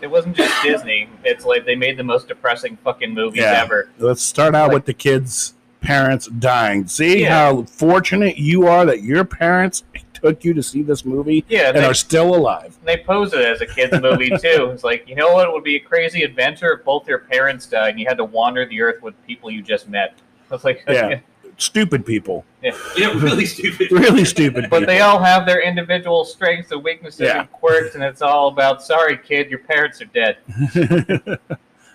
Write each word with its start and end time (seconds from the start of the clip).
It 0.00 0.06
wasn't 0.08 0.36
just 0.36 0.62
Disney. 0.62 1.08
It's 1.24 1.44
like 1.44 1.64
they 1.66 1.74
made 1.74 1.96
the 1.96 2.04
most 2.04 2.28
depressing 2.28 2.76
fucking 2.84 3.12
movies 3.12 3.42
Yeah. 3.42 3.60
ever. 3.62 3.88
Let's 3.98 4.22
start 4.22 4.54
out 4.54 4.68
Like- 4.68 4.74
with 4.74 4.84
the 4.86 4.94
kids' 4.94 5.54
parents 5.80 6.26
dying. 6.28 6.86
See 6.86 7.22
Yeah. 7.22 7.30
how 7.50 7.62
fortunate 7.64 8.36
you 8.38 8.66
are 8.66 8.84
that 8.86 9.02
your 9.02 9.24
parents 9.24 9.84
took 10.14 10.44
you 10.44 10.52
to 10.54 10.62
see 10.62 10.82
this 10.82 11.04
movie 11.04 11.44
Yeah, 11.48 11.68
and 11.68 11.76
they, 11.76 11.84
are 11.84 11.94
still 11.94 12.34
alive. 12.34 12.76
they 12.84 12.96
pose 12.96 13.32
it 13.32 13.40
as 13.44 13.60
a 13.60 13.66
kids 13.66 14.00
movie 14.00 14.30
too. 14.42 14.70
It's 14.72 14.82
like 14.82 15.08
you 15.08 15.14
know 15.14 15.32
what 15.34 15.52
would 15.52 15.62
be 15.62 15.76
a 15.76 15.80
crazy 15.80 16.22
adventure 16.22 16.72
if 16.72 16.84
both 16.84 17.06
your 17.08 17.20
parents 17.20 17.66
died 17.66 17.90
and 17.90 18.00
you 18.00 18.06
had 18.08 18.16
to 18.18 18.24
wander 18.24 18.66
the 18.66 18.80
earth 18.82 19.00
with 19.02 19.14
people 19.26 19.50
you 19.50 19.62
just 19.62 19.88
met. 19.88 20.14
It's 20.50 20.64
like 20.64 20.82
Yeah. 20.88 21.20
Stupid 21.60 22.06
people, 22.06 22.44
Yeah, 22.62 22.70
really 23.16 23.44
stupid. 23.44 23.90
really 23.90 24.24
stupid. 24.24 24.70
But 24.70 24.86
they 24.86 25.00
all 25.00 25.18
have 25.18 25.44
their 25.44 25.60
individual 25.60 26.24
strengths 26.24 26.70
and 26.70 26.84
weaknesses 26.84 27.20
Yeah. 27.20 27.40
and 27.40 27.52
quirks, 27.52 27.96
and 27.96 28.04
it's 28.04 28.22
all 28.22 28.46
about 28.48 28.80
sorry, 28.82 29.18
kid, 29.18 29.50
your 29.50 29.58
parents 29.58 30.00
are 30.00 30.04
dead. 30.06 30.36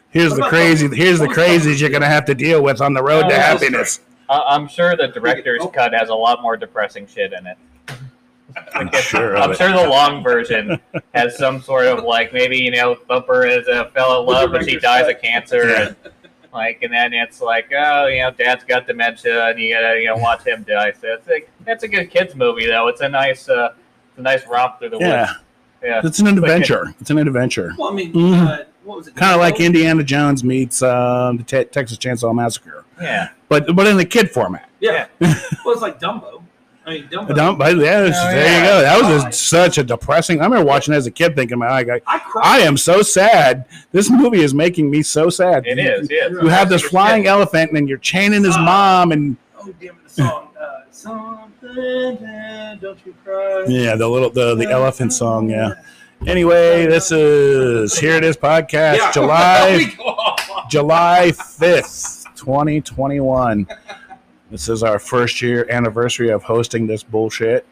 here's 0.10 0.36
the 0.36 0.46
crazy. 0.50 0.94
Here's 0.94 1.20
the 1.20 1.28
crazies 1.28 1.80
you're 1.80 1.90
gonna 1.90 2.06
have 2.08 2.26
to 2.26 2.36
deal 2.36 2.62
with 2.62 2.82
on 2.82 2.94
the 2.94 3.02
road 3.02 3.24
Oh, 3.26 3.30
to 3.30 3.36
happiness. 3.40 4.02
Uh, 4.28 4.42
I'm 4.48 4.68
sure 4.68 4.96
the 4.98 5.08
director's 5.08 5.62
Oh. 5.62 5.68
cut 5.68 5.94
has 5.94 6.10
a 6.10 6.16
lot 6.16 6.42
more 6.42 6.58
depressing 6.58 7.08
shit 7.08 7.32
in 7.32 7.48
it. 7.48 7.58
I'm 8.76 8.92
sure 8.92 9.38
I'm 9.38 9.52
it. 9.52 9.58
sure 9.58 9.70
the 9.72 9.88
long 9.88 10.22
version 10.24 10.78
has 11.14 11.38
some 11.38 11.62
sort 11.62 11.86
of 11.88 12.04
like 12.04 12.34
maybe 12.34 12.58
you 12.58 12.72
know 12.72 12.98
Bumper 13.08 13.46
is 13.46 13.68
a 13.70 13.90
fell 13.96 14.20
in 14.20 14.28
love, 14.28 14.52
but 14.52 14.66
she 14.66 14.78
dies 14.78 15.04
cut. 15.06 15.16
of 15.16 15.22
cancer, 15.22 15.70
Yeah. 15.70 15.88
and 15.88 15.96
like, 16.54 16.82
and 16.84 16.94
then 16.94 17.14
it's 17.14 17.42
like 17.42 17.72
oh 17.78 18.08
you 18.08 18.22
know 18.22 18.32
Dad's 18.32 18.64
got 18.64 18.88
dementia, 18.88 19.48
and 19.50 19.60
you 19.60 19.74
gotta 19.74 20.00
you 20.00 20.06
know 20.08 20.18
watch 20.18 20.44
him 20.46 20.64
die. 20.64 20.92
So 21.00 21.14
it's 21.14 21.28
like 21.28 21.50
that's 21.66 21.84
a 21.84 21.88
good 21.88 22.10
kids 22.10 22.36
movie 22.36 22.66
though. 22.68 22.88
It's 22.88 23.02
a 23.02 23.10
nice 23.10 23.50
uh, 23.50 23.74
it's 24.10 24.20
a 24.20 24.22
nice 24.22 24.46
romp 24.48 24.80
through 24.80 24.90
the 24.90 25.00
Yeah, 25.00 25.22
woods. 25.28 25.40
Yeah, 25.84 26.02
it's 26.04 26.20
an 26.20 26.28
adventure. 26.28 26.94
It's 27.02 27.10
an 27.10 27.18
adventure. 27.18 27.74
Well, 27.78 27.92
I 27.92 27.94
mean, 27.96 28.14
Mhm. 28.14 28.48
uh, 28.48 28.64
what 28.84 28.98
was 29.00 29.08
it? 29.08 29.16
Kind 29.16 29.34
of 29.34 29.40
like 29.40 29.60
Indiana 29.60 30.04
Jones 30.04 30.44
meets 30.44 30.82
um, 30.82 31.38
the 31.38 31.44
Te- 31.44 31.66
Texas 31.66 31.98
Chainsaw 31.98 32.34
Massacre, 32.34 32.86
yeah. 33.02 33.30
but 33.50 33.76
but 33.76 33.88
in 33.88 33.98
the 33.98 34.06
kid 34.06 34.32
format. 34.32 34.70
Yeah. 34.80 35.08
well, 35.20 35.34
it's 35.74 35.82
like 35.82 36.00
Dumbo. 36.00 36.44
I 36.86 36.90
mean, 36.92 37.08
Dumbo. 37.08 37.34
Don't, 37.36 37.58
but 37.58 37.78
yeah, 37.78 38.00
Oh, 38.00 38.10
there 38.10 38.46
yeah. 38.46 38.58
you 38.58 38.64
go. 38.64 38.82
That 38.82 39.02
was 39.16 39.24
a, 39.26 39.32
such 39.32 39.78
a 39.78 39.84
depressing. 39.84 40.42
I 40.42 40.44
remember 40.46 40.66
watching 40.66 40.94
as 40.94 41.08
a 41.08 41.12
kid, 41.12 41.36
thinking, 41.36 41.60
"My, 41.60 41.68
I, 41.68 42.02
I. 42.06 42.22
I 42.44 42.60
am 42.60 42.76
so 42.76 43.02
sad. 43.02 43.66
This 43.94 44.10
movie 44.10 44.42
is 44.42 44.54
making 44.54 44.90
me 44.92 45.02
so 45.02 45.30
sad." 45.30 45.66
It 45.66 45.80
is. 45.80 46.10
Yeah. 46.12 46.28
You 46.28 46.48
have 46.50 46.68
this 46.70 46.82
flying 46.84 47.26
elephant, 47.26 47.72
and 47.72 47.88
you're 47.88 47.98
chaining 48.00 48.44
his 48.44 48.56
Ah. 48.58 48.66
mom, 48.66 49.12
and 49.14 49.38
Oh, 49.60 49.74
damn 49.80 49.92
it, 49.96 50.04
the 50.04 50.10
song. 50.10 50.50
Uh, 50.60 50.66
Something, 50.92 52.80
don't 52.82 53.00
you 53.06 53.14
cry. 53.24 53.66
yeah, 53.68 53.96
the 53.96 54.08
little 54.08 54.30
the 54.30 54.56
the 54.56 54.70
elephant 54.70 55.14
song. 55.14 55.50
Yeah. 55.50 55.74
Anyway, 56.28 56.86
this 56.86 57.12
is 57.12 57.98
here 57.98 58.16
it 58.16 58.24
is 58.24 58.38
podcast 58.38 58.98
Yeah. 58.98 59.12
July 59.14 59.76
We 59.78 59.86
go 59.96 60.04
off. 60.06 60.70
July 60.70 61.32
fifth, 61.32 62.26
twenty 62.36 62.82
twenty 62.82 63.20
one. 63.20 63.68
This 64.54 64.70
is 64.70 64.84
our 64.84 65.00
first 65.00 65.42
year 65.42 65.66
anniversary 65.68 66.30
of 66.30 66.44
hosting 66.44 66.86
this 66.86 67.02
bullshit. 67.02 67.66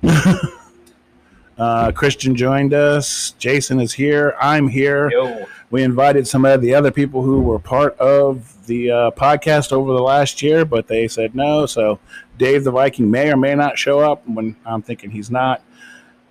uh, 1.58 1.90
Christian 1.90 2.36
joined 2.36 2.72
us. 2.72 3.32
Jason 3.32 3.80
is 3.80 3.92
here. 3.92 4.36
I'm 4.40 4.68
here. 4.68 5.10
Yo, 5.10 5.46
We 5.70 5.82
invited 5.82 6.28
some 6.28 6.44
of 6.44 6.60
the 6.60 6.72
other 6.72 6.92
people 6.92 7.22
who 7.22 7.40
were 7.40 7.58
part 7.58 7.98
of 7.98 8.64
the 8.68 8.92
uh, 8.92 9.10
podcast 9.10 9.72
over 9.72 9.92
the 9.92 10.00
last 10.00 10.40
year, 10.40 10.64
but 10.64 10.86
they 10.86 11.08
said 11.08 11.34
no. 11.34 11.66
So 11.66 11.98
Dave 12.38 12.62
the 12.62 12.70
Viking 12.70 13.10
may 13.10 13.32
or 13.32 13.36
may 13.36 13.56
not 13.56 13.76
show 13.76 13.98
up. 13.98 14.22
When 14.28 14.54
I'm 14.64 14.82
thinking 14.82 15.10
he's 15.10 15.32
not, 15.32 15.64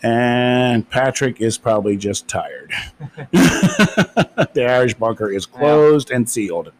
and 0.02 0.89
Patrick 0.89 1.42
is 1.42 1.58
probably 1.58 1.97
just 1.97 2.25
tired. 2.30 2.72
the 3.33 4.66
Irish 4.66 4.94
bunker 4.94 5.30
is 5.30 5.45
closed 5.45 6.09
and 6.09 6.30
sealed. 6.30 6.72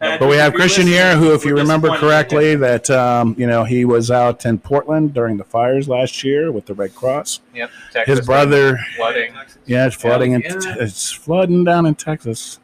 And 0.00 0.18
But 0.20 0.28
we 0.28 0.36
have 0.36 0.48
if 0.48 0.52
you're 0.54 0.60
Christian 0.60 0.84
listening, 0.86 1.00
here, 1.00 1.16
who, 1.16 1.34
if 1.34 1.44
you 1.44 1.54
we're 1.54 1.60
remember 1.62 1.88
disappointed 1.88 2.06
in 2.06 2.10
correctly, 2.10 2.54
that 2.56 2.90
um, 2.90 3.34
you 3.38 3.46
know 3.46 3.64
he 3.64 3.84
was 3.84 4.10
out 4.10 4.44
in 4.44 4.58
Portland 4.58 5.14
during 5.14 5.36
the 5.36 5.44
fires 5.44 5.88
last 5.88 6.22
year 6.24 6.50
with 6.52 6.66
the 6.66 6.74
Red 6.74 6.94
Cross. 6.94 7.40
yep. 7.54 7.70
Texas 7.92 8.18
His 8.18 8.26
brother, 8.26 8.78
flooding. 8.96 9.32
yeah, 9.66 9.86
it's 9.86 9.94
flooding, 9.96 10.32
Yeah. 10.32 10.38
and 10.44 10.46
it's 10.80 11.10
flooding 11.12 11.64
down 11.64 11.86
in 11.86 11.94
Texas. 11.94 12.58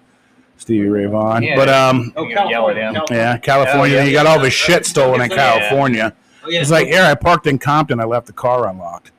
Stevie 0.58 0.88
Ray 0.88 1.06
Vaughan, 1.06 1.42
Yeah. 1.42 1.56
but 1.56 1.68
um, 1.70 2.12
Oh, 2.16 2.24
You 2.24 2.30
yell 2.34 2.68
at 2.68 2.76
California. 2.76 2.82
him. 2.82 2.94
California. 2.94 3.22
yeah, 3.24 3.36
California. 3.38 3.96
yeah, 3.96 4.04
he 4.04 4.12
got 4.12 4.26
all 4.26 4.36
of 4.36 4.42
his 4.44 4.52
shit 4.52 4.84
stolen 4.84 5.22
in 5.22 5.30
Yeah. 5.30 5.36
California. 5.36 6.12
Oh, 6.44 6.50
yeah. 6.50 6.60
It's 6.60 6.70
like, 6.70 6.88
yeah, 6.88 7.10
I 7.10 7.14
parked 7.14 7.46
in 7.46 7.58
Compton. 7.58 7.98
I 7.98 8.04
left 8.04 8.26
the 8.26 8.34
car 8.34 8.68
unlocked. 8.68 9.10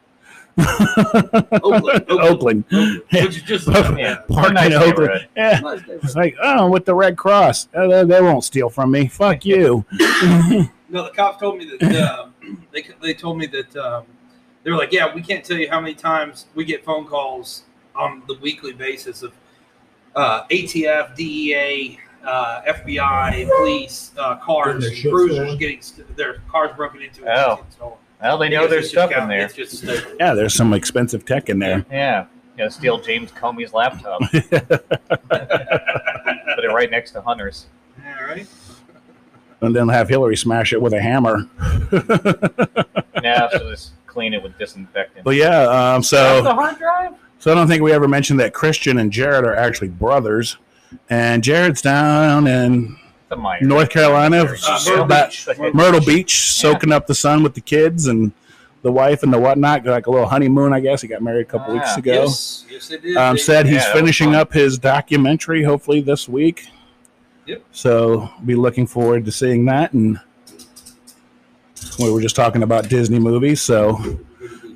Oakland. 1.63 2.06
Oakland. 2.09 2.63
Yeah. 2.72 2.95
Which 3.12 3.38
is 3.38 3.44
just. 3.44 3.67
Yeah. 3.67 4.17
Parked 4.29 4.53
Nice 4.53 4.67
in 4.67 4.73
Oakland. 4.73 5.28
Yeah. 5.35 5.59
Nice. 5.59 5.81
It's 5.88 6.16
like, 6.16 6.35
oh, 6.41 6.69
with 6.69 6.85
the 6.85 6.95
Red 6.95 7.17
Cross, 7.17 7.67
Uh, 7.73 7.88
they, 7.88 8.03
they 8.06 8.22
won't 8.22 8.44
steal 8.44 8.69
from 8.69 8.91
me. 8.91 9.07
Fuck 9.07 9.45
you. 9.45 9.85
No, 10.90 11.03
the 11.06 11.11
cops 11.16 11.40
told 11.40 11.57
me 11.57 11.72
that 11.78 12.09
um, 12.11 12.34
they 12.72 12.85
they 13.01 13.13
told 13.13 13.38
me 13.38 13.47
that 13.47 13.75
um, 13.78 14.03
they 14.63 14.72
were 14.72 14.78
like, 14.78 14.91
yeah, 14.91 15.13
we 15.13 15.22
can't 15.22 15.44
tell 15.44 15.57
you 15.57 15.69
how 15.69 15.79
many 15.79 15.94
times 15.94 16.47
we 16.56 16.66
get 16.66 16.84
phone 16.84 17.06
calls 17.06 17.63
on 17.95 18.23
the 18.28 18.35
weekly 18.41 18.73
basis 18.73 19.23
of 19.23 19.34
uh, 20.16 20.44
ATF, 20.47 21.16
DEA, 21.16 21.97
uh, 22.25 22.61
FBI, 22.67 23.47
police, 23.57 24.11
uh, 24.17 24.35
cars, 24.38 24.88
Getting 24.90 25.11
cruisers 25.11 25.56
getting 25.56 25.81
their 26.16 26.40
cars 26.50 26.72
broken 26.75 27.01
into. 27.01 27.22
and 27.22 27.29
Oh. 27.29 27.56
getting 27.56 27.72
stolen. 27.72 27.97
Well, 28.21 28.37
they 28.37 28.49
know 28.49 28.67
there's 28.67 28.89
stuff 28.89 29.11
in 29.11 29.27
there. 29.27 29.45
It's 29.45 29.53
just 29.55 29.77
stupid. 29.77 30.15
Yeah, 30.19 30.33
there's 30.33 30.53
some 30.53 30.73
expensive 30.73 31.25
tech 31.25 31.49
in 31.49 31.59
there. 31.59 31.85
Yeah. 31.91 32.25
You 32.55 32.57
gotta 32.65 32.71
steal 32.71 32.99
James 33.01 33.31
Comey's 33.31 33.73
laptop. 33.73 34.21
Put 34.31 34.51
it 35.31 36.71
right 36.73 36.91
next 36.91 37.11
to 37.11 37.21
Hunter's. 37.21 37.65
All 38.05 38.27
right. 38.27 38.45
And 39.61 39.75
then 39.75 39.87
have 39.89 40.09
Hillary 40.09 40.35
smash 40.35 40.73
it 40.73 40.81
with 40.81 40.93
a 40.93 41.01
hammer. 41.01 41.47
Now, 43.21 43.49
so 43.51 43.69
just 43.69 43.91
clean 44.07 44.33
it 44.33 44.41
with 44.41 44.57
disinfectant. 44.57 45.23
But 45.23 45.35
yeah, 45.35 45.61
um, 45.67 45.97
That's 46.01 46.09
so 46.09 46.41
the 46.41 46.53
hard 46.55 46.77
drive? 46.79 47.13
so 47.37 47.51
I 47.51 47.55
don't 47.55 47.67
think 47.67 47.83
we 47.83 47.91
ever 47.93 48.07
mentioned 48.07 48.39
that 48.39 48.51
Christian 48.51 48.97
and 48.97 49.11
Jared 49.11 49.45
are 49.45 49.55
actually 49.55 49.89
brothers, 49.89 50.57
and 51.09 51.43
Jared's 51.43 51.83
down 51.83 52.47
in 52.47 52.97
The 53.31 53.37
minor. 53.37 53.65
North 53.65 53.89
Carolina, 53.89 54.43
Uh, 54.43 54.79
Myrtle 54.85 55.03
about 55.05 55.29
Beach. 55.31 55.47
Myrtle 55.73 56.01
Beach, 56.01 56.51
soaking 56.51 56.91
up 56.91 57.07
the 57.07 57.15
sun 57.15 57.43
with 57.43 57.53
the 57.53 57.61
kids 57.61 58.07
and 58.07 58.33
the 58.81 58.91
wife 58.91 59.23
and 59.23 59.31
the 59.31 59.39
whatnot, 59.39 59.85
like 59.85 60.07
a 60.07 60.11
little 60.11 60.27
honeymoon, 60.27 60.73
I 60.73 60.81
guess. 60.81 61.01
He 61.01 61.07
got 61.07 61.21
married 61.21 61.43
a 61.43 61.45
couple 61.45 61.73
Ah, 61.73 61.77
weeks 61.77 61.95
ago. 61.95 62.11
Yes. 62.23 62.65
Yes, 62.69 62.91
it 62.91 63.05
is. 63.05 63.15
Um, 63.15 63.37
said 63.37 63.65
he's 63.67 63.75
Yeah, 63.83 63.93
finishing 63.93 64.35
up 64.35 64.51
his 64.51 64.77
documentary, 64.77 65.63
hopefully 65.63 66.01
this 66.01 66.27
week. 66.27 66.67
Yep. 67.45 67.63
So 67.71 68.29
be 68.45 68.53
looking 68.55 68.85
forward 68.85 69.23
to 69.23 69.31
seeing 69.31 69.63
that. 69.65 69.93
And 69.93 70.19
we 71.99 72.11
were 72.11 72.19
just 72.21 72.35
talking 72.35 72.63
about 72.63 72.89
Disney 72.89 73.19
movies, 73.19 73.61
so 73.61 73.97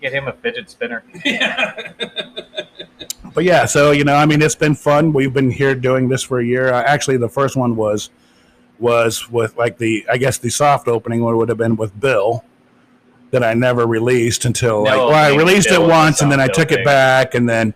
Get 0.00 0.12
him 0.12 0.26
a 0.26 0.32
fidget 0.32 0.68
spinner. 0.70 1.04
yeah. 1.24 1.72
But 3.34 3.44
yeah, 3.44 3.66
so 3.66 3.90
you 3.90 4.04
know, 4.04 4.14
I 4.14 4.26
mean, 4.26 4.40
it's 4.40 4.54
been 4.54 4.74
fun. 4.74 5.12
We've 5.12 5.32
been 5.32 5.50
here 5.50 5.74
doing 5.74 6.08
this 6.08 6.22
for 6.22 6.40
a 6.40 6.44
year. 6.44 6.72
Uh, 6.72 6.82
actually, 6.82 7.16
the 7.16 7.28
first 7.28 7.56
one 7.56 7.76
was 7.76 8.10
was 8.78 9.28
with 9.30 9.56
like 9.56 9.78
the 9.78 10.06
I 10.10 10.16
guess 10.16 10.38
the 10.38 10.50
soft 10.50 10.88
opening 10.88 11.22
one 11.22 11.36
would 11.36 11.48
have 11.48 11.58
been 11.58 11.76
with 11.76 11.98
Bill 11.98 12.44
that 13.30 13.42
I 13.42 13.54
never 13.54 13.86
released 13.86 14.44
until 14.44 14.84
like 14.84 14.96
well, 14.96 15.14
I 15.14 15.34
released 15.34 15.68
Bill 15.68 15.84
it 15.84 15.88
once 15.88 16.22
and 16.22 16.30
then 16.30 16.40
I 16.40 16.46
took 16.46 16.70
it 16.70 16.84
back 16.84 17.34
and 17.34 17.48
then 17.48 17.74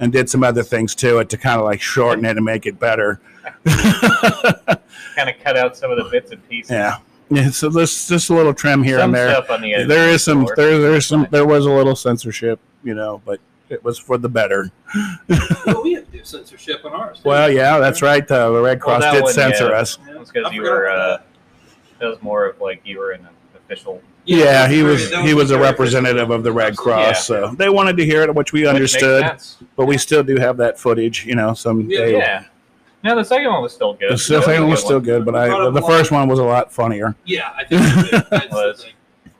and 0.00 0.12
did 0.12 0.28
some 0.28 0.42
other 0.42 0.62
things 0.62 0.94
to 0.96 1.18
it 1.18 1.28
to 1.30 1.38
kind 1.38 1.58
of 1.58 1.64
like 1.64 1.80
shorten 1.80 2.24
it 2.24 2.36
and 2.36 2.44
make 2.44 2.66
it 2.66 2.78
better. 2.78 3.20
Kind 3.64 5.30
of 5.30 5.38
cut 5.42 5.56
out 5.56 5.76
some 5.76 5.90
of 5.90 5.96
the 5.96 6.08
bits 6.10 6.32
and 6.32 6.46
pieces. 6.48 6.70
yeah. 6.70 6.98
Yeah, 7.28 7.50
so 7.50 7.68
this 7.68 8.06
just 8.06 8.30
a 8.30 8.34
little 8.34 8.54
trim 8.54 8.84
here 8.84 8.98
some 8.98 9.12
and 9.12 9.14
there. 9.14 9.26
the. 9.28 9.84
There 9.84 10.08
is 10.10 10.22
some 10.22 10.46
there 10.54 10.78
there's 10.78 11.06
some 11.06 11.26
there 11.32 11.44
was 11.44 11.66
a 11.66 11.70
little 11.70 11.96
censorship, 11.96 12.60
you 12.84 12.94
know, 12.94 13.20
but 13.24 13.40
it 13.68 13.82
was 13.84 13.98
for 13.98 14.18
the 14.18 14.28
better. 14.28 14.70
well, 15.66 15.82
we 15.82 15.94
have 15.94 16.06
to 16.10 16.18
do 16.18 16.24
censorship 16.24 16.84
on 16.84 16.92
ours. 16.92 17.20
too. 17.20 17.28
Well, 17.28 17.50
yeah, 17.50 17.78
that's 17.78 18.02
right. 18.02 18.28
Uh, 18.30 18.50
the 18.52 18.62
Red 18.62 18.80
Cross 18.80 19.02
that 19.02 19.12
did 19.12 19.22
one, 19.24 19.32
censor 19.32 19.70
yeah. 19.70 19.78
us. 19.78 19.98
That's 20.06 20.30
because 20.30 20.52
you 20.52 20.62
were. 20.62 20.88
Uh, 20.88 21.18
that 21.98 22.06
was 22.06 22.20
more 22.22 22.46
of 22.46 22.60
like 22.60 22.80
you 22.84 22.98
were 22.98 23.12
in 23.12 23.20
an 23.20 23.28
official. 23.56 24.02
Yeah, 24.24 24.66
he 24.68 24.82
was 24.82 25.10
he 25.22 25.34
was 25.34 25.50
a 25.52 25.58
representative 25.58 26.30
of 26.30 26.42
the 26.42 26.52
Red 26.52 26.76
Cross, 26.76 27.06
Yeah. 27.30 27.46
so 27.48 27.54
they 27.54 27.68
wanted 27.68 27.96
to 27.96 28.04
hear 28.04 28.22
it, 28.22 28.34
which 28.34 28.52
we 28.52 28.62
which 28.62 28.68
understood. 28.68 29.22
sense. 29.24 29.58
But 29.76 29.86
we 29.86 29.96
still 29.98 30.22
do 30.24 30.36
have 30.36 30.56
that 30.56 30.78
footage, 30.80 31.24
you 31.24 31.36
know. 31.36 31.54
Some 31.54 31.82
Yeah, 31.88 31.98
they- 32.00 32.12
Yeah. 32.16 32.44
No, 33.04 33.14
the 33.14 33.24
second 33.24 33.52
one 33.52 33.62
was 33.62 33.72
still 33.72 33.92
good. 33.92 34.00
the 34.02 34.06
That 34.06 34.12
was 34.14 34.30
a 34.30 34.42
second 34.42 34.62
one 34.62 34.70
was 34.70 34.80
still 34.80 34.98
good, 35.00 35.24
but 35.24 35.36
I 35.36 35.70
the 35.70 35.82
first 35.82 36.10
one 36.10 36.28
was 36.28 36.40
a 36.40 36.44
lot 36.44 36.72
funnier. 36.72 37.14
Yeah, 37.24 37.52
I 37.56 37.64
think 37.64 37.82
so, 37.84 38.02
too. 38.02 38.26
That's 38.30 38.48
the 38.48 38.52
Was. 38.52 38.86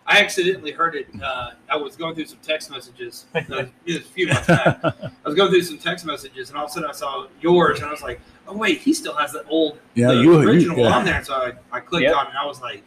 Thing. 0.07 0.17
I 0.17 0.21
accidentally 0.23 0.73
heard 0.73 0.95
it. 0.95 1.09
Uh, 1.23 1.51
I 1.69 1.77
was 1.77 1.97
going 1.97 2.15
through 2.15 2.27
some 2.27 2.39
text 2.43 2.71
messages. 2.71 3.27
Uh, 3.35 3.41
it 3.51 3.71
was 3.87 3.97
a 3.97 4.01
few 4.01 4.29
months 4.29 4.47
back. 4.47 4.81
I 4.85 5.11
was 5.25 5.35
going 5.35 5.51
through 5.51 5.63
some 5.63 5.79
text 5.79 6.05
messages, 6.05 6.49
and 6.51 6.59
all 6.59 6.65
of 6.65 6.71
a 6.71 6.75
sudden 6.75 6.89
I 6.89 6.93
saw 6.93 7.27
yours, 7.41 7.79
and 7.81 7.89
I 7.89 7.91
was 7.91 8.03
like, 8.03 8.21
"Oh 8.47 8.57
wait, 8.57 8.79
he 8.81 8.93
still 8.95 9.15
has 9.15 9.33
the 9.33 9.45
old, 9.49 9.79
Yeah, 9.95 10.09
the 10.09 10.15
you, 10.15 10.41
you 10.41 10.49
original 10.49 10.79
yeah. 10.79 10.97
on 10.97 11.05
there." 11.05 11.23
So 11.25 11.35
I, 11.35 11.53
I 11.73 11.81
clicked 11.81 12.05
Yep. 12.05 12.15
on 12.17 12.27
it, 12.27 12.31
and 12.31 12.39
I 12.39 12.47
was 12.47 12.61
like, 12.61 12.83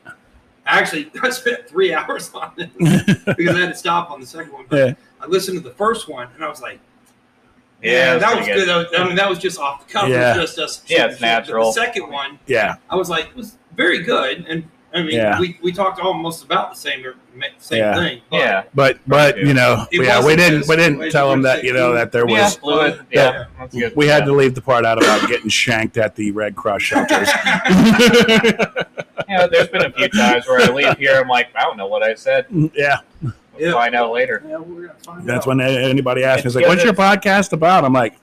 "Actually, 0.65 1.11
I 1.23 1.29
spent 1.29 1.67
three 1.67 1.93
hours 1.99 2.31
on 2.33 2.51
it 2.57 2.71
because 3.37 3.55
I 3.55 3.59
had 3.59 3.69
to 3.69 3.75
stop 3.75 4.11
on 4.11 4.19
the 4.21 4.27
second 4.27 4.53
one." 4.53 4.65
But 4.69 4.77
Yeah. 4.77 4.93
I 5.21 5.27
listened 5.27 5.57
to 5.57 5.63
the 5.63 5.75
first 5.75 6.07
one 6.07 6.29
and 6.35 6.43
I 6.45 6.47
was 6.47 6.61
like, 6.61 6.79
Yeah, 7.81 7.91
yeah, 7.91 8.13
it's 8.15 8.23
that 8.23 8.37
was 8.37 8.45
pretty 8.47 8.63
good. 8.65 8.95
I 8.95 9.03
mean, 9.05 9.15
that 9.17 9.27
was 9.29 9.37
just 9.37 9.59
off 9.59 9.85
the 9.85 9.91
cuff. 9.91 10.07
Yeah. 10.07 10.33
It 10.37 10.39
was 10.39 10.55
just 10.55 10.59
us. 10.59 10.89
Yeah, 10.89 11.07
it's 11.07 11.19
natural. 11.19 11.65
The 11.65 11.73
second 11.73 12.09
one, 12.09 12.39
Yeah, 12.47 12.75
I 12.89 12.95
was 12.95 13.09
like, 13.09 13.35
was 13.35 13.57
very 13.75 14.01
good, 14.03 14.45
and 14.47 14.63
I 14.93 15.01
mean, 15.03 15.11
Yeah. 15.11 15.39
we, 15.39 15.57
we 15.61 15.71
talked 15.71 15.99
almost 15.99 16.43
about 16.43 16.71
the 16.71 16.75
same 16.75 17.03
same 17.59 17.77
Yeah. 17.79 17.95
thing. 17.95 18.21
but- 18.29 18.37
Yeah. 18.37 18.63
but 18.73 18.97
but 19.07 19.37
you 19.37 19.53
know, 19.53 19.85
It 19.91 20.03
yeah, 20.03 20.23
we 20.25 20.35
didn't 20.35 20.67
we 20.67 20.75
didn't 20.75 21.11
tell 21.11 21.27
you 21.27 21.31
them 21.33 21.41
that 21.43 21.63
you 21.63 21.73
know 21.73 21.93
that 21.93 22.11
there 22.11 22.27
yeah, 22.27 22.43
was. 22.45 22.55
fluid. 22.57 22.99
Yeah. 23.11 23.31
Yeah, 23.31 23.43
that's 23.59 23.75
good. 23.75 23.95
We 23.95 24.07
had 24.07 24.25
to 24.25 24.31
leave 24.33 24.55
the 24.55 24.61
part 24.61 24.85
out 24.85 24.97
about 25.01 25.27
getting 25.29 25.49
shanked 25.49 25.97
at 25.97 26.15
the 26.15 26.31
Red 26.31 26.55
Cross 26.55 26.81
shelters. 26.83 27.29
Yeah, 29.27 29.45
there's 29.45 29.67
been 29.67 29.85
a 29.85 29.91
few 29.91 30.07
times 30.09 30.47
where 30.47 30.59
I 30.59 30.73
leave 30.73 30.97
here, 30.97 31.19
I'm 31.19 31.27
like, 31.27 31.49
I 31.55 31.61
don't 31.61 31.77
know 31.77 31.85
what 31.85 32.01
I 32.01 32.15
said. 32.15 32.47
Mm, 32.49 32.71
yeah, 32.73 32.97
We'll 33.21 33.31
Yeah. 33.59 33.73
find 33.73 33.93
out 33.93 34.11
later. 34.11 34.41
Yeah, 34.47 34.57
we're 34.57 34.87
gonna 34.87 34.99
find 35.05 35.23
that's 35.27 35.45
out. 35.45 35.47
when 35.47 35.61
anybody 35.61 36.23
asks 36.23 36.37
me, 36.45 36.47
It's 36.47 36.55
it's 36.55 36.55
like, 36.55 36.67
"What's 36.67 36.83
your 36.83 36.93
podcast 36.93 37.53
about?" 37.53 37.83
I'm 37.83 37.93
like, 37.93 38.15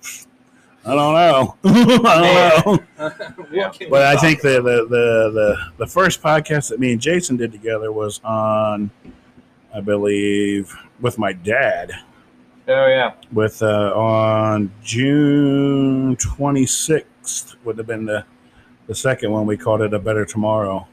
"I 0.86 0.94
don't 0.94 1.14
know, 1.14 1.56
I 1.64 2.64
don't 2.64 2.98
know." 2.98 3.46
Yeah. 3.52 3.72
But 3.90 4.02
I 4.02 4.16
think 4.16 4.40
the, 4.40 4.60
the 4.62 4.86
the 4.88 5.30
the 5.32 5.56
the 5.78 5.86
first 5.86 6.22
podcast 6.22 6.68
that 6.70 6.80
me 6.80 6.92
and 6.92 7.00
Jason 7.00 7.36
did 7.36 7.52
together 7.52 7.92
was 7.92 8.20
on, 8.24 8.90
I 9.74 9.80
believe, 9.80 10.74
with 11.00 11.18
my 11.18 11.32
dad. 11.32 11.92
Oh 12.68 12.86
yeah. 12.86 13.12
With 13.32 13.62
uh, 13.62 13.92
on 13.94 14.72
June 14.82 16.16
26th 16.16 17.54
would 17.64 17.78
have 17.78 17.86
been 17.86 18.04
the 18.06 18.24
the 18.88 18.94
second 18.94 19.30
one. 19.32 19.46
We 19.46 19.56
called 19.56 19.82
it 19.82 19.94
a 19.94 19.98
better 19.98 20.24
tomorrow. 20.24 20.86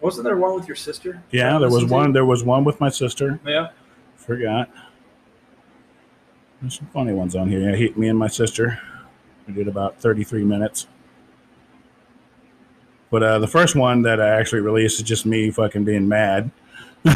wasn't 0.00 0.24
there 0.24 0.36
one 0.36 0.54
with 0.54 0.66
your 0.66 0.76
sister? 0.76 1.22
Yeah, 1.30 1.58
there 1.58 1.70
was 1.70 1.84
one. 1.84 2.12
There 2.12 2.24
was 2.24 2.44
one 2.44 2.64
with 2.64 2.80
my 2.80 2.88
sister. 2.88 3.38
Yeah, 3.46 3.68
Forgot. 4.16 4.70
There's 6.60 6.78
some 6.78 6.86
funny 6.88 7.12
ones 7.12 7.36
on 7.36 7.48
here. 7.48 7.70
Yeah, 7.70 7.76
he, 7.76 7.90
me 7.90 8.08
and 8.08 8.18
my 8.18 8.28
sister. 8.28 8.80
We 9.46 9.54
did 9.54 9.68
about 9.68 10.00
33 10.00 10.44
minutes. 10.44 10.86
But 13.10 13.22
uh, 13.22 13.38
the 13.38 13.46
first 13.46 13.76
one 13.76 14.02
that 14.02 14.20
I 14.20 14.28
actually 14.30 14.62
released 14.62 14.98
is 14.98 15.04
just 15.06 15.26
me 15.26 15.50
fucking 15.50 15.84
being 15.84 16.08
mad. 16.08 16.50
Hey, 17.04 17.12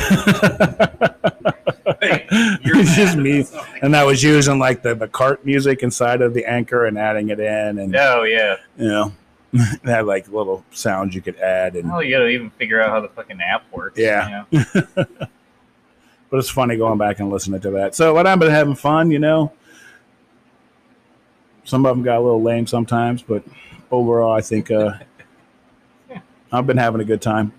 it's 2.30 2.94
just 2.94 3.16
me. 3.16 3.44
And 3.82 3.96
I 3.96 4.04
was 4.04 4.22
using 4.22 4.58
like 4.58 4.82
the, 4.82 4.94
the 4.94 5.08
cart 5.08 5.44
music 5.44 5.82
inside 5.82 6.22
of 6.22 6.32
the 6.32 6.44
anchor 6.46 6.86
and 6.86 6.96
adding 6.96 7.30
it 7.30 7.40
in. 7.40 7.78
And, 7.78 7.96
Oh 7.96 8.22
yeah. 8.22 8.56
you 8.78 8.88
know, 8.88 9.12
it 9.52 9.80
had 9.84 10.06
like 10.06 10.28
little 10.28 10.64
sounds 10.70 11.14
you 11.14 11.20
could 11.22 11.36
add. 11.36 11.74
And 11.74 11.90
Well, 11.90 12.02
you 12.02 12.14
gotta 12.14 12.28
even 12.28 12.50
figure 12.50 12.80
out 12.80 12.90
how 12.90 13.00
the 13.00 13.08
fucking 13.08 13.40
app 13.40 13.64
works. 13.72 13.98
Yeah. 13.98 14.44
you 14.50 14.60
know? 14.74 14.84
but 16.30 16.38
it's 16.38 16.48
funny 16.48 16.76
going 16.76 16.98
back 16.98 17.18
and 17.18 17.30
listening 17.30 17.60
to 17.60 17.70
that. 17.72 17.94
So, 17.94 18.14
what 18.14 18.26
I've 18.26 18.38
been 18.38 18.50
having 18.50 18.76
fun, 18.76 19.10
you 19.10 19.18
know. 19.18 19.52
Some 21.64 21.84
of 21.84 21.94
them 21.94 22.02
got 22.02 22.18
a 22.18 22.20
little 22.20 22.42
lame 22.42 22.66
sometimes, 22.66 23.22
but 23.22 23.44
overall, 23.90 24.32
I 24.32 24.40
think 24.40 24.70
uh, 24.70 24.94
I've 26.52 26.66
been 26.66 26.78
having 26.78 27.00
a 27.00 27.04
good 27.04 27.20
time. 27.20 27.52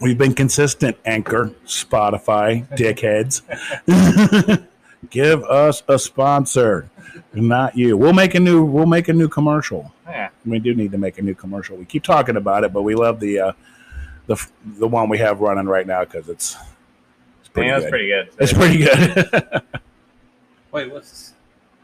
We've 0.00 0.18
been 0.18 0.34
consistent, 0.34 0.96
Anchor, 1.04 1.52
Spotify, 1.64 2.68
dickheads. 2.76 3.42
Give 5.10 5.44
us 5.44 5.82
a 5.88 5.98
sponsor, 5.98 6.90
not 7.32 7.76
you. 7.76 7.96
We'll 7.96 8.12
make 8.12 8.34
a 8.34 8.40
new. 8.40 8.64
We'll 8.64 8.86
make 8.86 9.08
a 9.08 9.12
new 9.12 9.28
commercial. 9.28 9.92
Yeah. 10.06 10.30
We 10.44 10.58
do 10.58 10.74
need 10.74 10.92
to 10.92 10.98
make 10.98 11.18
a 11.18 11.22
new 11.22 11.34
commercial. 11.34 11.76
We 11.76 11.84
keep 11.84 12.02
talking 12.02 12.36
about 12.36 12.64
it, 12.64 12.72
but 12.72 12.82
we 12.82 12.94
love 12.94 13.20
the 13.20 13.38
uh, 13.40 13.52
the 14.26 14.36
the 14.78 14.86
one 14.88 15.08
we 15.08 15.18
have 15.18 15.40
running 15.40 15.66
right 15.66 15.86
now 15.86 16.04
because 16.04 16.28
it's 16.28 16.56
it's 17.40 17.48
pretty 17.48 17.68
yeah, 17.68 17.78
that's 17.80 17.84
good. 17.84 17.90
pretty 17.90 18.08
good. 18.08 18.30
It's 18.38 18.52
pretty 18.52 18.78
good. 18.78 19.62
Wait, 20.72 20.90
what's 20.92 21.10
this? 21.10 21.34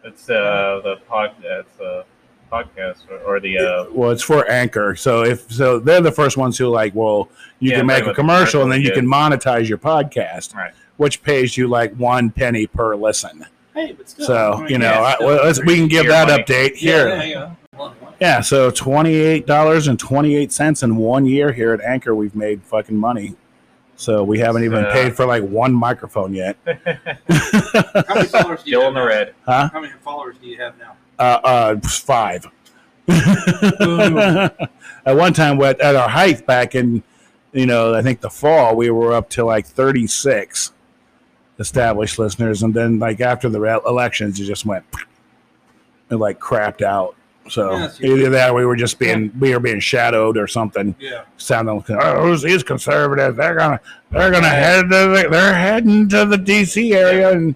It's 0.05 0.31
uh 0.31 0.81
the 0.85 0.97
pod. 1.09 1.33
It's 1.43 1.79
a 1.81 2.05
podcast 2.51 3.11
or, 3.11 3.19
or 3.19 3.41
the 3.41 3.59
uh. 3.59 3.85
well, 3.93 4.11
it's 4.11 4.23
for 4.23 4.49
Anchor, 4.51 4.97
so 4.97 5.23
if 5.23 5.51
so, 5.53 5.79
they're 5.79 6.01
the 6.01 6.11
first 6.13 6.37
ones 6.39 6.57
who 6.57 6.69
like, 6.69 6.95
well, 6.95 7.29
you 7.61 7.73
Yeah, 7.73 7.79
can 7.79 7.87
make 7.87 8.05
a 8.05 8.07
with 8.07 8.17
the 8.17 8.23
commercial 8.23 8.63
and 8.63 8.73
then 8.73 8.81
you 8.81 8.91
commercial, 8.93 9.11
can 9.31 9.39
monetize 9.39 9.69
your 9.69 9.77
podcast, 9.79 10.55
Right. 10.55 10.73
which 10.97 11.23
pays 11.23 11.57
you 11.59 11.69
like 11.69 11.93
one 11.97 12.31
penny 12.31 12.67
per 12.67 12.97
listen. 12.97 13.45
Hey, 13.75 13.93
but 13.93 14.09
still. 14.09 14.27
So 14.27 14.53
I 14.55 14.61
mean, 14.61 14.69
you 14.71 14.79
know, 14.79 14.93
yeah, 14.93 15.17
I, 15.21 15.25
well, 15.25 15.45
let's, 15.45 15.63
we 15.63 15.77
can 15.77 15.89
give 15.89 16.07
that 16.07 16.29
money. 16.29 16.43
update 16.43 16.81
Yeah, 16.81 17.21
here. 17.21 17.23
yeah, 17.27 17.55
yeah. 17.79 17.85
One, 17.85 17.93
one. 18.01 18.15
Yeah, 18.21 18.41
so 18.41 18.71
twenty 18.71 19.15
eight 19.15 19.47
dollars 19.47 19.89
and 19.89 19.99
twenty 19.99 20.37
eight 20.37 20.53
cents 20.53 20.83
in 20.83 20.97
one 20.97 21.27
year 21.27 21.53
here 21.53 21.73
at 21.73 21.81
Anchor, 21.81 22.15
we've 22.15 22.35
made 22.35 22.63
fucking 22.63 22.97
money. 22.97 23.35
So 23.97 24.23
we 24.23 24.39
haven't 24.39 24.65
even 24.65 24.85
Uh, 24.85 24.93
paid 24.93 25.17
for 25.17 25.27
like 25.27 25.43
one 25.43 25.73
microphone 25.73 26.33
yet. 26.33 26.57
How 26.67 28.15
many 28.15 28.29
followers 28.29 28.63
do 28.63 28.71
you 28.71 28.79
Still 28.79 28.83
have 28.83 28.89
in 28.91 28.95
the 28.95 29.01
now? 29.01 29.07
red. 29.07 29.35
Huh? 29.45 29.69
How 29.73 29.81
many 29.81 29.93
followers 30.05 30.37
do 30.41 30.47
you 30.47 30.57
have 30.59 30.79
now? 30.79 30.95
Uh, 31.19 31.41
uh, 31.43 31.81
five. 31.81 32.47
at 33.09 35.17
one 35.17 35.33
time, 35.33 35.61
at 35.63 35.81
at 35.81 35.97
our 35.97 36.09
height 36.09 36.47
back 36.47 36.75
in, 36.75 37.03
you 37.53 37.67
know, 37.67 37.95
I 37.95 38.03
think 38.03 38.21
the 38.21 38.31
fall, 38.31 38.77
we 38.77 38.91
were 38.91 39.13
up 39.15 39.31
to 39.31 39.45
like 39.45 39.67
thirty 39.67 40.07
six 40.07 40.73
established 41.59 42.19
listeners, 42.19 42.63
and 42.63 42.73
then 42.75 42.99
like 43.01 43.21
after 43.21 43.49
the 43.49 43.59
re- 43.61 43.81
elections, 43.87 44.39
it 44.39 44.45
just 44.45 44.65
went, 44.65 44.85
it 46.11 46.17
like 46.17 46.39
crapped 46.39 46.83
out. 46.83 47.17
So 47.49 47.73
Yeah, 47.73 47.79
that's 47.81 48.01
either 48.01 48.31
that, 48.31 48.51
or 48.51 48.55
we 48.55 48.65
were 48.67 48.77
just 48.77 48.99
being 48.99 49.33
we 49.39 49.53
were 49.53 49.61
being 49.61 49.81
shadowed 49.81 50.37
or 50.37 50.47
something. 50.47 50.95
Yeah. 51.01 51.23
sounding 51.37 51.77
like 51.77 51.91
oh 51.91 52.23
who's 52.23 52.43
these 52.43 52.63
conservatives 52.63 53.37
they're 53.37 53.55
gonna 53.57 53.81
they're 54.11 54.31
gonna 54.31 54.49
head 54.49 54.83
to 54.83 54.89
the, 54.89 55.29
they're 55.31 55.55
heading 55.55 56.09
to 56.11 56.25
the 56.25 56.37
dc 56.37 56.95
area 56.95 57.31
and 57.33 57.55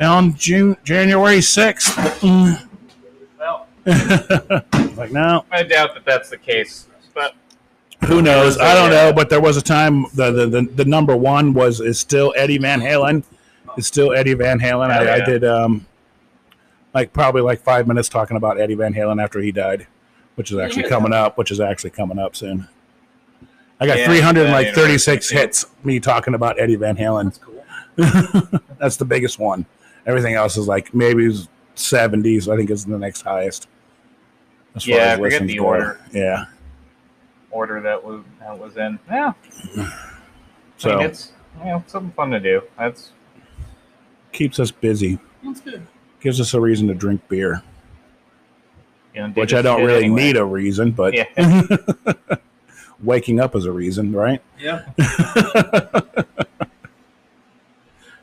on 0.00 0.34
june 0.36 0.76
january 0.84 1.38
6th 1.38 1.96
Well, 3.38 3.66
like 4.96 5.12
no. 5.12 5.44
I 5.50 5.62
doubt 5.62 5.94
that 5.94 6.04
that's 6.04 6.30
the 6.30 6.36
case, 6.38 6.86
but 7.14 7.34
who 8.06 8.20
knows? 8.22 8.58
I 8.58 8.74
don't 8.74 8.90
know 8.90 9.12
but 9.12 9.30
there 9.30 9.40
was 9.40 9.56
a 9.56 9.62
time 9.62 10.06
the, 10.14 10.30
the 10.32 10.46
the, 10.46 10.62
the 10.74 10.84
number 10.84 11.16
one 11.16 11.52
was 11.54 11.80
is 11.80 11.98
still 11.98 12.32
eddie 12.36 12.58
van 12.58 12.80
halen. 12.80 13.24
It's 13.76 13.86
still 13.86 14.12
eddie 14.14 14.34
van 14.34 14.58
halen. 14.58 14.90
I, 14.90 14.98
Oh, 14.98 15.02
I 15.12 15.16
yeah. 15.16 15.24
did 15.24 15.44
um 15.44 15.86
like 16.96 17.12
probably 17.12 17.42
like 17.42 17.60
five 17.60 17.86
minutes 17.86 18.08
talking 18.08 18.36
about 18.38 18.58
eddie 18.58 18.74
van 18.74 18.94
halen 18.94 19.22
after 19.22 19.38
he 19.40 19.52
died 19.52 19.86
which 20.36 20.50
is 20.50 20.56
actually 20.58 20.88
coming 20.88 21.12
up 21.12 21.36
which 21.36 21.50
is 21.50 21.60
actually 21.60 21.90
coming 21.90 22.18
up 22.18 22.34
soon 22.34 22.66
i 23.80 23.86
got 23.86 23.98
Yeah, 23.98 24.06
336 24.06 25.30
yeah, 25.32 25.38
hits 25.38 25.66
me 25.84 26.00
talking 26.00 26.32
about 26.34 26.58
eddie 26.58 26.76
van 26.76 26.96
halen 26.96 27.24
That's 27.24 27.38
cool. 27.38 28.60
That's 28.78 28.96
the 28.96 29.04
biggest 29.06 29.38
one. 29.38 29.64
Everything 30.06 30.34
else 30.34 30.56
is 30.58 30.68
like 30.68 30.94
maybe 30.94 31.30
seventies. 31.74 32.46
I 32.48 32.56
think 32.56 32.68
is 32.70 32.84
the 32.84 32.98
next 32.98 33.22
highest. 33.22 33.68
As 34.74 34.86
Yeah, 34.86 35.12
I 35.12 35.16
forget 35.16 35.22
listens 35.42 35.50
the 35.52 35.56
go. 35.58 35.64
order. 35.64 36.00
Yeah. 36.12 36.44
order 37.50 37.80
that 37.80 38.04
was 38.04 38.22
that 38.40 38.58
was 38.58 38.76
in. 38.76 38.98
Yeah, 39.10 39.32
I 39.78 39.92
So 40.76 40.96
mean, 40.98 41.06
it's 41.06 41.32
you 41.60 41.64
know 41.64 41.82
something 41.86 42.12
fun 42.12 42.30
to 42.32 42.40
do. 42.40 42.60
That's 42.78 43.12
keeps 44.32 44.58
us 44.60 44.70
busy. 44.70 45.18
That's 45.42 45.60
good. 45.62 45.86
Gives 46.20 46.40
us 46.40 46.54
a 46.54 46.60
reason 46.60 46.88
to 46.88 46.94
drink 46.94 47.20
beer, 47.28 47.62
you 49.14 49.22
which 49.34 49.54
I 49.54 49.62
don't 49.62 49.84
really 49.84 50.04
anyway. 50.04 50.22
need 50.24 50.36
a 50.36 50.44
reason, 50.44 50.90
but 50.90 51.14
Yeah. 51.14 51.26
waking 53.02 53.38
up 53.40 53.54
is 53.54 53.64
a 53.66 53.72
reason, 53.72 54.12
right? 54.12 54.42
Yeah. 54.58 54.84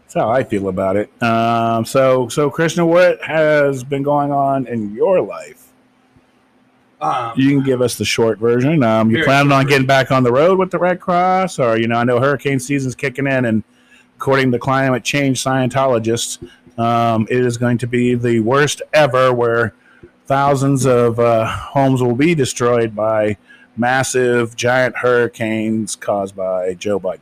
That's 0.04 0.16
how 0.16 0.30
I 0.30 0.44
feel 0.44 0.68
about 0.68 0.96
it. 0.98 1.10
Um, 1.24 1.86
so, 1.86 2.28
so 2.28 2.50
Christian, 2.50 2.86
what 2.88 3.22
has 3.24 3.84
been 3.84 4.04
going 4.04 4.32
on 4.32 4.68
in 4.68 4.94
your 4.94 5.22
life? 5.22 5.68
Um, 7.02 7.34
You 7.36 7.50
can 7.50 7.64
give 7.64 7.82
us 7.82 7.98
the 7.98 8.06
short 8.06 8.38
version. 8.40 8.84
Um, 8.84 9.10
you 9.10 9.18
Very 9.18 9.26
planning 9.26 9.52
on 9.52 9.66
getting 9.66 9.88
back 9.88 10.12
on 10.12 10.24
the 10.24 10.32
road 10.32 10.58
with 10.60 10.72
the 10.72 10.78
Red 10.80 11.00
Cross, 11.00 11.60
or 11.60 11.78
you 11.78 11.88
know, 11.88 11.96
I 11.98 12.04
know 12.04 12.20
hurricane 12.20 12.60
season's 12.60 12.96
kicking 12.96 13.28
in, 13.28 13.46
and 13.46 13.64
according 14.18 14.52
to 14.52 14.60
climate 14.60 15.04
change 15.04 15.44
Scientologists, 15.44 16.48
um, 16.78 17.28
it 17.30 17.46
is 17.46 17.58
going 17.58 17.78
to 17.80 17.88
be 17.88 18.16
the 18.16 18.40
worst 18.40 18.82
ever, 18.94 19.34
where 19.34 19.74
thousands 20.26 20.86
of 20.86 21.20
uh, 21.20 21.46
homes 21.46 22.02
will 22.02 22.16
be 22.16 22.34
destroyed 22.36 22.96
by 22.96 23.38
massive, 23.78 24.56
giant 24.56 24.98
hurricanes 24.98 25.96
caused 25.96 26.36
by 26.36 26.74
Joe 26.76 27.00
Biden. 27.00 27.20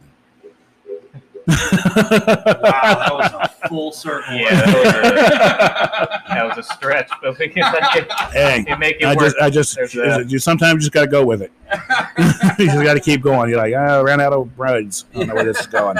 wow, 1.47 1.55
that 1.57 3.09
was 3.11 3.49
a 3.63 3.67
full 3.67 3.91
circle. 3.91 4.35
Yeah, 4.35 4.61
that 4.61 4.75
was 4.75 4.87
a, 4.87 6.23
that 6.33 6.45
was 6.47 6.57
a 6.59 6.63
stretch, 6.63 7.09
but 7.21 7.37
we 7.39 7.47
can 7.49 7.71
make 7.73 7.95
it, 7.95 8.11
hey, 8.31 8.63
it 8.67 8.79
make 8.79 8.97
it 9.01 9.05
I 9.05 9.15
work. 9.15 9.25
just, 9.25 9.35
I 9.41 9.49
just, 9.49 9.75
There's 9.75 9.93
that. 9.93 10.29
you 10.29 10.39
sometimes 10.39 10.83
just 10.83 10.93
got 10.93 11.01
to 11.01 11.07
go 11.07 11.25
with 11.25 11.41
it. 11.41 11.51
you 12.59 12.65
just 12.67 12.83
got 12.83 12.93
to 12.93 12.99
keep 12.99 13.21
going. 13.21 13.49
You're 13.49 13.57
like, 13.57 13.73
oh, 13.73 13.99
I 13.99 14.01
ran 14.01 14.21
out 14.21 14.33
of 14.33 14.57
roads. 14.57 15.05
I 15.13 15.17
don't 15.19 15.27
know 15.29 15.35
where 15.35 15.45
this 15.45 15.59
is 15.61 15.67
going. 15.67 15.97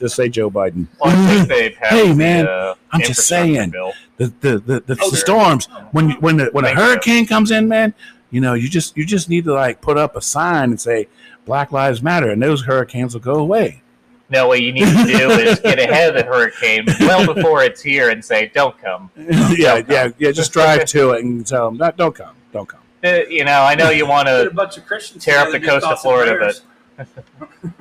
Just 0.00 0.16
say 0.16 0.28
Joe 0.28 0.50
Biden. 0.50 0.86
Well, 1.00 1.14
I 1.16 1.26
think 1.36 1.48
they 1.48 1.70
passed 1.70 1.92
Hey, 1.94 2.08
the, 2.08 2.14
man, 2.14 2.48
uh, 2.48 2.74
I'm 2.90 3.00
just 3.02 3.26
saying. 3.28 3.70
Bill. 3.70 3.92
The 4.16 4.26
the 4.40 4.58
the, 4.58 4.80
the, 4.80 4.98
Oh, 5.00 5.10
the 5.10 5.16
storms 5.16 5.66
when 5.92 6.10
when 6.20 6.36
the, 6.38 6.46
when 6.52 6.64
a 6.64 6.68
Thank 6.68 6.78
you. 6.78 6.84
hurricane 6.84 7.26
comes 7.26 7.50
in, 7.52 7.68
man. 7.68 7.94
You 8.30 8.40
know, 8.40 8.54
you 8.54 8.68
just 8.68 8.96
you 8.96 9.04
just 9.06 9.28
need 9.28 9.44
to 9.44 9.52
like 9.52 9.80
put 9.80 9.96
up 9.98 10.16
a 10.16 10.20
sign 10.22 10.70
and 10.70 10.80
say 10.80 11.08
Black 11.44 11.70
Lives 11.72 12.02
Matter, 12.02 12.30
and 12.30 12.42
those 12.42 12.64
hurricanes 12.64 13.14
will 13.14 13.20
go 13.20 13.34
away. 13.36 13.82
No, 14.30 14.46
what 14.46 14.62
you 14.62 14.72
need 14.72 14.84
to 14.86 15.04
do 15.06 15.30
is 15.40 15.58
get 15.60 15.78
ahead 15.80 16.14
of 16.16 16.22
the 16.22 16.30
hurricane 16.30 16.84
well 17.00 17.32
before 17.34 17.62
it's 17.64 17.82
here 17.82 18.10
and 18.10 18.24
say, 18.24 18.50
"Don't 18.54 18.78
come." 18.78 19.10
yeah, 19.16 19.82
yeah, 19.88 20.10
yeah. 20.18 20.30
Just 20.30 20.52
drive 20.52 20.84
to 20.86 21.10
it 21.10 21.24
and 21.24 21.44
tell 21.46 21.66
them, 21.66 21.78
"Not, 21.78 21.96
don't 21.96 22.14
come, 22.14 22.34
don't 22.52 22.68
come." 22.68 22.80
Uh, 23.02 23.20
you 23.28 23.44
know, 23.44 23.62
I 23.62 23.74
know 23.74 23.90
you 23.90 24.06
want 24.06 24.26
Get 24.26 24.40
a 24.40 24.44
to. 24.50 24.54
bunch 24.54 24.76
of 24.76 24.86
Christians 24.86 25.24
tear 25.24 25.40
up 25.40 25.50
the 25.50 25.58
coast 25.58 25.84
of 25.86 25.98
Florida, 26.00 26.36
but 26.96 27.06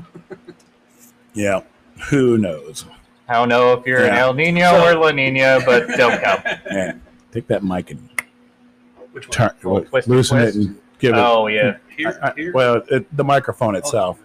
Yeah, 1.34 1.62
who 2.10 2.38
knows? 2.38 2.86
I 3.28 3.34
don't 3.34 3.50
know 3.50 3.74
if 3.74 3.86
you're 3.86 4.06
an 4.06 4.14
El 4.16 4.34
Nino 4.34 4.62
So- 4.72 4.88
or 4.88 4.96
La 4.96 5.12
Nina, 5.12 5.60
but 5.66 5.88
don't 5.90 6.22
come. 6.22 6.40
Yeah, 6.72 6.94
take 7.32 7.48
that 7.48 7.64
mic 7.64 7.92
and 7.92 8.10
Which 9.12 9.28
one? 9.28 9.32
turn, 9.32 9.52
Oh, 9.64 9.80
twist 9.82 10.08
and 10.08 10.16
loosen 10.16 10.38
twist. 10.40 10.56
it 10.58 10.62
and 10.66 10.82
give 11.00 11.14
it. 11.16 11.20
Oh 11.20 11.48
yeah, 11.48 11.78
Here, 11.98 12.20
I- 12.24 12.30
I- 12.30 12.34
here? 12.36 12.52
well, 12.54 12.82
it, 12.90 13.16
the 13.16 13.24
microphone 13.24 13.76
itself. 13.76 14.20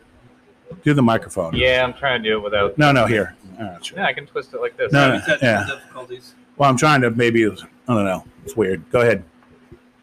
Do 0.83 0.95
the 0.95 1.03
microphone. 1.03 1.55
yeah. 1.55 1.85
I'm 1.85 1.93
trying 1.95 2.23
to 2.23 2.29
do 2.29 2.37
it 2.39 2.43
without. 2.43 2.77
No, 2.79 2.91
no, 2.91 3.07
here. 3.07 3.37
All 3.61 3.65
right, 3.67 3.85
sure. 3.85 3.99
Yeah, 3.99 4.07
I 4.07 4.13
can 4.13 4.27
twist 4.27 4.55
it 4.55 4.61
like 4.61 4.77
this. 4.77 4.91
No, 4.93 5.09
no. 5.13 5.17
Technical 5.19 5.47
yeah. 5.49 5.65
difficulties. 5.67 6.35
Well, 6.57 6.69
I'm 6.71 6.77
trying 6.77 7.01
to 7.03 7.11
maybe. 7.11 7.47
I 7.47 7.51
don't 7.87 8.05
know. 8.05 8.25
It's 8.45 8.57
weird. 8.57 8.89
Go 8.91 9.03
ahead. 9.03 9.23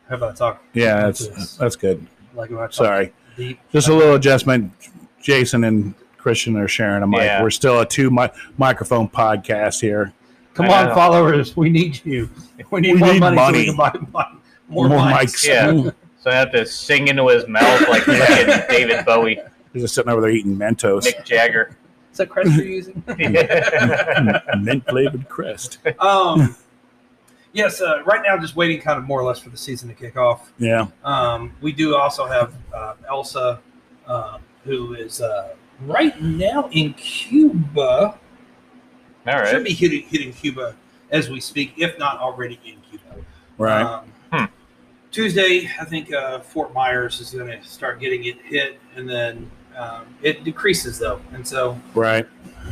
How 0.07 0.15
about 0.17 0.35
talk 0.37 0.63
Yeah, 0.73 1.01
that's 1.01 1.55
that's 1.57 1.75
good. 1.75 2.05
like 2.35 2.51
when 2.51 2.71
Sorry. 2.71 3.11
deep? 3.35 3.59
Just 3.71 3.87
a 3.87 3.93
little 3.93 4.15
adjustment. 4.15 4.71
Jason 5.21 5.63
and 5.63 5.93
Christian 6.21 6.55
are 6.57 6.67
sharing 6.67 7.03
a 7.03 7.07
mic. 7.07 7.21
Yeah. 7.21 7.41
We're 7.41 7.49
still 7.49 7.79
a 7.81 7.85
two 7.85 8.11
mi- 8.11 8.29
microphone 8.57 9.09
podcast 9.09 9.81
here. 9.81 10.13
Come 10.53 10.67
I 10.67 10.81
on, 10.83 10.87
know. 10.89 10.95
followers. 10.95 11.55
We 11.57 11.69
need 11.69 12.01
you. 12.05 12.29
We 12.69 12.81
need 12.81 12.93
We 12.95 12.99
more 12.99 13.13
need 13.13 13.19
money, 13.21 13.35
money. 13.35 13.65
so 13.65 13.71
we 13.71 13.77
buy 13.77 13.91
mon- 14.13 14.41
More, 14.67 14.87
mics. 14.89 15.47
Yeah. 15.47 15.91
So 16.19 16.29
I 16.29 16.35
have 16.35 16.51
to 16.51 16.65
sing 16.65 17.07
into 17.07 17.27
his 17.29 17.47
mouth 17.47 17.87
like 17.89 18.05
David 18.69 19.03
Bowie, 19.05 19.35
They're 19.73 19.81
just 19.81 19.95
sitting 19.95 20.11
over 20.11 20.21
there 20.21 20.29
eating 20.29 20.55
Mentos, 20.55 21.03
Mick 21.03 21.25
Jagger. 21.25 21.75
Is 22.11 22.17
that 22.17 22.29
crest 22.29 22.51
you're 22.51 22.65
using? 22.65 23.01
mint 24.61 24.85
flavored 24.87 25.27
crest. 25.29 25.79
Um, 25.99 26.55
yes, 27.53 27.81
uh, 27.81 28.03
right 28.03 28.21
now, 28.23 28.37
just 28.37 28.55
waiting 28.55 28.79
kind 28.81 28.99
of 28.99 29.05
more 29.05 29.19
or 29.19 29.23
less 29.23 29.39
for 29.39 29.49
the 29.49 29.57
season 29.57 29.87
to 29.89 29.95
kick 29.95 30.17
off. 30.17 30.51
Yeah. 30.59 30.87
Um, 31.03 31.53
we 31.61 31.71
do 31.71 31.95
also 31.95 32.27
have 32.27 32.53
uh, 32.75 32.93
Elsa, 33.09 33.61
uh, 34.05 34.37
who 34.65 34.93
is 34.93 35.21
uh, 35.21 35.55
right 35.85 36.19
now 36.21 36.69
in 36.71 36.93
Cuba. 36.93 38.17
All 39.27 39.45
Should 39.45 39.63
be 39.63 39.73
hitting, 39.73 40.03
hitting 40.03 40.33
Cuba 40.33 40.75
as 41.11 41.29
we 41.29 41.39
speak, 41.39 41.73
if 41.77 41.97
not 41.99 42.19
already 42.19 42.59
in 42.65 42.77
Cuba. 42.89 43.23
Right. 43.57 43.83
Um, 43.83 44.05
Hmm. 44.31 44.45
Tuesday, 45.11 45.69
I 45.79 45.83
think 45.83 46.13
uh, 46.13 46.39
Fort 46.39 46.73
Myers 46.73 47.19
is 47.19 47.31
going 47.31 47.47
to 47.47 47.67
start 47.67 47.99
getting 47.99 48.23
it 48.25 48.37
hit, 48.41 48.79
and 48.95 49.09
then 49.09 49.51
um, 49.77 50.05
it 50.21 50.43
decreases 50.43 50.97
though. 50.97 51.19
And 51.33 51.45
so 51.45 51.77
right. 51.93 52.25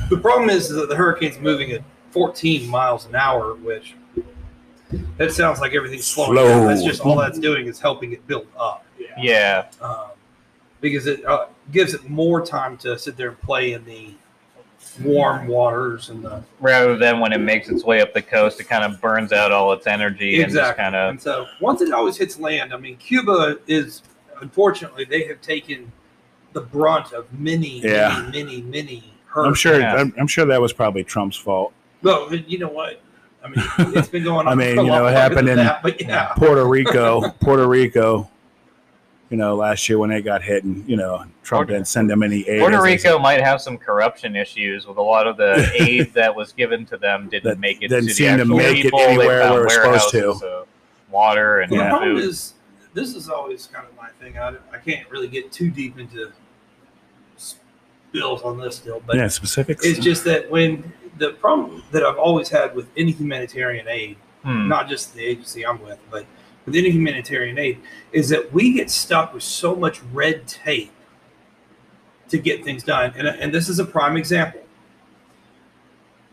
the 0.10 0.18
problem 0.18 0.50
is 0.50 0.70
that 0.70 0.88
the 0.88 0.96
hurricane's 0.96 1.38
moving 1.40 1.72
at 1.72 1.82
14 2.12 2.68
miles 2.68 3.06
an 3.06 3.16
hour, 3.16 3.56
which 3.56 3.96
that 5.18 5.34
sounds 5.34 5.60
like 5.60 5.74
everything's 5.74 6.06
slowing 6.06 6.34
Slow. 6.34 6.48
down. 6.48 6.68
That's 6.68 6.84
just 6.84 7.02
all 7.02 7.18
that's 7.18 7.40
doing 7.40 7.68
is 7.68 7.80
helping 7.80 8.14
it 8.14 8.26
build 8.26 8.48
up. 8.58 8.86
Yeah. 9.18 9.68
Um, 9.82 10.12
because 10.82 11.08
it 11.08 11.26
uh, 11.26 11.48
gives 11.72 11.94
it 11.94 12.10
more 12.10 12.46
time 12.46 12.78
to 12.78 12.98
sit 12.98 13.18
there 13.18 13.30
and 13.30 13.42
play 13.42 13.74
in 13.74 13.86
the 13.86 14.10
warm 15.02 15.48
waters 15.48 16.10
and 16.10 16.24
the 16.24 16.44
Rather 16.60 16.98
than 16.98 17.20
when 17.20 17.32
it 17.34 17.38
makes 17.40 17.70
its 17.70 17.84
way 17.84 18.02
up 18.02 18.14
the 18.14 18.22
coast, 18.22 18.60
it 18.60 18.66
kind 18.66 18.84
of 18.84 19.00
burns 19.02 19.32
out 19.32 19.52
all 19.52 19.72
its 19.74 19.88
energy 19.88 20.36
and 20.42 20.52
just 20.52 20.58
exactly. 20.58 20.84
kind 20.84 20.96
of. 20.96 21.10
And 21.12 21.22
so 21.22 21.48
once 21.62 21.82
it 21.82 21.92
always 21.94 22.18
hits 22.18 22.40
land, 22.40 22.74
I 22.74 22.78
mean, 22.78 22.98
Cuba 22.98 23.60
is 23.68 24.02
unfortunately 24.42 25.06
they 25.06 25.24
have 25.26 25.42
taken 25.42 25.92
the 26.54 26.62
brunt 26.62 27.14
of 27.14 27.32
many, 27.38 27.80
Yeah. 27.82 28.30
many, 28.32 28.62
many, 28.62 28.62
many 28.62 29.14
I'm 29.36 29.54
sure. 29.54 29.80
Yeah. 29.80 29.96
I'm, 29.96 30.14
I'm 30.18 30.28
sure 30.28 30.46
that 30.46 30.60
was 30.60 30.74
probably 30.74 31.04
Trump's 31.04 31.38
fault. 31.38 31.72
Well, 32.02 32.34
you 32.34 32.58
know 32.58 32.70
what? 32.70 33.02
I 33.44 33.48
mean, 33.50 33.64
it's 33.96 34.08
been 34.10 34.24
going 34.24 34.48
on. 34.48 34.54
I 34.54 34.56
mean, 34.56 34.76
for 34.76 34.82
you 34.82 34.88
know, 34.88 35.06
it 35.08 35.12
happened 35.14 35.48
in- 35.48 35.58
that, 35.58 35.84
but 35.84 36.02
yeah. 36.02 36.34
Puerto 36.36 36.66
Rico, 36.66 37.30
Puerto 37.42 37.68
Rico. 37.68 38.30
You 39.30 39.38
know, 39.38 39.56
last 39.56 39.88
year 39.88 40.00
when 40.00 40.10
they 40.10 40.24
got 40.24 40.42
hit, 40.42 40.64
and 40.64 40.88
you 40.90 40.96
know, 40.98 41.18
Trump 41.44 41.68
Puerto- 41.68 41.74
didn't 41.74 41.88
send 41.88 42.10
them 42.10 42.24
any 42.24 42.48
aid. 42.50 42.62
Puerto 42.62 42.82
Rico 42.82 43.20
might 43.20 43.42
have 43.42 43.62
some 43.62 43.78
corruption 43.78 44.36
issues 44.36 44.88
with 44.88 44.98
a 44.98 45.02
lot 45.02 45.28
of 45.28 45.38
the 45.38 45.70
aid 45.80 46.14
that 46.16 46.36
was 46.36 46.52
given 46.52 46.84
to 46.88 46.98
them 46.98 47.30
didn't 47.30 47.44
That 47.44 47.60
make 47.60 47.82
it 47.84 47.90
didn't 47.90 48.08
to 48.08 48.14
seem 48.16 48.38
the 48.38 48.46
to 48.46 48.56
make 48.56 48.78
it 48.80 48.84
people. 48.86 49.00
They 49.00 49.06
anywhere 49.06 49.42
found 49.42 49.54
where 49.54 49.86
it 49.86 49.92
was 49.92 50.04
supposed 50.04 50.10
to. 50.12 50.18
warehouses 50.48 50.68
Water 51.12 51.60
and 51.62 51.72
Well, 51.72 51.84
the 51.84 51.90
problem 51.90 52.16
food. 52.18 52.24
is, 52.24 52.54
this 52.96 53.16
is 53.16 53.30
always 53.30 53.68
kind 53.68 53.86
of 53.88 53.96
my 53.96 54.10
thing. 54.20 54.38
I, 54.40 54.56
I 54.74 54.78
can't 54.84 55.08
really 55.12 55.28
get 55.28 55.52
too 55.52 55.70
deep 55.70 56.00
into 56.00 56.32
bills 58.12 58.42
on 58.42 58.58
this 58.60 58.78
still, 58.78 59.02
but 59.06 59.16
Yeah, 59.16 59.28
specifics. 59.28 59.86
it's 59.86 60.00
just 60.00 60.24
that 60.26 60.50
when 60.50 60.92
the 61.20 61.32
problem 61.34 61.84
that 61.92 62.04
I've 62.04 62.18
always 62.18 62.50
had 62.50 62.76
with 62.76 62.88
any 62.98 63.12
humanitarian 63.12 63.88
aid, 63.88 64.18
Hmm. 64.44 64.68
not 64.70 64.88
just 64.88 65.14
the 65.14 65.24
agency 65.24 65.66
I'm 65.66 65.82
with, 65.84 66.00
but 66.10 66.26
with 66.66 66.76
any 66.76 66.92
humanitarian 66.92 67.58
aid, 67.58 67.80
is 68.12 68.30
that 68.30 68.52
we 68.54 68.74
get 68.74 68.90
stuck 68.90 69.34
with 69.34 69.44
so 69.44 69.76
much 69.76 70.02
red 70.14 70.48
tape 70.48 70.92
to 72.30 72.38
get 72.38 72.64
things 72.64 72.84
done. 72.84 73.14
And, 73.18 73.28
and 73.28 73.54
this 73.54 73.70
is 73.70 73.80
a 73.80 73.86
prime 73.86 74.18
example. 74.18 74.62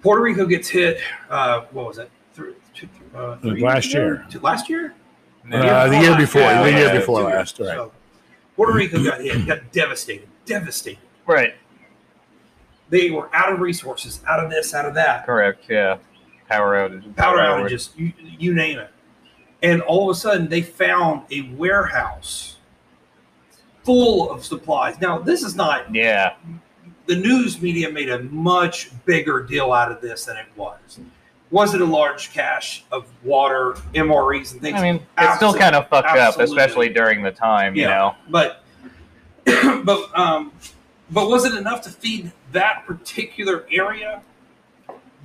Puerto 0.02 0.22
Rico 0.22 0.46
gets 0.46 0.68
hit, 0.68 1.00
uh, 1.30 1.62
what 1.72 1.86
was 1.86 1.98
it? 1.98 2.10
Three, 2.34 2.52
two, 2.74 2.88
uh, 3.14 3.36
three 3.38 3.60
Last 3.62 3.92
years 3.92 3.94
year. 3.94 4.26
Two- 4.30 4.40
Last 4.40 4.68
year? 4.68 4.94
Uh, 5.50 5.88
the 5.88 6.00
year 6.00 6.16
before, 6.16 6.42
Yeah, 6.42 6.62
the 6.64 6.70
year 6.70 6.86
yeah, 6.86 6.98
before 6.98 7.20
two 7.20 7.26
last, 7.26 7.58
right? 7.60 7.68
So, 7.68 7.92
Puerto 8.56 8.72
Rico 8.72 9.02
got 9.02 9.20
hit, 9.20 9.46
got 9.46 9.70
devastated, 9.72 10.28
devastated. 10.44 10.98
Right. 11.24 11.54
They 12.88 13.10
were 13.10 13.34
out 13.34 13.52
of 13.52 13.60
resources, 13.60 14.20
out 14.28 14.42
of 14.42 14.50
this, 14.50 14.74
out 14.74 14.86
of 14.86 14.94
that. 14.94 15.24
Correct. 15.24 15.64
Yeah. 15.68 15.98
Power 16.48 16.88
outages. 16.88 17.16
power 17.16 17.38
outages, 17.38 17.90
you, 17.96 18.12
you 18.20 18.54
name 18.54 18.78
it. 18.78 18.90
And 19.66 19.82
all 19.82 20.08
of 20.08 20.16
a 20.16 20.20
sudden, 20.20 20.48
they 20.48 20.62
found 20.62 21.22
a 21.32 21.42
warehouse 21.56 22.56
full 23.82 24.30
of 24.30 24.44
supplies. 24.44 25.00
Now, 25.00 25.18
this 25.18 25.42
is 25.42 25.56
not 25.56 25.92
Yeah. 25.92 26.34
the 27.06 27.16
news 27.16 27.60
media 27.60 27.90
made 27.90 28.08
a 28.08 28.20
much 28.20 28.90
bigger 29.04 29.42
deal 29.42 29.72
out 29.72 29.90
of 29.90 30.00
this 30.00 30.24
than 30.26 30.36
it 30.36 30.46
was. 30.54 31.00
Was 31.50 31.74
it 31.74 31.80
a 31.80 31.84
large 31.84 32.32
cache 32.32 32.84
of 32.92 33.06
water, 33.24 33.74
MREs, 33.92 34.52
and 34.52 34.60
things? 34.60 34.78
I 34.78 34.82
mean, 34.82 35.06
it's 35.18 35.36
still 35.36 35.54
kind 35.54 35.74
of 35.74 35.88
fucked 35.88 36.16
up, 36.16 36.38
especially 36.38 36.88
during 36.88 37.22
the 37.22 37.32
time. 37.32 37.74
You 37.74 37.86
know. 37.86 38.14
but 38.28 38.62
but 39.44 40.16
um, 40.16 40.52
but 41.10 41.28
was 41.28 41.44
it 41.44 41.54
enough 41.54 41.82
to 41.82 41.90
feed 41.90 42.30
that 42.52 42.84
particular 42.86 43.66
area? 43.70 44.22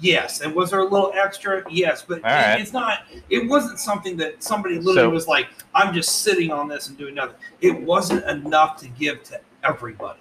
Yes. 0.01 0.41
And 0.41 0.53
was 0.55 0.71
there 0.71 0.79
a 0.79 0.83
little 0.83 1.13
extra? 1.15 1.63
Yes. 1.69 2.03
But 2.05 2.23
right. 2.23 2.59
it's 2.59 2.73
not. 2.73 3.03
It 3.29 3.47
wasn't 3.47 3.79
something 3.79 4.17
that 4.17 4.43
somebody 4.43 4.75
literally 4.75 4.95
So- 5.07 5.09
was 5.11 5.27
like, 5.27 5.47
"I'm 5.75 5.93
just 5.93 6.23
sitting 6.23 6.51
on 6.51 6.67
this 6.67 6.87
and 6.87 6.97
doing 6.97 7.15
nothing." 7.15 7.35
It 7.61 7.79
wasn't 7.81 8.25
enough 8.25 8.77
to 8.81 8.87
give 8.87 9.23
to 9.25 9.39
everybody. 9.63 10.19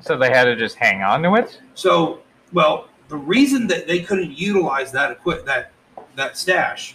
So 0.00 0.16
they 0.16 0.30
had 0.30 0.44
to 0.44 0.54
just 0.54 0.76
hang 0.76 1.02
on 1.02 1.22
to 1.24 1.34
it. 1.34 1.60
So, 1.74 2.20
well, 2.52 2.86
the 3.08 3.16
reason 3.16 3.66
that 3.66 3.88
they 3.88 4.00
couldn't 4.00 4.38
utilize 4.38 4.92
that 4.92 5.10
equip 5.10 5.44
that 5.46 5.72
that 6.14 6.38
stash 6.38 6.94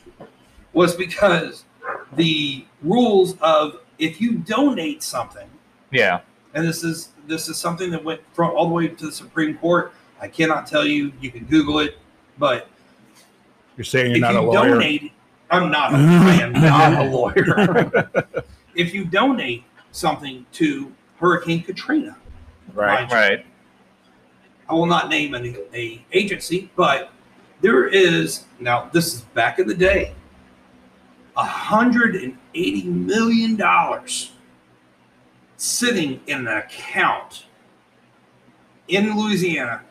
was 0.71 0.95
because 0.95 1.65
the 2.13 2.65
rules 2.81 3.37
of 3.41 3.79
if 3.99 4.21
you 4.21 4.33
donate 4.37 5.03
something 5.03 5.49
Yeah. 5.91 6.21
and 6.53 6.65
this 6.65 6.83
is 6.83 7.09
this 7.27 7.47
is 7.49 7.57
something 7.57 7.89
that 7.91 8.03
went 8.03 8.21
from 8.33 8.51
all 8.51 8.67
the 8.67 8.73
way 8.73 8.87
to 8.87 9.05
the 9.05 9.11
Supreme 9.11 9.57
Court. 9.57 9.93
I 10.24 10.30
cannot 10.30 10.65
tell 10.65 10.88
you. 10.88 11.12
You 11.20 11.30
can 11.30 11.44
Google 11.44 11.80
it, 11.80 11.98
but 12.38 12.70
You're 13.75 13.84
saying 13.84 14.15
you're 14.15 14.15
if 14.15 14.22
not 14.22 14.34
you 14.34 14.39
a 14.39 14.42
lawyer. 14.42 14.70
donate, 14.70 15.12
I'm 15.51 15.70
not. 15.70 15.94
A, 15.94 15.98
I 15.98 16.36
am 16.36 16.53
not 16.53 17.06
a 17.06 17.10
lawyer. 17.10 18.24
if 18.75 18.94
you 18.94 19.03
donate 19.03 19.65
something 19.92 20.46
to 20.53 20.94
Hurricane 21.20 21.62
Katrina, 21.62 22.15
right. 22.74 23.01
mind 23.01 23.12
Right. 23.12 23.46
I 24.70 24.74
will 24.74 24.86
not 24.86 25.10
name 25.10 25.36
any 25.36 25.58
a 25.74 26.06
agency, 26.13 26.72
but 26.77 27.12
there 27.60 27.86
is 27.86 28.46
now. 28.62 28.89
This 28.94 29.13
is 29.13 29.22
back 29.36 29.60
in 29.60 29.68
the 29.68 29.75
day. 29.75 30.15
A 31.36 31.44
hundred 31.44 32.15
and 32.15 32.38
eighty 32.56 32.84
million 32.84 33.58
dollars 33.58 34.32
sitting 35.58 36.22
in 36.27 36.48
an 36.48 36.58
account 36.58 37.46
in 38.88 39.18
Louisiana, 39.20 39.82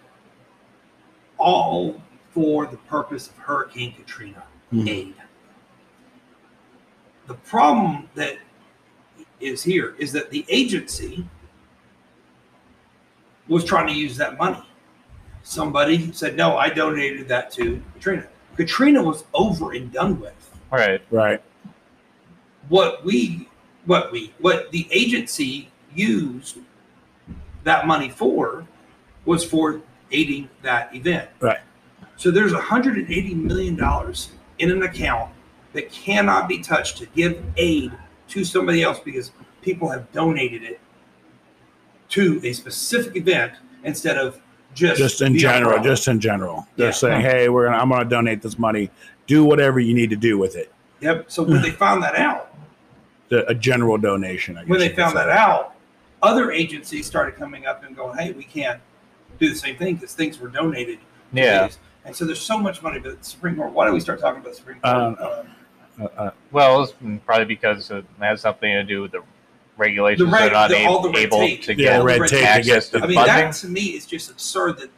all 1.43 2.01
for 2.33 2.67
the 2.67 2.77
purpose 2.79 3.29
of 3.29 3.37
Hurricane 3.37 3.93
Katrina 3.95 4.43
Hmm. 4.71 4.89
aid. 4.89 5.15
The 7.27 7.35
problem 7.35 8.09
that 8.15 8.39
is 9.41 9.63
here 9.63 9.95
is 9.99 10.13
that 10.13 10.31
the 10.31 10.45
agency 10.49 11.27
was 13.49 13.65
trying 13.65 13.87
to 13.89 13.93
use 13.93 14.17
that 14.17 14.39
money. 14.39 14.63
Somebody 15.43 16.13
said, 16.13 16.37
No, 16.37 16.57
I 16.57 16.69
donated 16.71 17.29
that 17.29 17.51
to 17.53 17.83
Katrina. 17.95 18.27
Katrina 18.57 19.03
was 19.03 19.25
over 19.35 19.73
and 19.73 19.93
done 19.93 20.21
with. 20.21 20.51
Right. 20.71 21.03
Right. 21.11 21.43
What 22.69 23.05
we, 23.05 23.49
what 23.85 24.13
we, 24.13 24.33
what 24.39 24.71
the 24.71 24.89
agency 24.91 25.71
used 25.95 26.59
that 27.65 27.87
money 27.87 28.09
for 28.09 28.67
was 29.25 29.45
for 29.45 29.81
aiding 30.13 30.49
that 30.63 30.95
event. 30.95 31.29
Right. 31.41 31.59
So 32.17 32.31
there's 32.31 32.53
180 32.53 33.35
million 33.35 33.75
dollars 33.77 34.31
in 34.59 34.71
an 34.71 34.83
account 34.83 35.31
that 35.73 35.91
cannot 35.91 36.49
be 36.49 36.59
touched 36.63 36.99
to 36.99 37.07
give 37.07 37.43
aid 37.57 37.93
to 38.29 38.45
somebody 38.45 38.83
else 38.83 39.01
because 39.01 39.33
people 39.63 39.89
have 39.89 40.11
donated 40.13 40.63
it 40.63 40.81
to 42.11 42.41
a 42.45 42.53
specific 42.53 43.17
event 43.17 43.53
instead 43.85 44.17
of 44.19 44.39
just 44.75 44.99
just 44.99 45.21
in 45.23 45.37
general, 45.37 45.73
umbrella. 45.75 45.89
just 45.97 46.09
in 46.09 46.21
general. 46.21 46.67
They're 46.77 46.87
Yeah. 46.89 46.93
saying, 46.93 47.21
"Hey, 47.23 47.49
we're 47.49 47.65
gonna, 47.67 47.79
I'm 47.79 47.89
going 47.89 48.03
to 48.05 48.09
donate 48.09 48.41
this 48.43 48.59
money. 48.59 48.91
Do 49.27 49.45
whatever 49.45 49.81
you 49.81 49.95
need 49.95 50.11
to 50.11 50.17
do 50.17 50.39
with 50.39 50.57
it." 50.57 50.73
yep. 51.01 51.31
So 51.31 51.43
when 51.43 51.61
they 51.63 51.71
found 51.85 52.03
that 52.03 52.17
out, 52.17 52.55
The, 53.29 53.47
a 53.49 53.55
general 53.55 53.99
donation. 53.99 54.57
I 54.57 54.61
guess 54.61 54.69
when 54.71 54.79
they 54.81 54.91
found 54.91 55.13
say. 55.13 55.25
that 55.25 55.29
out, 55.31 55.75
other 56.23 56.53
agencies 56.53 57.07
started 57.07 57.37
coming 57.37 57.67
up 57.67 57.83
and 57.85 57.97
going, 57.97 58.17
"Hey, 58.19 58.33
we 58.33 58.45
can't 58.45 58.81
do 59.43 59.51
the 59.51 59.57
same 59.59 59.77
thing 59.77 59.97
because 59.97 60.15
things 60.15 60.39
were 60.41 60.49
donated." 60.49 60.99
Yeah. 61.33 61.67
these." 61.67 61.79
And 62.05 62.15
so 62.17 62.25
there's 62.25 62.41
so 62.41 62.59
much 62.59 62.83
money, 62.83 62.99
but 62.99 63.19
the 63.21 63.25
Supreme 63.25 63.57
Court. 63.57 63.73
Why 63.73 63.85
don't 63.85 63.95
we 63.95 64.01
start 64.01 64.21
talking 64.21 64.41
about 64.41 64.51
the 64.53 64.57
Supreme 64.57 64.81
Court? 64.81 64.95
don't 64.95 65.21
know. 65.21 65.27
Uh, 65.27 65.45
Uh, 66.01 66.05
uh, 66.17 66.31
Well, 66.53 66.83
it's 66.85 66.95
probably 67.27 67.45
because 67.45 67.91
it 67.91 68.05
has 68.19 68.41
something 68.41 68.71
to 68.73 68.83
do 68.83 69.03
with 69.03 69.13
the 69.13 69.21
regulations. 69.77 70.27
The 70.27 70.33
reg- 70.33 70.45
They're 70.45 70.51
not 70.53 70.71
the- 70.71 70.85
all 70.87 71.01
a- 71.01 71.03
the 71.03 71.11
red 71.11 71.27
able 71.27 71.39
tape. 71.41 71.63
to 71.65 71.73
yeah, 71.75 71.77
get 71.77 71.99
the 71.99 72.05
red 72.05 72.21
red 72.23 72.31
tape 72.31 72.41
to 72.41 72.49
access 72.49 72.89
get 72.91 72.99
to 72.99 73.05
I 73.05 73.07
mean, 73.09 73.17
funding. 73.17 73.35
that 73.37 73.55
to 73.57 73.69
me 73.69 73.83
is 73.99 74.07
just 74.07 74.31
absurd 74.31 74.79
that 74.79 74.89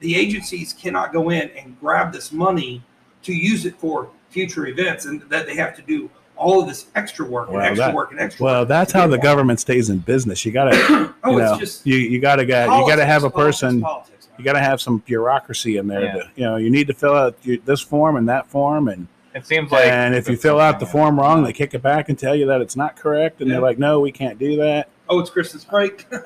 the 0.00 0.14
agencies 0.14 0.74
cannot 0.74 1.12
go 1.14 1.30
in 1.30 1.48
and 1.56 1.80
grab 1.80 2.12
this 2.12 2.32
money 2.32 2.82
to 3.22 3.32
use 3.32 3.64
it 3.64 3.76
for 3.80 4.10
future 4.28 4.66
events, 4.66 5.06
and 5.06 5.22
that 5.22 5.46
they 5.46 5.56
have 5.56 5.74
to 5.76 5.82
do 5.82 6.10
all 6.36 6.60
of 6.60 6.68
this 6.68 6.86
extra 6.94 7.24
work 7.26 7.48
and 7.48 7.58
extra 7.58 7.76
that- 7.86 7.94
work 7.94 8.10
and 8.12 8.20
extra. 8.20 8.44
well, 8.44 8.60
work 8.62 8.68
that's 8.68 8.92
how 8.92 9.06
the 9.06 9.18
government 9.18 9.60
stays 9.60 9.88
in 9.90 9.98
business. 9.98 10.44
You 10.44 10.52
got 10.52 10.70
to, 10.72 11.14
Oh, 11.24 11.32
you 11.32 11.40
it's 11.40 11.50
know, 11.52 11.58
just 11.58 11.86
you 11.86 11.96
you 11.96 12.20
got 12.20 12.36
to 12.36 12.44
get, 12.44 12.64
you 12.68 12.86
got 12.86 12.96
to 12.96 13.06
have 13.06 13.24
a 13.24 13.30
politics, 13.30 13.60
person. 13.62 13.80
Politics, 13.80 14.28
You 14.38 14.44
got 14.44 14.52
to 14.52 14.60
have 14.60 14.80
some 14.80 14.98
bureaucracy 14.98 15.76
in 15.78 15.86
there. 15.88 16.02
Yeah. 16.04 16.12
To, 16.12 16.30
you 16.36 16.44
know, 16.44 16.56
you 16.56 16.70
need 16.70 16.86
to 16.88 16.94
fill 16.94 17.14
out 17.14 17.36
you- 17.42 17.60
this 17.64 17.80
form 17.80 18.16
and 18.16 18.28
that 18.28 18.46
form, 18.48 18.88
and 18.88 19.08
It 19.34 19.46
seems 19.46 19.70
like, 19.70 19.86
and 19.86 20.14
if 20.14 20.28
you 20.28 20.36
fill 20.36 20.60
out 20.60 20.78
the 20.80 20.86
form 20.86 21.18
wrong, 21.18 21.42
they 21.42 21.52
kick 21.52 21.74
it 21.74 21.82
back 21.82 22.08
and 22.08 22.18
tell 22.18 22.34
you 22.34 22.46
that 22.46 22.60
it's 22.60 22.76
not 22.76 22.96
correct, 22.96 23.40
and 23.40 23.48
Yeah. 23.48 23.54
they're 23.56 23.62
like, 23.62 23.78
"No, 23.78 24.00
we 24.00 24.12
can't 24.12 24.38
do 24.38 24.56
that. 24.56 24.88
Oh, 25.08 25.18
it's 25.20 25.30
Christmas 25.30 25.64
break. 25.64 26.06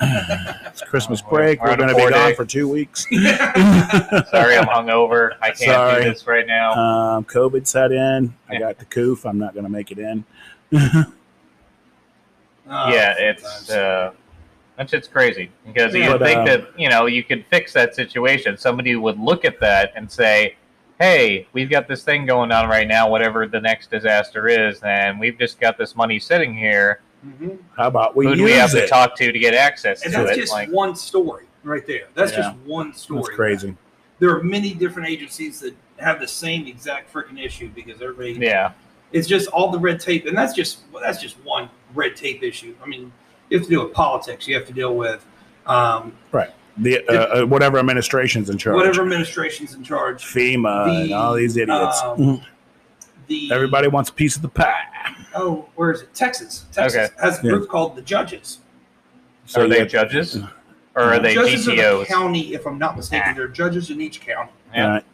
It's 0.71 0.81
Christmas 0.83 1.21
Oh, 1.25 1.29
break. 1.29 1.61
we're 1.61 1.69
We're 1.71 1.75
going 1.77 1.89
to 1.89 1.95
be 1.95 2.01
four-day. 2.01 2.17
gone 2.17 2.35
for 2.35 2.45
two 2.45 2.67
weeks." 2.67 3.03
sorry, 3.11 4.55
I'm 4.55 4.65
hungover. 4.65 5.31
I 5.41 5.47
can't 5.47 5.57
Sorry. 5.57 6.03
do 6.03 6.09
this 6.11 6.25
right 6.25 6.47
now. 6.47 6.71
Um, 6.73 7.25
COVID 7.25 7.67
set 7.67 7.91
in. 7.91 8.33
I 8.49 8.57
got 8.57 8.79
the 8.79 8.85
coof. 8.85 9.25
I'm 9.25 9.37
not 9.37 9.53
going 9.53 9.65
to 9.65 9.69
make 9.69 9.91
it 9.91 9.99
in. 9.99 10.23
Oh, 10.73 11.05
yeah, 12.89 13.15
it's 13.17 13.69
uh, 13.69 14.13
that 14.77 14.89
shit's 14.89 15.07
crazy 15.07 15.51
because 15.65 15.93
you 15.93 16.05
But, 16.07 16.21
think 16.21 16.37
um, 16.39 16.45
that 16.45 16.79
you 16.79 16.89
know 16.89 17.05
you 17.07 17.23
could 17.23 17.45
fix 17.49 17.73
that 17.73 17.95
situation. 17.95 18.57
Somebody 18.57 18.95
would 18.95 19.19
look 19.19 19.43
at 19.43 19.59
that 19.59 19.91
and 19.95 20.09
say, 20.09 20.55
"Hey, 20.99 21.47
we've 21.53 21.69
got 21.69 21.87
this 21.89 22.03
thing 22.03 22.25
going 22.25 22.51
on 22.51 22.69
right 22.69 22.87
now. 22.87 23.09
Whatever 23.09 23.45
the 23.47 23.59
next 23.59 23.91
disaster 23.91 24.47
is, 24.47 24.79
and 24.83 25.19
we've 25.19 25.37
just 25.37 25.59
got 25.59 25.77
this 25.77 25.95
money 25.95 26.17
sitting 26.19 26.55
here. 26.55 27.01
Mhm. 27.25 27.57
How 27.77 27.87
about 27.87 28.15
we 28.15 28.25
Who 28.25 28.31
use 28.31 28.39
do 28.39 28.43
we 28.45 28.51
have 28.53 28.73
it? 28.73 28.81
to 28.81 28.87
talk 28.87 29.15
to 29.17 29.31
to 29.31 29.39
get 29.39 29.53
access 29.53 30.03
and 30.03 30.13
to 30.13 30.19
that's 30.23 30.37
it?" 30.37 30.41
just 30.41 30.51
Like, 30.53 30.69
one 30.69 30.95
story 30.95 31.45
right 31.63 31.85
there. 31.85 32.05
That's 32.15 32.31
Yeah. 32.31 32.41
just 32.41 32.55
one 32.65 32.93
story. 32.93 33.21
That's 33.21 33.35
crazy. 33.35 33.75
There 34.19 34.29
are 34.35 34.43
many 34.43 34.73
different 34.73 35.09
agencies 35.09 35.59
that 35.59 35.75
have 35.97 36.19
the 36.19 36.27
same 36.27 36.65
exact 36.67 37.13
freaking 37.13 37.43
issue 37.43 37.69
because 37.75 38.01
everybody 38.01 38.33
yeah, 38.33 38.71
It's 39.11 39.27
just 39.27 39.49
all 39.49 39.69
the 39.69 39.77
red 39.79 39.99
tape, 39.99 40.25
and 40.25 40.37
that's 40.37 40.53
just 40.53 40.79
well, 40.91 41.03
that's 41.03 41.21
just 41.21 41.35
one 41.43 41.69
red 41.93 42.15
tape 42.15 42.41
issue. 42.43 42.73
I 42.83 42.87
mean, 42.87 43.11
you 43.49 43.57
have 43.57 43.65
to 43.67 43.69
deal 43.69 43.83
with 43.83 43.93
politics. 43.93 44.47
You 44.47 44.55
have 44.55 44.65
to 44.67 44.73
deal 44.73 44.95
with 44.95 45.25
um, 45.67 46.13
The 46.77 47.05
uh, 47.09 47.41
uh, 47.41 47.45
whatever 47.45 47.77
administration's 47.77 48.49
in 48.49 48.57
charge, 48.57 48.75
whatever 48.77 49.01
administration's 49.03 49.75
in 49.75 49.83
charge. 49.83 50.23
FEMA, 50.23 51.03
and 51.03 51.13
all 51.13 51.33
these 51.35 51.57
idiots. 51.57 52.01
um, 52.01 52.17
Mhm. 52.17 52.43
The 53.31 53.49
Everybody 53.49 53.87
wants 53.87 54.09
a 54.09 54.13
piece 54.13 54.35
of 54.35 54.41
the 54.41 54.49
pie. 54.49 54.83
Oh, 55.33 55.69
where 55.75 55.91
is 55.91 56.01
it? 56.01 56.13
Texas. 56.13 56.65
Texas 56.73 57.05
Okay. 57.09 57.13
has 57.21 57.39
a 57.39 57.43
Yeah. 57.43 57.51
group 57.51 57.69
called 57.69 57.95
the 57.95 58.01
Judges. 58.01 58.57
are 59.55 59.67
they 59.69 59.79
you- 59.79 59.85
judges 59.85 60.35
or 60.95 61.01
are 61.03 61.19
they 61.19 61.33
judges 61.33 61.65
of 61.67 61.75
the 61.75 61.81
GTOs? 61.81 62.07
county, 62.07 62.53
if 62.53 62.65
I'm 62.65 62.77
not 62.77 62.95
mistaken, 62.97 63.29
Ah. 63.31 63.33
they're 63.35 63.47
judges 63.47 63.89
in 63.89 64.01
each 64.01 64.19
county. 64.19 64.51
Yeah. 64.73 64.87
Right. 64.91 65.05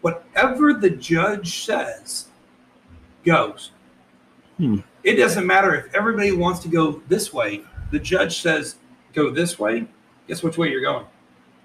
Whatever 0.00 0.72
the 0.74 0.90
judge 0.90 1.64
says 1.64 2.28
goes. 3.24 3.72
Hmm. 4.58 4.78
It 5.02 5.14
doesn't 5.16 5.46
matter 5.46 5.74
if 5.74 5.92
everybody 5.94 6.30
wants 6.32 6.60
to 6.60 6.68
go 6.68 7.02
this 7.08 7.32
way. 7.32 7.62
The 7.90 7.98
judge 7.98 8.40
says 8.40 8.76
go 9.12 9.30
this 9.30 9.58
way. 9.58 9.86
Guess 10.28 10.42
which 10.44 10.56
way 10.56 10.70
you're 10.70 10.80
going. 10.82 11.04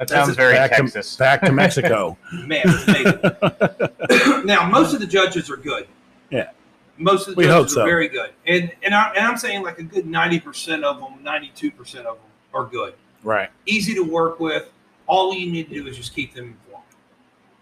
That 0.10 0.16
sounds 0.16 0.28
just 0.30 0.38
very 0.40 0.54
back 0.54 0.72
Texas. 0.72 1.14
To, 1.16 1.20
back 1.24 1.42
to 1.42 1.52
Mexico. 1.52 2.18
Man, 2.46 2.62
it's 2.66 2.88
amazing. 2.88 4.46
now, 4.46 4.70
most 4.70 4.94
of 4.94 5.00
the 5.00 5.08
judges 5.08 5.50
are 5.50 5.58
good. 5.58 5.88
Yeah. 6.30 6.50
Most 6.98 7.28
of 7.28 7.36
the 7.36 7.40
We 7.40 7.48
hope 7.48 7.64
judges 7.64 7.74
so. 7.76 7.82
are 7.82 7.86
very 7.86 8.08
good, 8.08 8.32
and 8.46 8.72
and, 8.84 8.94
I, 8.94 9.10
and 9.16 9.26
I'm 9.26 9.38
saying 9.38 9.64
like 9.64 9.80
a 9.80 9.84
good 9.84 10.06
ninety 10.06 10.40
percent 10.40 10.84
of 10.84 11.00
them, 11.00 11.24
ninety 11.24 11.52
two 11.56 11.72
percent 11.72 12.06
of 12.06 12.18
them 12.18 12.26
are 12.54 12.66
good, 12.66 12.94
right. 13.24 13.50
easy 13.66 13.96
to 13.96 14.02
work 14.02 14.40
with. 14.40 14.70
All 15.08 15.34
you 15.34 15.52
need 15.52 15.70
to 15.70 15.76
do 15.82 15.88
is 15.88 15.98
just 15.98 16.14
keep 16.16 16.34
them 16.36 16.46
informed. 16.66 16.86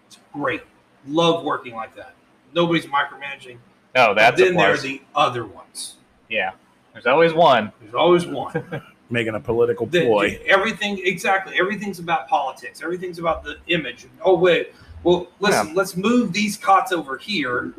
It's 0.06 0.18
great. 0.34 0.62
Love 1.06 1.44
working 1.44 1.74
like 1.74 1.96
that. 1.96 2.14
Nobody's 2.54 2.84
micromanaging. 2.86 3.56
no, 3.96 4.08
But 4.08 4.14
that's 4.16 4.40
a 4.40 4.44
then 4.44 4.54
there 4.54 4.74
are 4.74 4.76
the 4.76 5.00
other 5.14 5.44
ones. 5.46 5.94
yeah. 6.28 6.52
There's 6.92 7.06
always 7.06 7.32
one. 7.32 7.72
There's 7.80 7.94
always 7.94 8.26
one. 8.26 8.82
Making 9.12 9.34
a 9.34 9.40
political 9.40 9.86
that 9.86 10.06
ploy. 10.06 10.40
everything 10.46 11.00
exactly. 11.04 11.54
Everything's 11.58 11.98
about 11.98 12.28
politics. 12.28 12.82
Everything's 12.82 13.18
about 13.18 13.44
the 13.44 13.58
image. 13.68 14.06
Oh 14.22 14.36
wait. 14.36 14.72
Well 15.04 15.28
listen 15.40 15.74
let's 15.74 15.96
move 15.96 16.32
these 16.32 16.56
cots 16.56 16.92
over 16.92 17.18
here 17.18 17.74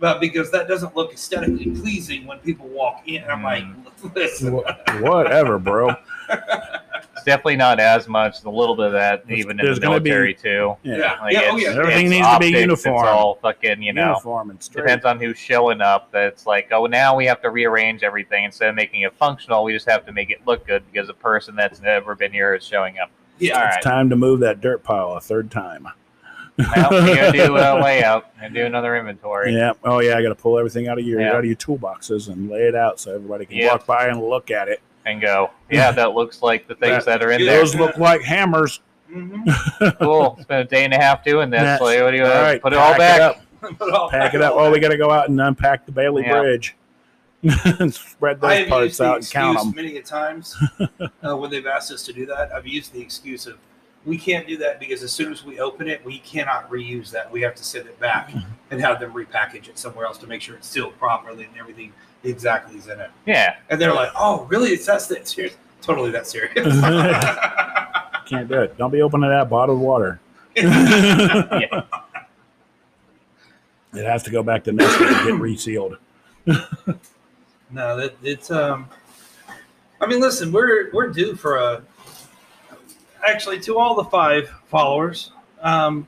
but 0.00 0.18
because 0.18 0.50
that 0.50 0.66
doesn't 0.66 0.96
look 0.96 1.12
aesthetically 1.12 1.70
pleasing 1.72 2.26
when 2.26 2.38
people 2.38 2.66
walk 2.68 3.02
in. 3.06 3.22
I'm 3.24 3.42
like 3.42 3.62
mm. 3.64 4.14
listen. 4.14 4.54
Wha- 4.54 4.74
Whatever, 5.00 5.58
bro. 5.58 5.94
It's 7.20 7.24
definitely 7.26 7.56
not 7.56 7.78
as 7.80 8.08
much. 8.08 8.42
A 8.44 8.50
little 8.50 8.74
bit 8.74 8.86
of 8.86 8.92
that, 8.92 9.26
There's- 9.26 9.40
even 9.40 9.60
in 9.60 9.66
the 9.74 9.78
gonna 9.80 10.00
be- 10.00 10.08
military 10.10 10.34
too. 10.34 10.76
Yeah. 10.82 10.96
Yeah. 10.96 11.20
Like 11.20 11.36
oh, 11.36 11.56
it's, 11.56 11.62
yeah. 11.64 11.70
Everything 11.78 12.06
it's 12.06 12.10
needs 12.16 12.28
to 12.28 12.38
be 12.38 12.46
uniform. 12.48 13.04
It's 13.04 13.08
all 13.12 13.34
fucking, 13.42 13.82
you 13.82 13.92
know, 13.92 14.08
Uniform 14.08 14.50
and 14.50 14.62
straight. 14.62 14.82
depends 14.84 15.04
on 15.04 15.20
who's 15.20 15.38
showing 15.38 15.80
up. 15.80 16.10
That's 16.12 16.46
like, 16.46 16.68
oh, 16.72 16.86
now 16.86 17.14
we 17.16 17.26
have 17.26 17.42
to 17.42 17.50
rearrange 17.50 18.02
everything 18.02 18.44
instead 18.44 18.68
of 18.70 18.74
making 18.74 19.02
it 19.02 19.12
functional. 19.14 19.64
We 19.64 19.72
just 19.72 19.88
have 19.88 20.06
to 20.06 20.12
make 20.12 20.30
it 20.30 20.40
look 20.46 20.66
good 20.66 20.82
because 20.90 21.08
a 21.08 21.14
person 21.14 21.54
that's 21.56 21.80
never 21.80 22.14
been 22.14 22.32
here 22.32 22.54
is 22.54 22.64
showing 22.64 22.98
up. 22.98 23.10
yeah 23.38 23.54
All 23.60 23.66
It's 23.66 23.76
right, 23.76 23.82
time 23.82 24.08
to 24.10 24.16
move 24.16 24.40
that 24.40 24.60
dirt 24.60 24.82
pile 24.82 25.12
a 25.12 25.20
third 25.20 25.50
time. 25.50 25.86
well, 26.58 26.90
we're 26.90 27.14
gonna 27.16 27.32
do 27.32 27.56
uh, 27.56 27.78
a 27.78 27.80
layout 27.82 28.26
and 28.42 28.52
do 28.54 28.66
another 28.66 28.96
inventory. 28.96 29.54
Yeah. 29.54 29.72
Oh 29.84 30.00
yeah. 30.00 30.16
I 30.18 30.22
got 30.22 30.28
to 30.28 30.34
pull 30.34 30.58
everything 30.58 30.88
out 30.88 30.98
of 30.98 31.06
your 31.06 31.20
Yeah. 31.20 31.32
out 31.32 31.38
of 31.38 31.44
your 31.46 31.56
toolboxes 31.56 32.28
and 32.28 32.50
lay 32.50 32.64
it 32.64 32.74
out 32.74 33.00
so 33.00 33.14
everybody 33.14 33.46
can 33.46 33.56
Yeah. 33.56 33.68
walk 33.68 33.86
by 33.86 34.08
and 34.08 34.20
look 34.22 34.50
at 34.50 34.68
it. 34.68 34.80
And 35.10 35.20
go, 35.20 35.50
yeah, 35.70 35.90
that 35.92 36.14
looks 36.14 36.42
like 36.42 36.66
the 36.68 36.74
things 36.74 37.04
that 37.04 37.22
are 37.22 37.30
in 37.32 37.44
there. 37.44 37.58
Those 37.58 37.74
look 37.74 37.96
like 37.98 38.22
hammers. 38.22 38.80
Mhm. 39.10 39.96
Cool. 39.98 40.38
Spent 40.40 40.60
a 40.60 40.64
day 40.64 40.84
and 40.84 40.94
a 40.94 40.98
half 40.98 41.24
doing 41.24 41.50
this. 41.50 41.60
That's- 41.60 41.80
Like, 41.80 42.00
what 42.02 42.12
do 42.12 42.16
you 42.18 42.24
all 42.24 42.42
right, 42.42 42.60
put 42.62 42.72
it 42.72 42.78
all 42.78 42.96
back? 42.96 43.16
It 43.16 43.22
up. 43.22 43.76
But 43.78 43.92
I'll 43.92 44.08
Pack 44.08 44.34
it 44.34 44.40
up. 44.42 44.54
Oh, 44.56 44.70
we 44.70 44.78
got 44.80 44.88
to 44.90 44.96
go 44.96 45.10
out 45.10 45.28
and 45.28 45.40
unpack 45.40 45.84
the 45.84 45.92
Bailey 45.92 46.22
Yeah. 46.22 46.40
Bridge. 46.40 46.76
and 47.42 47.92
spread 47.94 48.40
those 48.40 48.68
parts 48.68 49.00
out 49.00 49.16
and 49.18 49.30
count 49.30 49.58
them. 49.58 49.72
many 49.74 49.96
a 49.96 50.02
times 50.02 50.54
uh, 51.26 51.36
when 51.36 51.50
they've 51.50 51.66
asked 51.66 51.90
us 51.90 52.02
to 52.04 52.12
do 52.12 52.26
that. 52.26 52.52
I've 52.52 52.66
used 52.66 52.92
the 52.92 53.00
excuse 53.00 53.46
of 53.46 53.56
we 54.04 54.16
can't 54.18 54.46
do 54.46 54.56
that 54.58 54.78
because 54.78 55.02
as 55.02 55.10
soon 55.12 55.32
as 55.32 55.42
we 55.44 55.58
open 55.58 55.88
it, 55.88 56.04
we 56.04 56.18
cannot 56.20 56.70
reuse 56.70 57.10
that. 57.12 57.30
We 57.32 57.40
have 57.42 57.54
to 57.56 57.64
send 57.64 57.86
it 57.86 57.98
back 57.98 58.32
and 58.70 58.80
have 58.80 59.00
them 59.00 59.12
repackage 59.12 59.68
it 59.68 59.78
somewhere 59.78 60.04
else 60.06 60.18
to 60.18 60.26
make 60.26 60.40
sure 60.42 60.54
it's 60.56 60.68
sealed 60.68 60.98
properly 60.98 61.44
and 61.44 61.56
everything 61.58 61.92
exactly 62.24 62.78
is 62.78 62.88
in 62.88 63.00
it. 63.00 63.10
Yeah. 63.26 63.56
And 63.68 63.80
they're 63.80 63.94
like, 63.94 64.10
"Oh, 64.16 64.44
really? 64.44 64.70
It's 64.70 64.86
that's 64.86 65.06
that 65.08 65.26
serious? 65.28 65.56
Totally 65.82 66.10
that 66.10 66.26
serious." 66.26 66.54
Can't 68.26 68.48
do 68.48 68.60
it. 68.62 68.76
Don't 68.78 68.90
be 68.90 69.02
opening 69.02 69.30
that 69.30 69.50
bottled 69.50 69.80
water. 69.80 70.20
Yeah. 70.56 71.82
It 73.92 74.04
has 74.04 74.22
to 74.22 74.30
go 74.30 74.44
back 74.44 74.62
to 74.64 74.72
Nestle 74.72 75.04
and 75.04 75.26
get 75.26 75.34
resealed. 75.34 75.96
no, 76.46 77.96
that 77.96 78.14
it's 78.22 78.48
um. 78.50 78.88
I 80.00 80.06
mean, 80.06 80.20
listen, 80.20 80.52
we're 80.52 80.90
we're 80.92 81.08
due 81.08 81.34
for 81.34 81.56
a. 81.56 81.82
Actually, 83.26 83.58
to 83.62 83.78
all 83.78 83.96
the 83.96 84.04
five 84.04 84.48
followers, 84.68 85.32
um, 85.60 86.06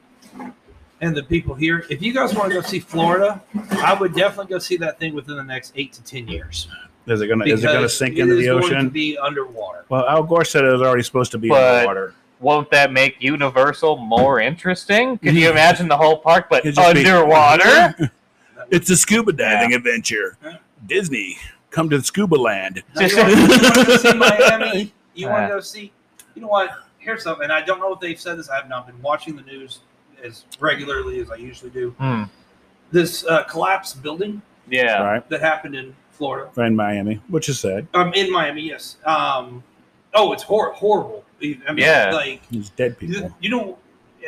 and 1.03 1.17
the 1.17 1.23
people 1.23 1.55
here, 1.55 1.85
if 1.91 2.01
you 2.01 2.15
guys 2.15 2.33
want 2.35 2.49
to 2.51 2.55
go 2.55 2.63
see 2.63 2.79
Florida, 2.79 3.43
I 3.73 3.93
would 3.93 4.15
definitely 4.15 4.51
go 4.51 4.59
see 4.59 4.77
that 4.79 4.99
thing 4.99 5.15
within 5.15 5.37
the 5.37 5.43
next 5.43 5.73
eight 5.77 5.93
to 5.95 6.03
ten 6.03 6.29
years. 6.29 6.69
Is 7.07 7.21
it 7.21 7.27
gonna 7.27 7.45
is 7.45 7.65
it 7.65 7.67
gonna 7.67 7.89
sink 7.89 8.17
it 8.17 8.21
into 8.21 8.39
is 8.39 8.41
the 8.41 8.47
going 8.47 8.63
to 8.63 8.77
ocean? 8.77 8.89
be 8.89 9.19
underwater. 9.19 9.85
Well, 9.89 10.09
Al 10.09 10.23
Gore 10.23 10.45
said 10.45 10.65
it 10.65 10.73
was 10.73 10.81
already 10.81 11.03
supposed 11.03 11.33
to 11.33 11.39
be 11.39 11.49
But- 11.49 11.81
underwater. 11.81 12.15
Won't 12.39 12.73
that 12.73 12.93
make 12.93 13.23
Universal 13.23 13.99
more 13.99 14.41
interesting? 14.41 15.17
Can 15.19 15.37
you 15.37 15.43
mm-hmm. 15.43 15.53
imagine 15.53 15.87
the 15.87 15.97
whole 15.97 16.19
park, 16.19 16.49
but 16.51 16.67
It'd 16.67 16.75
be- 16.75 16.83
underwater? 16.83 18.11
It's 18.71 18.89
a 18.89 18.97
scuba 18.97 19.33
diving 19.33 19.75
adventure. 19.75 20.39
Yeah. 20.43 20.57
Disney, 20.87 21.37
come 21.71 21.91
to 21.91 22.01
Scuba 22.03 22.37
Land. 22.37 22.83
Now, 22.95 23.07
you, 23.07 23.17
want, 23.19 23.31
you 23.31 23.37
want 23.37 23.75
to 23.75 23.85
go 23.85 23.97
see 23.99 24.15
Miami? 24.15 24.95
You 25.15 25.29
want 25.29 25.49
to 25.49 25.55
go 25.57 25.61
see? 25.61 25.93
You 26.35 26.41
know 26.41 26.49
what? 26.49 26.71
here's 27.03 27.23
something. 27.23 27.45
And 27.45 27.53
I 27.53 27.61
don't 27.61 27.81
know 27.81 27.93
if 27.93 28.01
they've 28.01 28.19
said 28.19 28.39
this. 28.39 28.49
I 28.49 28.57
have 28.57 28.69
not 28.69 28.87
been 28.87 29.01
watching 29.03 29.37
the 29.37 29.43
news 29.43 29.81
as 30.23 30.45
regularly 30.61 31.21
as 31.21 31.31
I 31.31 31.37
usually 31.37 31.71
do. 31.71 31.91
Hmm. 31.99 32.25
This 32.91 33.25
uh, 33.27 33.45
collapsed 33.45 34.03
building 34.03 34.43
Yeah. 34.69 35.03
Right. 35.03 35.29
that 35.31 35.41
happened 35.41 35.75
in 35.75 35.95
Florida, 36.11 36.51
In 36.63 36.77
Miami, 36.77 37.21
which 37.29 37.49
is 37.49 37.59
sad. 37.59 37.87
um, 37.95 38.13
in 38.15 38.31
Miami. 38.31 38.63
Yes. 38.63 38.97
Um, 39.05 39.65
oh, 40.15 40.33
it's 40.33 40.43
hor- 40.43 40.73
horrible. 40.73 41.25
I 41.43 41.47
mean, 41.73 41.79
Yeah. 41.79 42.11
like 42.13 42.47
These 42.49 42.71
dead 42.71 42.97
you, 43.01 43.09
people. 43.15 43.35
you 43.41 43.49
know, 43.51 43.79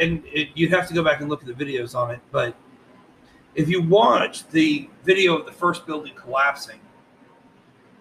and 0.00 0.22
it, 0.26 0.48
you'd 0.54 0.70
have 0.72 0.88
to 0.88 0.94
go 0.94 1.04
back 1.04 1.20
and 1.20 1.28
look 1.30 1.46
at 1.46 1.46
the 1.46 1.64
videos 1.64 1.94
on 1.94 2.10
it. 2.10 2.20
But 2.32 2.54
if 3.54 3.68
you 3.68 3.80
watch 3.82 4.48
the 4.48 4.88
video 5.04 5.36
of 5.36 5.46
the 5.46 5.52
first 5.52 5.86
building 5.86 6.14
collapsing, 6.16 6.80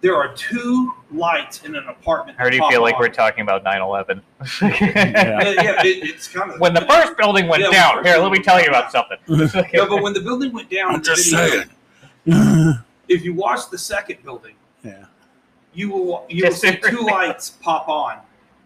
there 0.04 0.18
are 0.18 0.34
two 0.36 0.94
lights 1.12 1.64
in 1.64 1.76
an 1.76 1.88
apartment. 1.88 2.38
I 2.38 2.42
already 2.42 2.60
that 2.60 2.70
feel 2.70 2.82
pop 2.82 2.92
like 2.92 3.00
we're 3.00 3.08
talking 3.08 3.42
about 3.42 3.64
9/11. 3.64 4.22
Yeah. 4.62 4.68
yeah, 4.70 5.42
yeah, 5.50 5.84
it, 5.84 6.10
it's 6.10 6.28
kind 6.28 6.52
of 6.52 6.60
when 6.60 6.74
the 6.74 6.82
first 6.82 7.18
building 7.18 7.48
went 7.48 7.64
Yeah, 7.64 7.72
down, 7.72 8.04
here, 8.04 8.18
let 8.18 8.32
me 8.32 8.40
tell 8.40 8.62
you 8.62 8.68
about 8.68 8.92
something. 8.92 9.18
No, 9.74 9.88
but 9.88 10.04
when 10.04 10.14
the 10.14 10.20
building 10.20 10.52
went 10.52 10.70
down, 10.70 10.96
I'm 10.96 11.02
just 11.02 11.32
video, 11.32 11.64
saying. 12.26 12.80
If 13.08 13.24
you 13.24 13.34
watch 13.34 13.70
the 13.72 13.78
second 13.78 14.24
building, 14.24 14.56
yeah. 14.84 15.06
you 15.74 15.90
will 15.90 16.26
you 16.30 16.46
will 16.46 16.54
see 16.54 16.76
two 16.76 17.00
lights 17.00 17.50
pop 17.50 17.88
on 17.88 18.20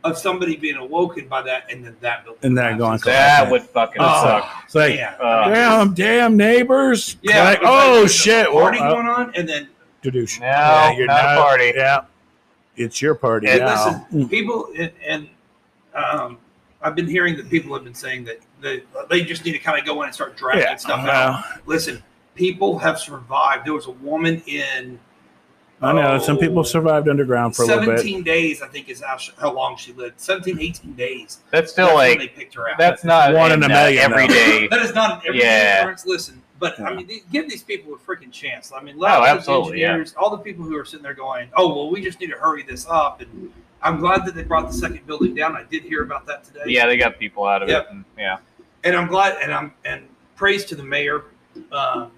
of 0.04 0.18
somebody 0.18 0.56
being 0.56 0.78
awoken 0.78 1.28
by 1.28 1.44
that, 1.44 1.72
and 1.72 1.86
then 1.86 1.96
that 2.02 2.24
building. 2.24 2.40
And 2.44 2.58
then 2.58 2.78
going 2.80 2.98
collapses. 2.98 3.06
that 3.06 3.52
would 3.52 3.62
fucking 3.62 4.02
Oh, 4.02 4.24
suck. 4.24 4.64
It's 4.66 4.76
like, 4.76 4.96
man. 4.96 5.16
Uh, 5.20 5.50
damn, 5.50 5.94
damn 5.94 6.38
neighbors. 6.38 7.18
Yeah. 7.22 7.44
Like, 7.44 7.58
it's 7.58 7.64
like 7.64 7.74
oh 7.74 8.08
shit. 8.08 8.50
Party 8.50 8.80
Well, 8.80 8.88
uh, 8.88 8.94
going 8.96 9.08
on, 9.08 9.36
and 9.36 9.48
then 9.48 9.68
Doosh. 10.12 10.40
No, 10.40 10.46
Yeah, 10.48 10.92
you're 10.92 11.08
not, 11.08 11.38
a 11.38 11.42
party. 11.42 11.72
Yeah, 11.76 12.02
it's 12.76 13.02
your 13.02 13.16
party 13.16 13.48
And 13.48 13.60
now. 13.62 14.06
listen, 14.12 14.30
people 14.30 14.70
and, 14.78 14.92
and 15.06 15.30
um, 15.94 16.38
I've 16.82 16.96
been 16.96 17.08
hearing 17.08 17.36
that 17.38 17.50
people 17.50 17.74
have 17.74 17.84
been 17.84 17.94
saying 17.96 18.26
that 18.26 18.40
they, 18.62 18.84
they 19.10 19.24
just 19.24 19.44
need 19.46 19.54
to 19.54 19.60
kind 19.60 19.80
of 19.80 19.86
go 19.86 20.02
in 20.02 20.08
and 20.08 20.16
start 20.16 20.38
dragging 20.38 20.62
yeah, 20.64 20.76
stuff 20.76 21.06
out. 21.08 21.44
Listen, 21.66 22.04
people 22.36 22.78
have 22.80 23.00
survived. 23.00 23.66
There 23.66 23.74
was 23.74 23.88
a 23.88 23.92
woman 23.92 24.42
in 24.46 25.00
I 25.80 25.94
know 25.94 26.18
some 26.18 26.40
people 26.40 26.60
Oh. 26.60 26.64
survived 26.64 27.08
underground 27.08 27.56
for 27.56 27.62
a 27.62 27.66
little 27.68 27.86
bit. 27.86 28.00
17 28.00 28.24
days, 28.24 28.64
I 28.64 28.68
think, 28.68 28.90
is 28.90 29.00
how, 29.04 29.18
she, 29.18 29.32
how 29.40 29.54
long 29.54 29.78
she 29.78 29.94
lived. 29.94 30.20
17, 30.20 30.60
18 30.60 30.94
days. 30.94 31.40
That's 31.52 31.72
still 31.72 31.86
That's 31.88 31.98
when 31.98 32.10
like 32.10 32.20
they 32.20 32.28
picked 32.30 32.56
her 32.56 32.68
out. 32.68 32.80
that's 32.80 33.04
not 33.04 33.32
One 33.36 33.52
in 33.52 33.62
a 33.62 33.66
uh, 33.68 33.70
million, 33.70 34.12
every 34.12 34.28
day. 34.28 34.68
that 34.72 34.80
is 34.82 34.96
not 34.96 35.12
an 35.22 35.28
everyday 35.28 35.46
Yeah. 35.46 35.82
occurrence. 35.82 36.06
Listen, 36.08 36.42
but 36.60 36.80
I 36.80 36.94
mean, 36.94 37.08
they- 37.08 37.24
give 37.32 37.50
these 37.50 37.64
people 37.64 37.94
a 37.94 37.98
freaking 37.98 38.32
chance. 38.32 38.72
I 38.76 38.82
mean, 38.82 38.96
Oh, 38.98 39.02
lots 39.02 39.30
of 39.32 39.38
absolutely, 39.38 39.82
yeah. 39.82 39.88
engineers, 39.88 40.16
all 40.18 40.30
the 40.30 40.38
people 40.38 40.66
who 40.66 40.78
are 40.78 40.86
sitting 40.86 41.04
there 41.04 41.14
going, 41.14 41.50
"Oh, 41.56 41.74
well, 41.76 41.90
we 41.90 42.02
just 42.02 42.20
need 42.20 42.32
to 42.32 42.38
hurry 42.38 42.64
this 42.64 42.86
up." 42.90 43.22
And 43.22 43.52
I'm 43.82 44.00
glad 44.00 44.26
that 44.26 44.34
they 44.36 44.44
brought 44.44 44.68
the 44.68 44.74
second 44.74 45.06
building 45.06 45.36
down. 45.36 45.56
I 45.56 45.64
did 45.64 45.84
hear 45.84 46.02
about 46.04 46.26
that 46.28 46.44
today. 46.44 46.62
Yeah, 46.66 46.88
they 46.88 46.98
got 46.98 47.20
people 47.20 47.46
out 47.46 47.62
of 47.64 47.70
Yep. 47.70 47.84
it. 47.86 47.92
And, 47.92 48.06
yeah. 48.18 48.38
and 48.84 48.96
I'm 48.96 49.08
glad, 49.08 49.38
and 49.42 49.54
I'm 49.54 49.74
and 49.86 50.08
praise 50.36 50.66
to 50.66 50.76
the 50.76 50.84
mayor, 50.84 51.26
um, 51.72 52.12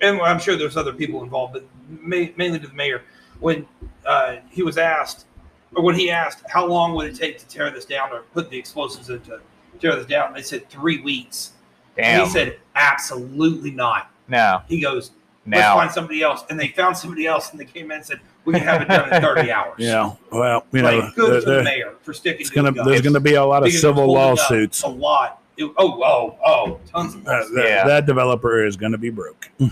and 0.00 0.20
I'm 0.20 0.38
sure 0.38 0.56
there's 0.56 0.76
other 0.76 0.92
people 0.92 1.22
involved, 1.22 1.52
but 1.54 1.64
ma- 1.88 2.26
mainly 2.36 2.58
to 2.58 2.66
the 2.66 2.74
mayor 2.74 3.02
when 3.40 3.66
uh, 4.06 4.36
he 4.50 4.62
was 4.62 4.76
asked, 4.78 5.26
or 5.74 5.82
when 5.82 5.94
he 5.94 6.10
asked, 6.10 6.42
how 6.48 6.66
long 6.66 6.94
would 6.94 7.06
it 7.06 7.16
take 7.16 7.38
to 7.38 7.46
tear 7.48 7.70
this 7.70 7.84
down 7.84 8.12
or 8.12 8.20
put 8.32 8.48
the 8.50 8.56
explosives 8.58 9.10
in 9.10 9.20
to 9.22 9.40
tear 9.80 9.96
this 9.96 10.06
down? 10.06 10.32
They 10.34 10.42
said 10.42 10.68
three 10.70 11.00
weeks. 11.00 11.52
And 11.96 12.18
Damn. 12.18 12.24
he 12.26 12.30
said, 12.32 12.58
absolutely 12.74 13.70
not. 13.70 14.10
no. 14.28 14.62
He 14.68 14.80
goes, 14.80 15.10
let's 15.46 15.60
Now. 15.60 15.76
find 15.76 15.90
somebody 15.90 16.22
else. 16.22 16.44
And 16.50 16.58
they 16.58 16.68
found 16.68 16.96
somebody 16.96 17.26
else, 17.26 17.50
and 17.52 17.60
they 17.60 17.64
came 17.64 17.90
in 17.90 17.98
and 17.98 18.04
said, 18.06 18.20
we 18.44 18.54
can 18.54 18.62
have 18.62 18.82
it 18.82 18.88
done 18.88 19.12
in 19.12 19.22
30 19.22 19.50
hours. 19.52 19.74
Yeah, 19.78 20.12
well, 20.30 20.66
you 20.72 20.82
like, 20.82 20.96
know, 20.98 21.10
good 21.14 21.42
for 21.42 21.48
the- 21.48 21.52
the 21.52 21.58
the- 21.58 21.62
mayor 21.64 21.94
for 22.02 22.12
sticking 22.12 22.40
it's 22.42 22.50
to 22.50 22.54
gonna 22.56 22.72
his 22.72 22.84
there's 22.84 23.00
gonna 23.00 23.20
be 23.20 23.34
a 23.34 23.44
lot 23.44 23.64
of 23.66 23.72
civil 23.72 24.04
it's 24.04 24.06
holding 24.06 24.16
up 24.16 24.38
lawsuits. 24.38 24.82
A 24.82 24.88
lot. 24.88 25.40
It- 25.56 25.70
oh, 25.78 26.02
oh, 26.02 26.38
oh, 26.44 26.80
tons 26.92 27.14
of 27.14 27.26
Uh, 27.26 27.30
lawsuits. 27.32 27.54
that, 27.54 27.64
Yeah. 27.68 27.86
that 27.86 28.06
developer 28.06 28.64
is 28.66 28.76
gonna 28.76 28.98
be 28.98 29.10
broke. 29.10 29.50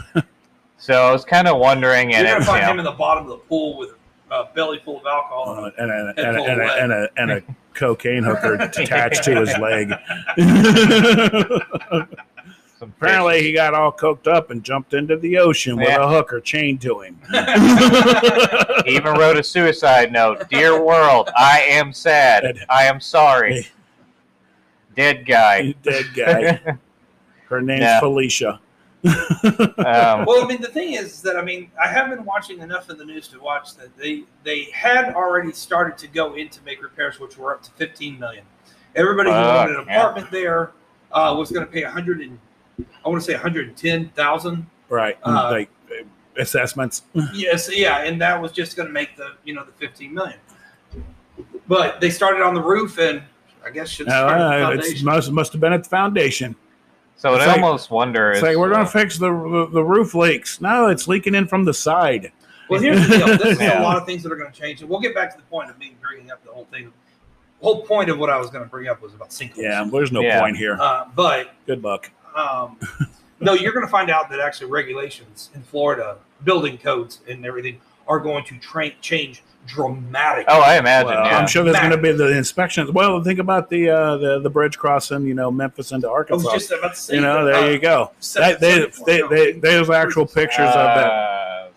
So 0.79 0.95
I 0.95 1.13
was 1.13 1.25
kind 1.25 1.47
of 1.47 1.59
wondering, 1.59 2.11
You're 2.11 2.19
and 2.19 2.27
going 2.27 2.41
to 2.41 2.45
find 2.45 2.63
you 2.65 2.69
him 2.73 2.79
in 2.81 2.85
the 2.85 2.91
bottom 2.91 3.23
of 3.23 3.31
the 3.31 3.37
pool 3.37 3.79
with 3.79 3.91
a 4.33 4.47
belly 4.53 4.81
full 4.85 4.99
of 4.99 5.07
alcohol. 5.07 5.67
Uh, 5.67 5.71
and, 5.79 5.91
a, 5.93 6.09
and, 6.09 6.19
Head 6.19 6.35
a, 6.35 6.39
full 6.39 6.47
and, 6.49 6.61
a, 6.61 6.83
and, 6.83 6.93
a, 6.93 7.09
and 7.19 7.31
a 7.31 7.43
cocaine 7.75 8.23
hooker 8.25 8.55
attached 8.61 9.25
to 9.25 9.41
his 9.41 9.57
leg. 9.59 9.93
Apparently, 12.81 13.43
he 13.43 13.53
got 13.53 13.75
all 13.75 13.93
coked 13.93 14.27
up 14.27 14.51
and 14.51 14.65
jumped 14.65 14.93
into 14.93 15.17
the 15.17 15.39
ocean 15.39 15.77
with 15.77 15.89
a 15.89 16.09
hooker 16.09 16.41
chained 16.41 16.81
to 16.83 17.01
him. 17.01 17.21
He 18.85 18.97
even 18.97 19.15
wrote 19.15 19.37
a 19.37 19.45
suicide 19.45 20.11
note. 20.11 20.49
Dear 20.51 20.83
world, 20.83 21.31
I 21.37 21.61
am 21.61 21.93
sad. 21.93 22.59
I 22.69 22.85
am 22.85 23.01
sorry. 23.01 23.69
Dead 24.97 25.25
guy. 25.25 25.73
Dead 25.85 26.07
guy. 26.17 26.77
Her 27.49 27.61
name's 27.61 27.83
Yeah. 27.83 28.01
Felicia. 28.01 28.61
Um, 29.05 30.25
well, 30.27 30.45
I 30.45 30.47
mean, 30.47 30.61
the 30.61 30.69
thing 30.73 30.93
is 30.95 31.23
that 31.23 31.37
I 31.37 31.43
mean, 31.43 31.71
I 31.83 31.89
have 31.89 32.09
been 32.11 32.25
watching 32.25 32.61
enough 32.61 32.89
of 32.89 32.99
the 32.99 33.05
news 33.05 33.29
to 33.29 33.41
watch 33.41 33.75
that 33.77 33.97
they 33.97 34.25
they 34.45 34.65
had 34.73 35.15
already 35.15 35.53
started 35.53 35.99
to 35.99 36.07
go 36.07 36.35
in 36.35 36.49
to 36.51 36.63
make 36.65 36.83
repairs, 36.83 37.19
which 37.19 37.37
were 37.37 37.53
up 37.55 37.63
to 37.65 37.71
15 37.73 38.19
million. 38.19 38.45
Everybody 38.95 39.31
who 39.31 39.37
Fuck, 39.37 39.69
owned 39.69 39.77
an 39.79 39.87
yeah. 39.87 39.97
apartment 39.99 40.31
there 40.31 40.73
uh, 41.13 41.35
was 41.37 41.51
going 41.51 41.67
to 41.67 41.73
pay 41.73 41.83
100 41.83 42.21
and 42.21 42.39
I 43.05 43.09
want 43.09 43.21
to 43.21 43.27
say 43.27 43.33
110,000. 43.35 44.67
Right. 44.89 45.19
Uh, 45.25 45.49
like 45.51 45.71
uh, 45.91 46.05
assessments. 46.41 47.03
Yes, 47.33 47.71
yeah, 47.75 48.05
and 48.05 48.21
that 48.21 48.41
was 48.41 48.53
just 48.53 48.77
going 48.77 48.87
to 48.87 48.93
make 48.93 49.17
the 49.17 49.33
you 49.45 49.55
know 49.55 49.65
the 49.65 49.73
15 49.73 50.13
million. 50.15 50.39
But 51.69 52.01
they 52.01 52.11
started 52.11 52.43
on 52.43 52.55
the 52.55 52.63
roof, 52.63 52.99
and 52.99 53.23
I 53.65 53.71
guess 53.71 53.89
should 53.89 54.09
have 54.09 54.29
started 54.29 54.43
the 54.43 54.47
Uh, 54.67 54.71
it's 54.71 54.85
foundation. 54.87 55.05
must, 55.07 55.31
must 55.33 55.53
have 55.53 55.61
been 55.61 55.73
at 55.73 55.85
the 55.85 55.89
foundation. 55.89 56.55
So 57.23 57.35
It's 57.35 57.45
I 57.45 57.47
like- 57.47 57.63
almost 57.63 57.91
wonder. 57.93 58.31
It's 58.31 58.39
is, 58.39 58.43
like 58.43 58.57
we're 58.57 58.73
uh, 58.73 58.77
gonna 58.79 58.87
fix 58.89 59.17
the, 59.17 59.31
the 59.31 59.69
the 59.73 59.85
roof 59.85 60.15
leaks. 60.15 60.61
No, 60.61 60.89
it's 60.89 61.07
leaking 61.07 61.35
in 61.37 61.47
from 61.47 61.65
the 61.65 61.73
side. 61.73 62.33
Well, 62.69 62.81
here's 62.81 63.07
the 63.09 63.17
deal. 63.19 63.39
There's 63.39 63.61
Yeah. 63.61 63.81
a 63.81 63.85
lot 63.85 63.97
of 63.97 64.07
things 64.07 64.23
that 64.25 64.33
are 64.33 64.37
going 64.37 64.51
to 64.51 64.59
change, 64.59 64.81
and 64.81 64.89
we'll 64.91 65.01
get 65.01 65.15
back 65.15 65.31
to 65.33 65.37
the 65.37 65.43
point 65.45 65.69
of 65.71 65.79
me 65.79 65.95
bringing 66.01 66.31
up 66.31 66.43
the 66.45 66.51
whole 66.51 66.65
thing. 66.73 66.85
The 67.61 67.65
whole 67.67 67.83
point 67.83 68.09
of 68.09 68.19
what 68.19 68.31
I 68.31 68.39
was 68.39 68.49
going 68.51 68.65
to 68.65 68.71
bring 68.71 68.89
up 68.89 69.03
was 69.03 69.13
about 69.15 69.29
sinkholes. 69.31 69.59
Yeah, 69.59 69.87
there's 69.93 70.11
no 70.11 70.21
Yeah. 70.23 70.41
point 70.41 70.57
here. 70.57 70.79
Uh, 70.81 71.05
but 71.15 71.55
Good 71.67 71.83
luck. 71.85 72.11
um, 72.35 72.79
no, 73.41 73.53
you're 73.53 73.73
going 73.75 73.85
to 73.85 73.91
find 73.91 74.11
out 74.11 74.31
that 74.31 74.41
actually 74.41 74.71
regulations 74.71 75.51
in 75.55 75.63
Florida, 75.63 76.17
building 76.45 76.79
codes 76.79 77.21
and 77.29 77.45
everything, 77.45 77.79
are 78.09 78.19
going 78.21 78.45
to 78.47 78.59
tra- 78.59 78.91
change 79.03 79.43
dramatically. 79.67 80.47
Oh, 80.49 80.61
I 80.61 80.79
imagine. 80.79 81.09
Well, 81.09 81.25
yeah. 81.25 81.39
I'm 81.39 81.47
sure 81.47 81.65
there's 81.65 81.79
going 81.79 81.91
to 81.91 81.97
be 81.97 82.13
the 82.13 82.37
inspections. 82.37 82.91
Well, 82.91 83.23
think 83.23 83.39
about 83.39 83.71
the 83.71 83.91
uh, 83.91 84.17
the 84.17 84.41
the 84.41 84.51
bridge 84.51 84.79
crossing, 84.79 85.27
you 85.27 85.35
know, 85.35 85.51
Memphis 85.51 85.93
into 85.93 86.09
I 86.09 86.11
was 86.11 86.19
Arkansas. 86.19 86.53
just 86.53 86.71
about 86.73 86.95
to 86.95 87.01
say, 87.01 87.15
You 87.15 87.21
know, 87.21 87.45
that, 87.45 87.53
there 87.53 87.65
uh, 87.65 87.71
you 87.71 87.79
go. 87.79 88.11
That, 88.35 88.61
they, 88.61 88.91
seven- 88.91 89.05
they, 89.07 89.19
no, 89.19 89.29
they, 89.29 89.53
there's 89.53 89.91
actual 89.91 90.27
pictures 90.27 90.69
of 90.69 90.75
that. 90.75 91.07
Uh, 91.07 91.69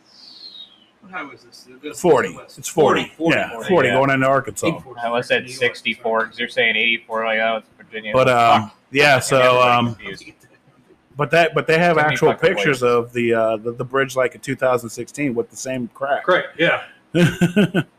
What 1.02 1.12
highway 1.12 1.36
is 1.36 1.44
this? 1.44 1.68
It 1.84 1.96
40. 1.96 2.40
It's 2.58 2.68
40. 2.68 3.14
40, 3.16 3.36
yeah, 3.36 3.52
40, 3.52 3.70
40 3.70 3.88
yeah. 3.88 3.94
going 3.94 4.10
into 4.10 4.28
Arkansas. 4.28 4.82
I 4.98 5.06
almost 5.06 5.28
said 5.28 5.48
64 5.50 6.20
because 6.22 6.40
you're 6.40 6.48
saying 6.48 6.76
84. 6.76 7.26
Like, 7.26 7.40
oh, 7.40 7.58
it's 7.58 7.68
Virginia. 7.78 8.12
But 8.14 8.30
um, 8.30 8.72
yeah, 8.92 9.20
so 9.20 9.62
um, 9.62 9.96
but 11.16 11.32
that 11.32 11.54
but 11.54 11.68
they 11.68 11.78
have 11.78 11.98
actual 11.98 12.32
fucking 12.32 12.56
pictures 12.56 12.84
of 12.84 13.14
the, 13.14 13.34
uh, 13.34 13.58
the 13.58 13.72
the 13.72 13.86
bridge 13.86 14.16
like 14.16 14.36
in 14.36 14.42
2016 14.42 15.34
with 15.34 15.50
the 15.50 15.56
same 15.56 15.88
crack. 15.94 16.24
Correct. 16.26 16.60
Yeah. 16.60 16.84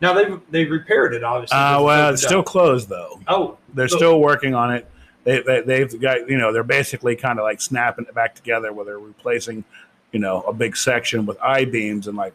Now 0.00 0.12
they've 0.12 0.40
they've 0.50 0.70
repaired 0.70 1.14
it, 1.14 1.24
obviously. 1.24 1.56
Uh, 1.56 1.82
well, 1.82 2.12
it's 2.12 2.22
still 2.22 2.42
closed 2.42 2.88
though. 2.88 3.18
Oh, 3.28 3.56
They're 3.74 3.88
So- 3.88 3.96
still 3.96 4.20
working 4.20 4.54
on 4.54 4.74
it. 4.74 4.86
They, 5.24 5.40
they 5.40 5.60
they've 5.62 6.00
got 6.00 6.28
you 6.28 6.38
know 6.38 6.52
they're 6.52 6.62
basically 6.62 7.16
kind 7.16 7.38
of 7.38 7.44
like 7.44 7.60
snapping 7.60 8.04
it 8.06 8.14
back 8.14 8.34
together 8.34 8.72
where 8.72 8.84
they're 8.84 8.98
replacing 8.98 9.64
you 10.12 10.20
know 10.20 10.42
a 10.42 10.52
big 10.52 10.76
section 10.76 11.26
with 11.26 11.36
I 11.40 11.64
beams 11.64 12.06
and 12.06 12.16
like 12.16 12.32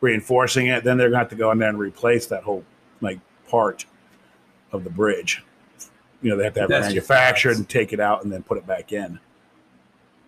reinforcing 0.00 0.66
it. 0.66 0.82
Then 0.82 0.96
they're 0.96 1.08
going 1.10 1.18
to 1.18 1.24
have 1.24 1.28
to 1.28 1.36
go 1.36 1.52
in 1.52 1.58
there 1.58 1.68
and 1.68 1.78
replace 1.78 2.26
that 2.26 2.42
whole 2.42 2.64
like 3.00 3.20
part 3.48 3.84
of 4.72 4.82
the 4.82 4.90
bridge. 4.90 5.44
You 6.22 6.30
know 6.30 6.36
they 6.36 6.44
have 6.44 6.54
to 6.54 6.60
have 6.62 6.70
it 6.70 6.72
That's 6.72 6.92
just 6.92 7.08
manufactured 7.08 7.56
and 7.58 7.68
take 7.68 7.92
it 7.92 8.00
out 8.00 8.24
and 8.24 8.32
then 8.32 8.42
put 8.42 8.58
it 8.58 8.66
back 8.66 8.92
in. 8.92 9.20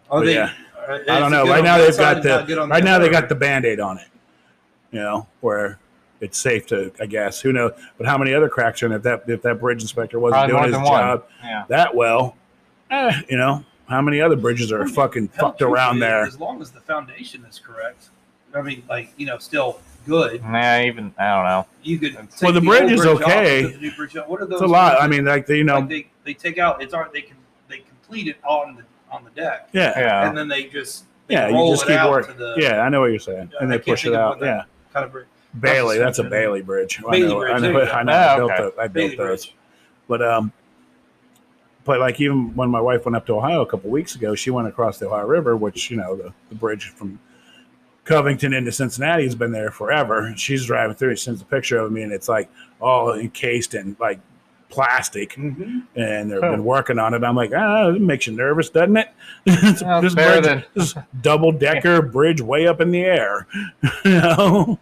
But 0.08 0.26
they? 0.26 0.34
yeah. 0.34 0.52
uh, 0.88 0.98
I 1.08 1.18
don't 1.18 1.32
know. 1.32 1.44
Right 1.44 1.64
now 1.64 1.78
they've 1.78 1.96
got 1.96 2.22
the 2.22 2.68
right 2.70 2.84
now 2.84 3.00
they 3.00 3.08
got 3.08 3.28
the 3.28 3.34
band-aid 3.34 3.80
on 3.80 3.98
it. 3.98 4.06
You 4.92 5.00
know 5.00 5.26
where 5.40 5.78
it's 6.20 6.38
safe 6.38 6.66
to 6.68 6.92
I 7.00 7.06
guess 7.06 7.40
who 7.40 7.52
knows. 7.52 7.72
But 7.98 8.06
how 8.06 8.16
many 8.18 8.32
other 8.32 8.48
cracks 8.48 8.82
are 8.82 8.86
in? 8.86 8.92
If 8.92 9.02
that 9.02 9.24
if 9.28 9.42
that 9.42 9.60
bridge 9.60 9.82
inspector 9.82 10.18
wasn't 10.18 10.48
Probably 10.50 10.70
doing 10.70 10.80
his 10.80 10.88
job 10.88 11.24
Yeah. 11.42 11.64
that 11.68 11.94
well, 11.94 12.36
eh, 12.90 13.20
you 13.28 13.36
know 13.36 13.64
how 13.88 14.00
many 14.00 14.20
other 14.20 14.36
bridges 14.36 14.72
are 14.72 14.80
Well, 14.80 14.88
fucking 14.88 15.28
fucked 15.28 15.62
around 15.62 15.98
there? 16.00 16.22
As 16.24 16.40
long 16.40 16.60
as 16.62 16.70
the 16.70 16.80
foundation 16.80 17.44
is 17.44 17.58
correct, 17.58 18.08
I 18.54 18.62
mean, 18.62 18.82
like 18.88 19.12
you 19.16 19.26
know, 19.26 19.38
still 19.38 19.80
good. 20.06 20.42
Nah, 20.44 20.78
even 20.80 21.12
I 21.18 21.34
don't 21.34 21.44
know. 21.44 21.66
You 21.82 21.98
could. 21.98 22.14
Well, 22.14 22.26
take 22.26 22.40
the 22.40 22.46
old 22.54 22.64
bridge 22.64 22.92
is 22.92 23.04
off, 23.06 23.20
okay. 23.22 23.62
the 23.66 23.78
new 23.78 23.92
bridge. 23.92 24.14
What 24.14 24.40
are 24.40 24.46
those? 24.46 24.54
It's 24.54 24.62
a 24.62 24.66
lot. 24.66 24.94
ones 24.94 25.04
I 25.04 25.08
mean, 25.08 25.24
like 25.24 25.46
they, 25.46 25.58
you 25.58 25.64
know, 25.64 25.80
like 25.80 25.88
they 25.88 26.06
they 26.24 26.34
take 26.34 26.58
out. 26.58 26.80
It's 26.82 26.94
aren't 26.94 27.12
they 27.12 27.22
can 27.22 27.36
they 27.68 27.78
complete 27.78 28.28
it 28.28 28.36
on 28.44 28.76
the 28.76 28.82
on 29.10 29.24
the 29.24 29.30
deck, 29.30 29.68
yeah, 29.72 29.98
Yeah. 29.98 30.28
and 30.28 30.36
then 30.36 30.48
they 30.48 30.64
just 30.64 31.04
they 31.28 31.34
yeah. 31.34 31.48
You 31.48 31.68
just 31.70 31.84
it 31.84 31.88
keep 32.00 32.08
working. 32.10 32.36
the 32.38 32.54
Yeah, 32.58 32.80
I 32.80 32.88
know 32.88 33.00
what 33.02 33.10
you're 33.10 33.18
saying, 33.20 33.50
Yeah, 33.52 33.58
and 33.60 33.72
I 33.72 33.76
they 33.76 33.82
push 33.82 34.04
it 34.04 34.14
out. 34.14 34.30
what 34.30 34.40
that- 34.40 34.46
Yeah, 34.46 34.62
kind 34.96 35.06
of 35.06 35.12
bridge. 35.12 35.26
Bailey. 35.58 35.98
That's 35.98 36.18
a 36.18 36.24
Bailey 36.24 36.62
Bridge. 36.62 37.00
I 37.08 37.18
know. 37.20 37.38
Bridge, 37.38 37.52
I 37.54 37.58
know. 37.60 37.66
you 37.68 37.72
go. 37.86 37.90
I, 37.92 38.02
know. 38.02 38.12
Oh, 38.12 38.16
I 38.16 38.36
built, 38.36 38.50
okay. 38.50 38.62
those, 38.62 38.72
I 38.78 38.88
built 38.88 39.10
those. 39.16 39.16
Bridge. 39.46 39.54
But 40.08 40.22
um, 40.22 40.52
but 41.84 42.00
like 42.00 42.20
even 42.20 42.54
when 42.56 42.68
my 42.70 42.80
wife 42.80 43.04
went 43.04 43.16
up 43.16 43.26
to 43.26 43.34
Ohio 43.36 43.62
a 43.62 43.66
couple 43.66 43.90
weeks 43.90 44.14
ago, 44.16 44.34
she 44.34 44.50
went 44.50 44.68
across 44.68 44.98
the 44.98 45.06
Ohio 45.08 45.26
River, 45.26 45.56
which 45.56 45.90
you 45.90 45.96
know 45.96 46.16
the, 46.16 46.32
the 46.48 46.54
bridge 46.54 46.88
from 46.90 47.18
Covington 48.04 48.52
into 48.52 48.70
Cincinnati 48.72 49.24
has 49.24 49.34
been 49.34 49.52
there 49.52 49.70
forever. 49.70 50.32
She's 50.36 50.66
driving 50.66 50.96
through. 50.96 51.16
She 51.16 51.24
sends 51.24 51.42
a 51.42 51.44
picture 51.44 51.78
of 51.78 51.90
me, 51.92 52.02
and 52.02 52.12
it's 52.12 52.28
like 52.28 52.50
all 52.80 53.14
encased 53.14 53.74
in 53.74 53.96
like 53.98 54.20
plastic, 54.68 55.34
Mhm. 55.34 55.84
and 55.94 56.30
they've 56.30 56.40
Huh. 56.40 56.50
been 56.50 56.64
working 56.64 56.98
on 56.98 57.14
it. 57.14 57.22
I'm 57.22 57.36
like, 57.36 57.52
ah, 57.56 57.88
it 57.90 58.00
makes 58.00 58.26
you 58.26 58.32
nervous, 58.34 58.68
doesn't 58.68 58.96
it? 58.96 59.08
It's- 59.46 59.82
Well, 59.82 60.02
this 60.02 60.14
bridge, 60.14 60.64
this 60.74 60.94
double 61.22 61.52
decker 61.52 62.02
bridge 62.12 62.40
way 62.42 62.66
up 62.66 62.80
in 62.80 62.90
the 62.90 63.02
air. 63.04 63.46
you 64.04 64.10
know. 64.10 64.78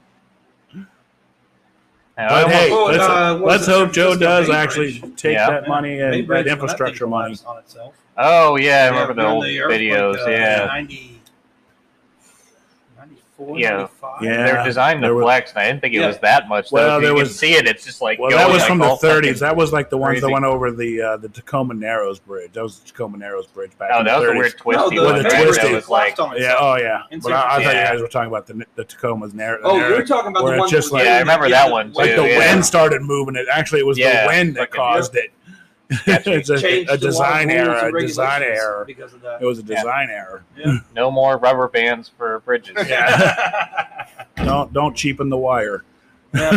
And 2.16 2.26
I 2.28 2.42
But 2.44 2.52
hey, 2.52 2.70
Oh, 2.72 2.84
let's, 2.86 3.02
uh, 3.02 3.38
let's 3.42 3.66
hope 3.66 3.92
Joe 3.92 4.16
does 4.16 4.48
actually 4.50 5.00
Bridge? 5.00 5.16
take 5.16 5.34
Yeah. 5.34 5.50
that 5.50 5.68
money 5.68 5.98
and 6.00 6.26
Bridge, 6.26 6.44
that 6.46 6.52
infrastructure 6.52 7.06
money. 7.06 7.36
on 7.46 7.58
itself. 7.58 7.94
oh 8.16 8.56
yeah, 8.56 8.84
I 8.84 8.88
remember 8.90 9.14
the 9.14 9.26
old 9.28 9.44
earthquake, 9.44 9.80
videos. 9.80 10.18
uh, 10.26 10.30
yeah, 10.30 10.66
90, 10.66 11.20
94, 12.98 13.58
Yeah. 13.58 13.70
95. 13.78 13.90
Yeah. 14.20 14.44
they're 14.46 14.64
designed 14.64 15.00
to 15.02 15.06
there 15.08 15.14
was- 15.14 15.24
flex, 15.24 15.50
and 15.52 15.58
I 15.60 15.66
didn't 15.66 15.80
think 15.80 15.94
it 15.94 16.00
Yeah. 16.00 16.06
was 16.08 16.18
that 16.18 16.48
much. 16.48 16.70
Though. 16.70 16.76
Well, 16.76 16.96
If 16.98 17.02
there 17.02 17.10
you 17.12 17.16
was- 17.18 17.28
can 17.30 17.36
see 17.38 17.54
it. 17.54 17.66
It's 17.66 17.84
just 17.84 18.00
like 18.02 18.18
Well, 18.18 18.30
going 18.30 18.40
that 18.42 18.48
was 18.52 18.60
like 18.62 18.68
from 18.68 18.78
the 18.78 18.96
30s. 18.96 19.40
That 19.40 19.56
was 19.56 19.72
like 19.72 19.90
the 19.90 19.98
ones 19.98 20.20
that 20.20 20.30
went 20.30 20.44
over 20.44 20.70
the 20.70 21.00
uh, 21.02 21.16
the 21.16 21.28
Tacoma 21.28 21.74
Narrows 21.74 22.18
Bridge. 22.18 22.52
That 22.52 22.62
was 22.62 22.78
the 22.80 22.86
Tacoma 22.88 23.18
Narrows 23.18 23.46
Bridge 23.46 23.72
back 23.78 23.90
Oh, 23.92 24.00
in 24.00 24.06
that 24.06 24.18
was 24.18 24.24
the 24.26 24.30
a 24.30 24.34
30s. 24.34 24.38
weird 24.38 24.58
twisty 24.58 24.96
no, 24.96 25.02
With 25.02 25.12
one. 25.12 25.22
the 25.22 25.28
Bay 25.28 25.34
right? 25.34 25.44
Bridge 25.44 25.56
twisty. 25.58 25.74
Was 25.74 25.88
like, 25.88 26.16
Yeah, 26.18 26.54
oh 26.58 26.76
yeah. 26.76 27.02
But 27.22 27.32
I, 27.32 27.36
I 27.36 27.56
San 27.56 27.64
thought 27.64 27.74
you 27.76 27.82
guys 27.84 28.00
were 28.00 28.08
talking 28.08 28.28
about 28.28 28.46
the 28.46 28.64
the 28.76 28.84
Tacoma's 28.84 29.34
narrow. 29.34 29.58
Oh, 29.62 29.76
narrow- 29.78 29.96
you're 29.96 30.06
talking 30.06 30.30
about 30.30 30.44
where 30.44 30.52
the 30.54 30.58
one 30.60 30.68
just 30.68 30.92
like- 30.92 31.04
Yeah, 31.04 31.16
I 31.16 31.18
remember 31.20 31.48
that 31.48 31.70
one, 31.70 31.92
like 31.92 32.14
the 32.14 32.22
wind 32.22 32.64
started 32.64 33.02
moving 33.02 33.36
it. 33.36 33.46
Actually, 33.52 33.80
it 33.80 33.86
was 33.86 33.96
the 33.96 34.24
wind 34.26 34.56
that 34.56 34.70
caused 34.70 35.16
it. 35.16 35.30
Sketchy. 35.98 36.30
it's 36.32 36.50
a, 36.50 36.84
a 36.94 36.98
design 36.98 37.48
rules, 37.48 37.58
error. 37.60 37.96
A 37.96 38.00
design 38.00 38.42
error. 38.42 38.84
because 38.86 39.12
of 39.14 39.20
that. 39.22 39.42
It 39.42 39.46
was 39.46 39.58
a 39.58 39.62
Yeah. 39.62 39.76
design 39.76 40.10
error. 40.10 40.44
Yeah. 40.56 40.78
no 40.94 41.10
more 41.10 41.36
rubber 41.38 41.68
bands 41.68 42.10
for 42.16 42.40
bridges. 42.40 42.74
Yeah. 42.88 44.06
don't 44.36 44.72
don't 44.72 44.94
cheapen 44.96 45.28
the 45.28 45.38
wire. 45.38 45.84
Yeah. 46.34 46.50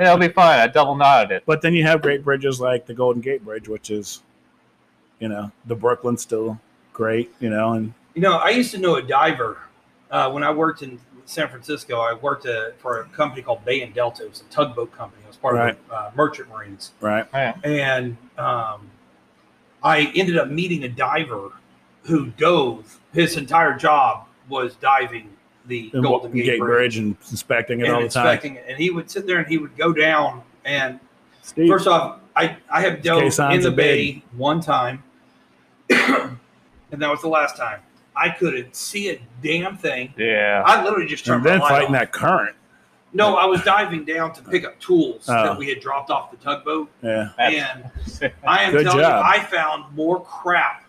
It'll 0.00 0.16
be 0.16 0.28
fine. 0.28 0.60
I 0.60 0.68
double 0.68 0.94
knotted 0.94 1.32
it. 1.32 1.42
But 1.44 1.60
then 1.60 1.74
you 1.74 1.82
have 1.82 2.02
great 2.02 2.22
bridges 2.22 2.60
like 2.60 2.86
the 2.86 2.94
Golden 2.94 3.20
Gate 3.20 3.44
Bridge, 3.44 3.66
which 3.68 3.90
is, 3.90 4.22
you 5.18 5.28
know, 5.28 5.50
the 5.66 5.74
Brooklyn's 5.74 6.22
still 6.22 6.60
great, 6.92 7.34
you 7.40 7.50
know, 7.50 7.72
and 7.72 7.94
You 8.14 8.22
know, 8.22 8.36
I 8.36 8.50
used 8.50 8.70
to 8.72 8.78
know 8.78 8.94
a 8.94 9.02
diver 9.02 9.58
uh, 10.08 10.30
when 10.30 10.44
I 10.44 10.52
worked 10.52 10.82
in 10.82 11.00
San 11.24 11.48
Francisco. 11.48 11.98
I 11.98 12.14
worked 12.14 12.46
uh, 12.46 12.70
for 12.78 13.00
a 13.00 13.04
company 13.06 13.42
called 13.42 13.64
Bay 13.64 13.82
and 13.82 13.92
Delta. 13.92 14.22
It 14.22 14.30
was 14.30 14.40
a 14.48 14.52
tugboat 14.54 14.92
company. 14.92 15.22
I 15.24 15.28
was 15.28 15.36
part 15.36 15.54
Right. 15.56 15.70
of 15.74 15.88
the 15.88 15.94
uh, 15.96 16.10
Merchant 16.14 16.48
Marines, 16.48 16.92
right. 17.00 17.26
and 17.64 18.16
um, 18.38 18.90
I 19.82 20.12
ended 20.14 20.38
up 20.38 20.48
meeting 20.48 20.84
a 20.84 20.88
diver 20.88 21.50
who 22.04 22.26
dove. 22.30 22.98
His 23.12 23.36
entire 23.36 23.76
job 23.76 24.26
was 24.48 24.74
diving 24.76 25.30
the 25.66 25.90
And 25.94 26.02
Golden 26.02 26.32
Gate, 26.32 26.44
Gate, 26.46 26.58
Bridge 26.60 26.96
and 26.96 27.16
inspecting 27.30 27.80
it 27.80 27.84
and 27.86 27.92
all 27.94 28.00
the 28.02 28.08
time. 28.08 28.26
inspecting 28.26 28.56
it. 28.56 28.64
And 28.68 28.78
he 28.78 28.90
would 28.90 29.10
sit 29.10 29.26
there 29.26 29.38
and 29.38 29.46
he 29.46 29.58
would 29.58 29.76
go 29.76 29.92
down. 29.92 30.42
And 30.64 30.98
Steve, 31.42 31.68
first 31.68 31.86
off, 31.86 32.20
I 32.34 32.56
I 32.70 32.80
have 32.82 33.02
dove 33.02 33.22
in 33.22 33.60
the 33.60 33.68
a 33.68 33.70
big- 33.70 33.74
bay 33.74 34.24
one 34.36 34.60
time, 34.60 35.02
and 35.90 36.38
that 36.90 37.10
was 37.10 37.20
the 37.20 37.28
last 37.28 37.56
time. 37.56 37.80
I 38.14 38.28
couldn't 38.30 38.76
see 38.76 39.10
a 39.10 39.20
damn 39.42 39.76
thing. 39.76 40.12
Yeah. 40.18 40.62
I 40.66 40.84
literally 40.84 41.06
just 41.06 41.24
turned 41.24 41.38
and 41.38 41.46
then 41.46 41.58
my 41.60 41.64
light 41.64 41.70
fighting 41.70 41.86
off. 41.88 42.00
that 42.00 42.12
current. 42.12 42.56
No, 43.14 43.36
I 43.36 43.44
was 43.44 43.62
diving 43.62 44.04
down 44.04 44.32
to 44.34 44.42
pick 44.42 44.64
up 44.64 44.78
tools 44.80 45.26
Oh. 45.28 45.32
that 45.34 45.58
we 45.58 45.68
had 45.68 45.80
dropped 45.80 46.10
off 46.10 46.30
the 46.30 46.36
tugboat, 46.38 46.88
Yeah, 47.02 47.30
and 47.38 47.90
I 48.46 48.62
am 48.62 48.72
Good 48.72 48.84
telling 48.84 49.00
job. 49.00 49.24
you, 49.24 49.30
I 49.40 49.44
found 49.44 49.94
more 49.94 50.22
crap. 50.24 50.84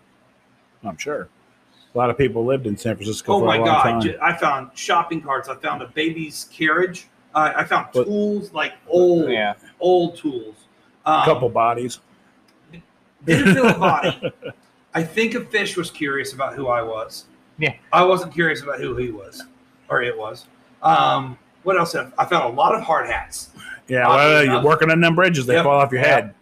I'm 0.84 0.98
sure. 0.98 1.28
A 1.94 1.98
lot 1.98 2.10
of 2.10 2.18
people 2.18 2.44
lived 2.46 2.66
in 2.66 2.76
San 2.78 2.96
Francisco 2.96 3.34
Oh 3.34 3.40
for 3.40 3.46
my 3.46 3.56
a 3.58 3.60
long 3.60 3.68
god! 3.68 3.84
time. 3.84 4.02
J- 4.02 4.18
I 4.22 4.34
found 4.36 4.72
shopping 4.74 5.22
carts. 5.22 5.48
I 5.50 5.56
found 5.56 5.82
a 5.82 5.88
baby's 5.90 6.50
carriage. 6.52 7.08
Uh, 7.36 7.52
I 7.56 7.64
found 7.66 7.88
What- 7.92 8.06
tools 8.06 8.52
like 8.54 8.74
old, 8.88 9.30
yeah. 9.30 9.54
old 9.80 10.16
tools. 10.18 10.56
Um, 11.06 11.22
a 11.22 11.26
couple 11.26 11.50
bodies. 11.50 12.00
didn't 13.26 13.54
feel 13.54 13.68
a 13.68 13.74
body. 13.78 14.32
I 14.96 15.04
think 15.04 15.36
a 15.36 15.42
fish 15.46 15.76
was 15.76 15.90
curious 15.92 16.34
about 16.34 16.56
who 16.56 16.68
I 16.68 16.82
was. 16.82 17.26
Yeah. 17.58 17.74
I 17.92 18.04
wasn't 18.04 18.34
curious 18.34 18.62
about 18.64 18.80
who 18.80 18.96
he 18.96 19.10
was 19.12 19.44
or 19.90 20.02
it 20.02 20.18
was. 20.18 20.48
Um, 20.82 21.38
what 21.64 21.78
else? 21.78 21.94
Have, 21.94 22.14
I 22.18 22.26
found 22.26 22.46
a 22.54 22.56
lot 22.56 22.76
of 22.76 22.82
hard 22.82 23.08
hats. 23.08 23.50
Yeah, 23.88 24.08
well, 24.08 24.44
you're 24.44 24.54
enough. 24.54 24.64
working 24.64 24.90
on 24.92 25.02
them 25.02 25.16
bridges, 25.16 25.46
they 25.46 25.56
Yep. 25.56 25.64
fall 25.66 25.80
off 25.80 25.92
your 25.92 26.02
head. 26.02 26.34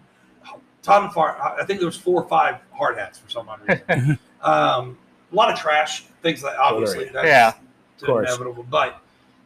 Ton 0.84 1.06
of 1.06 1.14
far. 1.14 1.40
I 1.60 1.64
think 1.66 1.80
there 1.80 1.88
was 1.88 1.98
four 1.98 2.24
or 2.24 2.28
five 2.28 2.56
hard 2.72 2.98
hats 2.98 3.20
for 3.20 3.30
some 3.30 3.48
odd 3.50 3.60
reason. 3.68 4.18
um, 4.42 4.98
a 5.32 5.36
lot 5.36 5.52
of 5.52 5.60
trash, 5.60 6.06
things 6.24 6.44
like 6.44 6.58
obviously 6.58 7.06
that's 7.06 7.26
Yeah. 7.28 7.54
Of 8.02 8.08
course. 8.08 8.30
inevitable. 8.30 8.66
But 8.70 9.00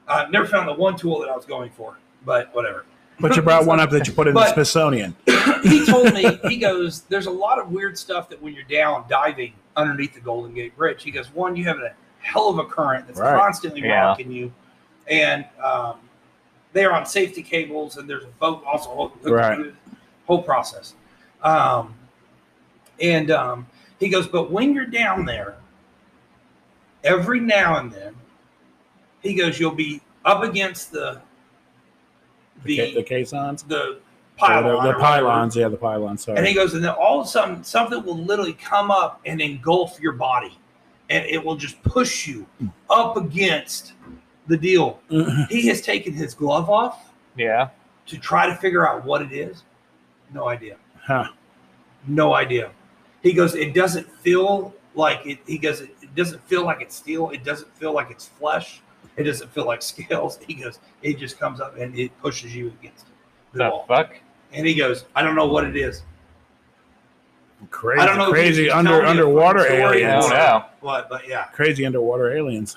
I 0.07 0.27
never 0.29 0.45
found 0.45 0.67
the 0.69 0.73
one 0.73 0.95
tool 0.95 1.19
that 1.19 1.29
I 1.29 1.35
was 1.35 1.45
going 1.45 1.71
for. 1.71 1.97
But 2.25 2.53
whatever. 2.55 2.85
But 3.19 3.35
you 3.35 3.41
brought 3.41 3.65
one 3.65 3.79
up 3.81 3.89
that 3.91 4.07
you 4.07 4.13
put 4.13 4.27
in 4.27 4.33
the 4.33 4.45
Smithsonian. 4.53 5.15
he 5.63 5.85
told 5.85 6.13
me 6.13 6.37
he 6.49 6.57
goes 6.57 7.01
there's 7.03 7.27
a 7.27 7.31
lot 7.31 7.59
of 7.59 7.69
weird 7.71 7.97
stuff 7.97 8.29
that 8.29 8.41
when 8.41 8.53
you're 8.53 8.63
down 8.63 9.05
diving 9.09 9.53
underneath 9.75 10.13
the 10.13 10.19
golden 10.21 10.53
gate 10.53 10.75
bridge 10.77 11.01
he 11.03 11.11
goes 11.11 11.33
one 11.33 11.55
you 11.55 11.63
have 11.65 11.77
a 11.79 11.93
hell 12.19 12.49
of 12.49 12.59
a 12.59 12.63
current 12.65 13.07
that's 13.07 13.19
Right. 13.19 13.37
constantly 13.39 13.81
Yeah. 13.81 14.05
rocking 14.05 14.31
you 14.31 14.53
and 15.07 15.45
um, 15.63 15.95
they're 16.73 16.93
on 16.93 17.05
safety 17.05 17.41
cables 17.43 17.97
and 17.97 18.09
there's 18.09 18.23
a 18.23 18.27
boat 18.39 18.63
also 18.65 19.11
Right. 19.23 19.57
the 19.57 19.73
whole 20.25 20.41
process 20.41 20.95
um, 21.43 21.93
and 22.99 23.31
um, 23.31 23.67
he 23.99 24.09
goes 24.09 24.27
but 24.27 24.51
when 24.51 24.73
you're 24.73 24.85
down 24.85 25.25
there 25.25 25.55
every 27.03 27.39
now 27.39 27.77
and 27.79 27.91
then 27.91 28.15
he 29.21 29.33
goes 29.35 29.59
you'll 29.59 29.71
be 29.71 30.01
up 30.25 30.43
against 30.43 30.91
the 30.91 31.21
The, 32.63 32.77
the 32.77 32.93
the 32.95 33.03
caissons? 33.03 33.63
the 33.63 33.99
pylon 34.37 34.83
the, 34.85 34.91
the 34.93 34.99
pylons, 34.99 35.55
yeah, 35.55 35.67
the 35.69 35.77
pylons. 35.77 36.23
Sorry. 36.25 36.37
And 36.37 36.45
he 36.45 36.53
goes, 36.53 36.73
and 36.73 36.83
then 36.83 36.91
all 36.91 37.21
of 37.21 37.25
a 37.27 37.29
sudden, 37.29 37.63
something 37.63 38.03
will 38.03 38.17
literally 38.17 38.51
come 38.53 38.91
up 38.91 39.21
and 39.25 39.39
engulf 39.39 39.97
your 40.01 40.11
body, 40.11 40.57
and 41.09 41.25
it 41.25 41.41
will 41.41 41.55
just 41.55 41.81
push 41.83 42.27
you 42.27 42.45
up 42.89 43.15
against 43.15 43.93
the 44.47 44.57
deal. 44.57 44.99
Mm-hmm. 45.09 45.43
He 45.53 45.67
has 45.67 45.81
taken 45.81 46.13
his 46.13 46.33
glove 46.33 46.69
off 46.69 47.11
Yeah. 47.35 47.69
to 48.07 48.17
try 48.17 48.45
to 48.47 48.55
figure 48.55 48.87
out 48.87 49.03
what 49.05 49.21
it 49.21 49.31
is. 49.31 49.63
No 50.33 50.47
idea. 50.47 50.77
Huh. 51.01 51.29
No 52.07 52.33
idea. 52.33 52.71
He 53.23 53.33
goes, 53.33 53.55
it 53.55 53.73
doesn't 53.73 54.09
feel 54.19 54.73
like 54.93 55.25
it. 55.25 55.39
He 55.47 55.57
goes, 55.57 55.81
it 55.81 56.15
doesn't 56.15 56.41
feel 56.47 56.63
like 56.63 56.81
it's 56.81 56.95
steel. 56.95 57.29
It 57.31 57.43
doesn't 57.43 57.75
feel 57.75 57.93
like 57.93 58.11
it's 58.11 58.27
flesh. 58.27 58.81
It 59.17 59.23
doesn't 59.23 59.51
feel 59.51 59.65
like 59.65 59.81
scales. 59.93 60.39
He 60.47 60.53
goes, 60.55 60.79
it 61.01 61.17
just 61.17 61.39
comes 61.39 61.59
up 61.59 61.77
and 61.77 61.97
it 61.97 62.11
pushes 62.21 62.55
you 62.55 62.67
against 62.79 63.05
the 63.53 63.59
The 63.59 63.69
wall. 63.69 63.85
fuck? 63.87 64.13
And 64.53 64.65
he 64.67 64.75
goes, 64.75 65.05
I 65.15 65.21
don't 65.23 65.35
know 65.35 65.47
what 65.47 65.65
it 65.65 65.75
is. 65.75 66.03
Crazy, 67.71 68.01
I 68.01 68.05
don't 68.05 68.17
know 68.17 68.29
crazy 68.31 68.69
under 68.69 68.89
telling 68.89 69.03
me 69.03 69.07
a 69.07 69.11
underwater 69.11 69.65
aliens. 69.65 70.25
What? 70.81 71.09
But 71.09 71.27
yeah, 71.27 71.45
Crazy 71.45 71.85
underwater 71.85 72.35
aliens 72.35 72.75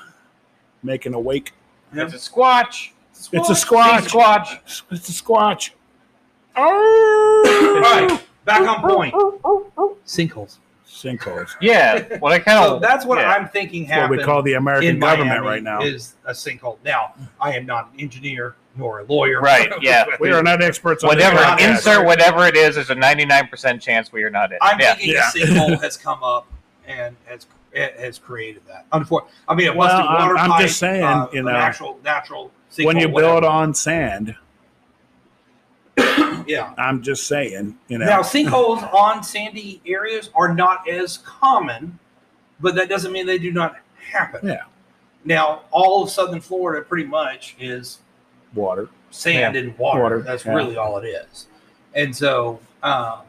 making 0.82 1.12
a 1.14 1.20
wake. 1.20 1.52
Yeah. 1.94 2.04
It's 2.04 2.14
a 2.14 2.30
squatch. 2.30 2.90
It's 3.32 3.50
a 3.50 3.54
Sea 3.54 3.66
squatch. 3.66 4.08
squatch. 4.08 4.82
It's 4.90 5.08
a 5.08 5.12
squatch. 5.12 5.70
All 6.56 6.64
right, 7.42 8.20
back 8.44 8.60
on 8.62 8.80
point. 8.88 9.14
Sinkholes. 10.06 10.58
Sinkholes. 10.86 11.50
Yeah. 11.60 12.18
What 12.18 12.32
I 12.32 12.38
kind 12.40 12.64
So 12.64 12.76
of. 12.76 12.82
that's 12.82 13.04
what 13.04 13.18
yeah. 13.18 13.30
I'm 13.30 13.48
thinking 13.48 13.86
That's 13.86 14.08
what 14.10 14.18
we 14.18 14.24
call 14.24 14.42
the 14.42 14.54
American 14.54 14.98
government 14.98 15.28
Miami 15.28 15.46
right 15.46 15.62
now. 15.62 15.80
is 15.82 16.14
a 16.24 16.32
sinkhole. 16.32 16.78
Now, 16.84 17.14
I 17.40 17.54
am 17.56 17.66
not 17.66 17.92
an 17.92 18.00
engineer 18.00 18.56
nor 18.76 19.00
a 19.00 19.04
lawyer. 19.04 19.40
Right, 19.40 19.70
yeah. 19.80 20.04
we 20.20 20.32
are 20.32 20.42
not 20.42 20.62
experts 20.62 21.04
on 21.04 21.08
Whatever. 21.08 21.36
this. 21.56 21.68
Insert 21.86 22.04
whatever 22.06 22.46
it 22.46 22.56
is. 22.56 22.74
There's 22.76 22.90
a 22.90 22.96
99% 22.96 23.80
chance 23.80 24.12
we 24.12 24.24
are 24.24 24.30
not 24.30 24.50
in. 24.52 24.58
I'm 24.60 24.80
yeah. 24.80 24.94
thinking 24.94 25.14
Yeah. 25.14 25.28
a 25.28 25.32
sinkhole 25.46 25.80
has 25.82 25.96
come 25.96 26.22
up 26.24 26.46
and 26.86 27.14
has 27.26 27.44
it 27.44 27.48
has 27.74 28.18
created 28.18 28.62
that. 28.66 28.86
Unfortunately, 28.92 29.34
I 29.48 29.54
mean, 29.54 29.66
it 29.66 29.76
Well, 29.76 29.88
wasn't 29.88 30.08
I'm- 30.08 30.20
water 30.28 30.38
I'm 30.38 30.50
pipe, 30.50 30.60
just 30.62 30.78
saying, 30.78 31.02
uh, 31.04 31.28
you 31.32 31.42
know, 31.42 31.50
actual 31.50 31.98
natural. 32.04 32.50
Sinkhole, 32.70 32.84
when 32.86 32.96
you 32.98 33.08
whatever. 33.08 33.32
build 33.40 33.44
on 33.44 33.74
sand, 33.74 34.34
yeah. 36.46 36.74
I'm 36.78 37.02
just 37.02 37.26
saying, 37.26 37.76
you 37.88 37.98
know. 37.98 38.06
Now, 38.06 38.20
sinkholes 38.22 38.82
on 38.94 39.22
sandy 39.22 39.80
areas 39.86 40.30
are 40.34 40.54
not 40.54 40.88
as 40.88 41.18
common, 41.18 41.98
but 42.60 42.74
that 42.76 42.88
doesn't 42.88 43.12
mean 43.12 43.26
they 43.26 43.38
do 43.38 43.52
not 43.52 43.76
happen. 44.12 44.46
Yeah. 44.46 44.62
Now, 45.24 45.62
all 45.70 46.04
of 46.04 46.10
southern 46.10 46.40
Florida 46.40 46.84
pretty 46.84 47.04
much 47.08 47.56
is 47.58 47.98
water. 48.54 48.88
sand 49.10 49.56
and 49.56 49.76
water. 49.78 50.00
Water, 50.02 50.22
That's 50.22 50.44
yeah. 50.44 50.54
really 50.54 50.76
all 50.76 50.98
it 50.98 51.06
is. 51.06 51.46
And 51.94 52.14
so, 52.14 52.60
um, 52.82 53.20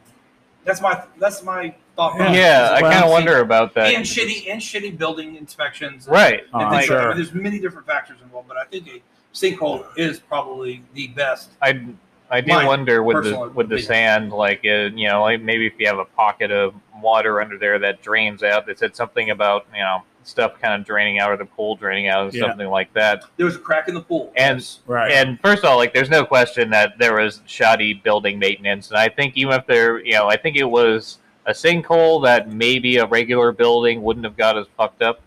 that's 0.70 0.82
my 0.82 1.04
that's 1.18 1.44
my 1.44 1.74
thought. 1.96 2.18
Yeah. 2.20 2.32
Yeah, 2.32 2.72
I 2.74 2.82
kind 2.82 3.04
of 3.04 3.10
wonder 3.10 3.40
about 3.40 3.74
that. 3.74 3.94
And 3.94 4.06
shitty 4.06 4.50
and 4.50 4.62
shitty 4.62 4.98
building 4.98 5.36
inspections. 5.36 6.08
Right. 6.08 6.44
And 6.54 6.64
I'm 6.64 6.72
things 6.72 6.74
like 6.74 6.86
sure. 6.86 7.16
There's 7.16 7.34
many 7.34 7.60
different 7.60 7.88
factors 7.88 8.18
involved, 8.22 8.48
but 8.48 8.58
I 8.58 8.66
think 8.66 8.88
a 8.88 9.02
sinkhole 9.34 9.86
is 9.98 10.20
probably 10.20 10.84
the 10.94 11.08
best. 11.08 11.50
I 11.62 11.86
I 12.32 12.42
do 12.42 12.54
My 12.54 12.66
wonder 12.66 13.02
with 13.02 13.24
the 13.24 13.52
with 13.56 13.70
the 13.70 13.76
opinion. 13.76 13.82
sand, 13.82 14.32
like 14.32 14.60
uh, 14.64 14.92
you 14.96 15.08
know, 15.08 15.24
like 15.24 15.42
maybe 15.42 15.66
if 15.66 15.74
you 15.80 15.88
have 15.88 15.98
a 15.98 16.06
pocket 16.06 16.52
of 16.52 16.76
water 17.02 17.42
under 17.42 17.58
there 17.58 17.80
that 17.80 18.02
drains 18.02 18.44
out. 18.44 18.68
They 18.68 18.76
said 18.76 18.96
something 18.96 19.32
about 19.32 19.66
you 19.74 19.82
know 19.82 20.04
stuff 20.24 20.60
kind 20.62 20.80
of 20.80 20.86
draining 20.86 21.20
out 21.20 21.32
or 21.32 21.38
the 21.38 21.46
pool 21.46 21.76
draining 21.76 22.08
out 22.08 22.28
or 22.28 22.38
Yeah. 22.38 22.48
something 22.48 22.68
like 22.68 22.94
that. 22.94 23.24
There 23.38 23.46
was 23.46 23.56
a 23.56 23.60
crack 23.60 23.88
in 23.88 23.94
the 23.96 24.02
pool. 24.02 24.32
And- 24.36 24.58
yes. 24.60 24.80
Right. 24.86 25.12
And 25.12 25.40
first 25.42 25.64
of 25.64 25.70
all, 25.70 25.78
like 25.78 25.94
there's 25.94 26.10
no 26.10 26.26
question 26.26 26.70
that 26.72 26.98
there 26.98 27.16
was 27.16 27.42
shoddy 27.46 27.94
building 27.94 28.38
maintenance, 28.40 28.90
and 28.90 28.98
I 29.00 29.10
think 29.10 29.36
even 29.38 29.54
if 29.54 29.66
there, 29.66 30.00
you 30.06 30.14
know, 30.14 30.28
I 30.28 30.38
think 30.38 30.56
it 30.58 30.66
was 30.70 31.18
a 31.46 31.52
sinkhole 31.52 32.24
that 32.26 32.52
maybe 32.52 32.98
a 32.98 33.06
regular 33.06 33.52
building 33.52 34.04
wouldn't 34.04 34.26
have 34.26 34.38
got 34.38 34.58
as 34.58 34.68
fucked 34.78 35.02
up, 35.02 35.20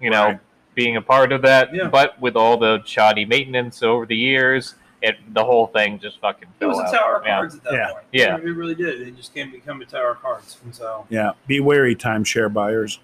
you 0.00 0.08
know, 0.10 0.24
Right. 0.26 0.38
being 0.74 0.96
a 0.96 1.02
part 1.02 1.32
of 1.32 1.42
that. 1.42 1.74
Yeah. 1.74 1.88
But 1.88 2.18
with 2.20 2.36
all 2.36 2.56
the 2.56 2.82
shoddy 2.86 3.24
maintenance 3.26 3.82
over 3.82 4.06
the 4.06 4.16
years, 4.16 4.76
it 5.02 5.16
the 5.34 5.44
whole 5.44 5.66
thing 5.66 5.98
just 5.98 6.20
fucking 6.20 6.44
it 6.44 6.58
fell 6.60 6.68
was 6.68 6.78
a 6.78 6.96
tower 6.96 7.16
of 7.16 7.26
Yeah. 7.26 7.36
cards 7.38 7.56
at 7.56 7.64
that 7.64 7.72
Yeah. 7.72 7.86
point. 7.92 8.04
Yeah. 8.12 8.36
it 8.36 8.42
really 8.44 8.76
did. 8.76 9.00
It 9.06 9.16
just 9.16 9.34
came 9.34 9.50
become 9.50 9.82
a 9.82 9.84
tower 9.84 10.10
of 10.12 10.22
cards, 10.22 10.58
and 10.64 10.74
so 10.74 11.06
yeah. 11.10 11.32
Be 11.46 11.58
wary, 11.60 11.94
timeshare 11.96 12.50
buyers. 12.50 13.00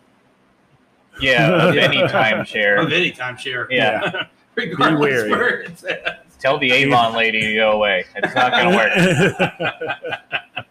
Yeah, 1.21 1.69
of 1.69 1.77
any 1.77 1.97
timeshare. 1.99 2.81
of 2.81 2.89
timeshare. 2.89 2.93
any 2.93 3.13
timeshare. 3.13 3.67
Yeah. 3.71 4.27
regardless 4.55 5.01
wary. 5.01 5.31
where 5.31 5.61
it's 5.61 5.85
at. 5.85 6.25
Tell 6.39 6.59
the 6.59 6.71
Avon 6.71 7.15
lady 7.15 7.41
to 7.41 7.55
go 7.55 7.73
away. 7.73 8.05
It's 8.17 8.35
not 8.35 8.53
going 8.53 8.71
to 8.71 8.77
work. 8.77 10.13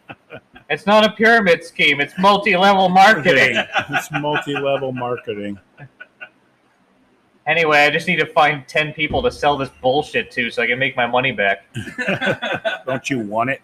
It's 0.70 0.86
not 0.86 1.06
a 1.06 1.12
pyramid 1.14 1.64
scheme. 1.64 2.02
It's 2.02 2.14
multi-level 2.20 2.90
marketing. 2.90 3.56
it's 3.90 4.12
multi-level 4.12 4.92
marketing. 4.92 5.58
Anyway, 7.46 7.78
I 7.78 7.90
just 7.90 8.06
need 8.06 8.18
to 8.18 8.26
find 8.26 8.68
ten 8.68 8.92
people 8.92 9.22
to 9.24 9.32
sell 9.32 9.56
this 9.56 9.70
bullshit 9.82 10.30
to, 10.32 10.52
so 10.52 10.62
I 10.62 10.68
can 10.68 10.78
make 10.78 10.98
my 10.98 11.08
money 11.08 11.32
back. 11.32 11.64
Don't 12.86 13.10
you 13.10 13.20
want 13.20 13.52
it? 13.52 13.62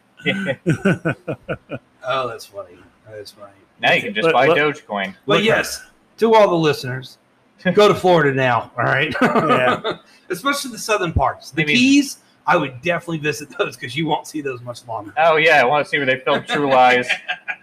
oh, 2.08 2.30
that's 2.30 2.46
funny. 2.46 2.78
That's 3.10 3.32
funny. 3.32 3.52
now 3.82 3.92
you 3.92 4.02
can 4.02 4.14
just 4.14 4.24
Look- 4.28 4.34
buy 4.34 4.48
look- 4.48 4.58
Dogecoin. 4.58 5.14
Well, 5.26 5.42
yes, 5.42 5.86
to 6.18 6.34
all 6.36 6.48
the 6.50 6.56
listeners, 6.56 7.18
go 7.74 7.88
to 7.88 7.96
Florida 7.96 8.34
now. 8.34 8.72
All 8.78 8.84
right. 8.86 9.14
Yeah. 9.22 9.98
Especially 10.30 10.72
the 10.72 10.78
southern 10.78 11.14
parts. 11.14 11.52
The 11.52 11.62
Maybe- 11.64 11.74
Keys, 11.76 12.18
I 12.48 12.58
would 12.58 12.82
definitely 12.82 13.20
visit 13.20 13.50
those 13.58 13.76
because 13.78 13.96
you 13.96 14.06
won't 14.08 14.28
see 14.28 14.42
those 14.42 14.62
much 14.62 14.86
longer. 14.88 15.14
Oh 15.18 15.36
yeah, 15.38 15.62
I 15.62 15.66
want 15.66 15.86
to 15.86 15.90
see 15.90 15.98
where 15.98 16.06
they 16.06 16.20
filmed 16.20 16.48
True 16.48 16.70
Lies. 16.70 17.08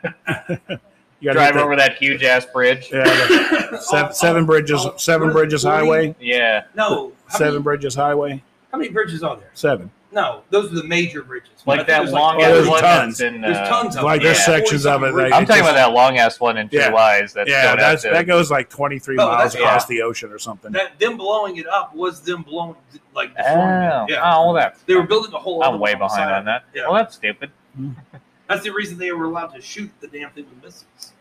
You 1.22 1.32
Drive 1.32 1.52
get 1.52 1.62
over 1.62 1.76
that 1.76 1.96
huge 1.98 2.22
ass 2.24 2.46
bridge. 2.46 2.88
yeah, 2.90 3.04
the 3.04 3.78
seven, 3.82 4.14
seven 4.14 4.46
bridges, 4.46 4.80
Oh, 4.86 4.96
seven 4.96 5.28
what- 5.28 5.34
bridges 5.34 5.64
highway, 5.64 6.14
Yeah, 6.18 6.64
No. 6.74 7.12
Seven 7.28 7.52
Many, 7.56 7.62
bridges 7.62 7.94
highway, 7.94 8.42
how 8.72 8.78
many 8.78 8.88
bridges 8.90 9.22
are 9.22 9.36
there? 9.36 9.50
seven. 9.52 9.90
No, 10.12 10.42
those 10.50 10.72
are 10.72 10.74
the 10.74 10.84
major 10.84 11.22
bridges. 11.22 11.50
Like 11.66 11.86
that 11.86 12.08
long 12.10 12.36
oh, 12.40 12.44
ass 12.44 12.50
there's 12.50 12.68
one 12.68 12.80
tons. 12.80 13.18
that's 13.18 13.32
in. 13.34 13.40
There's 13.40 13.56
Uh, 13.56 13.68
tons 13.68 13.96
of 13.96 14.02
Like 14.02 14.20
them. 14.20 14.24
there's 14.26 14.38
Yeah. 14.38 14.44
sections 14.44 14.84
of 14.86 15.02
it. 15.04 15.14
That 15.14 15.20
I'm 15.22 15.26
it 15.26 15.30
talking 15.30 15.46
just- 15.46 15.60
about 15.60 15.74
that 15.74 15.92
long 15.92 16.18
ass 16.18 16.40
one 16.40 16.56
in 16.56 16.68
True 16.68 16.80
Yeah. 16.80 16.88
Lies. 16.88 17.32
That's 17.32 17.48
Yeah, 17.48 17.62
going 17.62 17.72
up 17.74 17.78
that's, 17.78 18.02
to- 18.02 18.10
that 18.10 18.26
goes 18.26 18.50
like 18.50 18.68
23 18.68 19.16
Oh, 19.18 19.26
miles 19.28 19.52
that's- 19.52 19.54
across 19.54 19.88
yeah. 19.90 19.96
the 19.98 20.02
ocean 20.02 20.32
or 20.32 20.38
something. 20.40 20.72
That 20.72 20.98
them 20.98 21.16
blowing 21.16 21.58
it 21.58 21.68
up 21.68 21.94
was 21.94 22.20
them 22.22 22.42
blowing 22.42 22.74
like 23.14 23.30
Oh, 23.38 23.42
deforming 23.42 24.08
it. 24.08 24.10
Yeah. 24.10 24.34
oh, 24.36 24.52
that. 24.54 24.76
They 24.86 24.94
were 24.96 25.04
building 25.04 25.32
a 25.32 25.38
whole. 25.38 25.62
other 25.62 25.74
I'm 25.74 25.80
way 25.80 25.92
one 25.92 26.00
the 26.00 26.04
behind 26.06 26.28
side. 26.28 26.38
on 26.38 26.44
that. 26.46 26.64
Yeah. 26.74 26.82
Well, 26.84 26.94
that's 26.94 27.14
stupid. 27.14 27.50
That's 28.48 28.64
the 28.64 28.70
reason 28.70 28.98
they 28.98 29.12
were 29.12 29.26
allowed 29.26 29.54
to 29.54 29.60
shoot 29.62 29.92
the 30.00 30.08
damn 30.08 30.30
thing 30.30 30.44
with 30.50 30.64
missiles. 30.64 31.12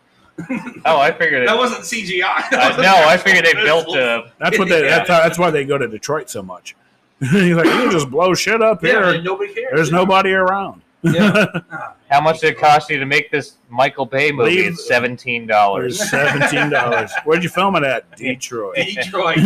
Oh, 0.84 0.98
I 0.98 1.12
figured 1.12 1.42
it. 1.44 1.46
That 1.46 1.56
wasn't 1.56 1.82
CGI. 1.82 2.24
Uh, 2.52 2.76
no, 2.82 2.92
I 3.06 3.16
figured 3.16 3.44
they 3.44 3.52
built 3.54 3.86
a. 3.96 4.32
That's 4.38 4.58
what 4.58 4.68
they. 4.68 4.82
That's, 4.82 5.08
how, 5.08 5.20
that's 5.20 5.38
why 5.38 5.50
they 5.52 5.64
go 5.64 5.78
to 5.78 5.86
Detroit 5.86 6.28
so 6.28 6.42
much. 6.42 6.74
He's 7.30 7.54
like, 7.54 7.66
you 7.66 7.70
can 7.72 7.90
just 7.90 8.10
blow 8.10 8.32
shit 8.34 8.62
up 8.62 8.82
Yeah, 8.82 8.90
here. 8.90 9.02
and 9.16 9.24
nobody 9.24 9.52
cares. 9.52 9.68
There's 9.74 9.90
yeah. 9.90 9.96
nobody 9.96 10.30
around. 10.32 10.82
Yeah. 11.02 11.46
Ah, 11.70 11.94
How 12.10 12.20
much 12.20 12.40
did 12.40 12.54
it 12.54 12.58
cost 12.58 12.90
you 12.90 12.98
to 12.98 13.06
make 13.06 13.30
this 13.30 13.54
Michael 13.68 14.04
Bay 14.06 14.32
movie? 14.32 14.56
Leave- 14.56 14.72
It's 14.72 14.88
seventeen 14.88 15.46
dollars. 15.46 16.08
seventeen 16.10 16.68
dollars. 16.70 17.12
Where'd 17.24 17.42
you 17.42 17.48
film 17.48 17.76
it 17.76 17.84
at? 17.84 18.10
Detroit. 18.16 18.74
Detroit. 18.76 19.38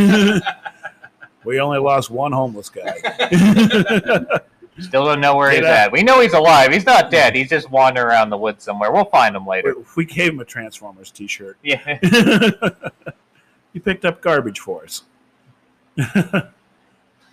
we 1.44 1.60
only 1.60 1.78
lost 1.78 2.10
one 2.10 2.32
homeless 2.32 2.70
guy. 2.70 2.94
Still 4.80 5.04
don't 5.04 5.20
know 5.20 5.36
where 5.36 5.50
Get 5.52 5.58
he's 5.60 5.66
out. 5.68 5.76
at. 5.76 5.92
We 5.92 6.02
know 6.02 6.20
he's 6.20 6.32
alive. 6.32 6.72
He's 6.72 6.86
not 6.86 7.10
dead. 7.10 7.36
He's 7.36 7.48
just 7.50 7.70
wandering 7.70 8.06
around 8.08 8.30
the 8.30 8.36
woods 8.38 8.64
somewhere. 8.64 8.90
We'll 8.90 9.04
find 9.04 9.36
him 9.36 9.46
later. 9.46 9.74
we 9.96 10.04
gave 10.04 10.32
him 10.32 10.40
a 10.40 10.44
Transformers 10.44 11.10
T-shirt. 11.12 11.56
Yeah. 11.62 11.98
he 13.72 13.78
picked 13.78 14.04
up 14.04 14.20
garbage 14.20 14.58
for 14.58 14.82
us. 14.84 15.02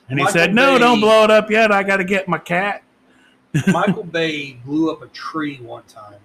And 0.09 0.19
he 0.19 0.25
Michael 0.25 0.39
said, 0.39 0.53
"No, 0.53 0.73
Bay- 0.73 0.79
don't 0.79 0.99
blow 0.99 1.23
it 1.23 1.31
up 1.31 1.49
yet. 1.49 1.71
I 1.71 1.83
got 1.83 1.97
to 1.97 2.03
get 2.03 2.27
my 2.27 2.37
cat." 2.37 2.83
Michael 3.67 4.03
Bay 4.03 4.53
blew 4.65 4.91
up 4.91 5.01
a 5.01 5.07
tree 5.07 5.57
one 5.57 5.83
time 5.83 6.19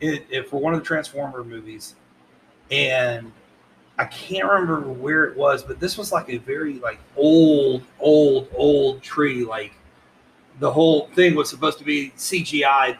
it, 0.00 0.26
it- 0.30 0.48
for 0.48 0.60
one 0.60 0.74
of 0.74 0.80
the 0.80 0.86
Transformer 0.86 1.42
movies, 1.44 1.94
and 2.70 3.32
I 3.98 4.04
can't 4.04 4.48
remember 4.48 4.90
where 4.92 5.24
it 5.24 5.36
was, 5.36 5.62
but 5.62 5.80
this 5.80 5.96
was 5.96 6.12
like 6.12 6.28
a 6.28 6.36
very 6.38 6.74
like 6.80 6.98
old, 7.16 7.82
old, 7.98 8.48
old 8.54 9.02
tree. 9.02 9.44
Like 9.44 9.72
the 10.60 10.70
whole 10.70 11.08
thing 11.08 11.34
was 11.34 11.48
supposed 11.48 11.78
to 11.78 11.84
be 11.84 12.10
CGI. 12.16 12.96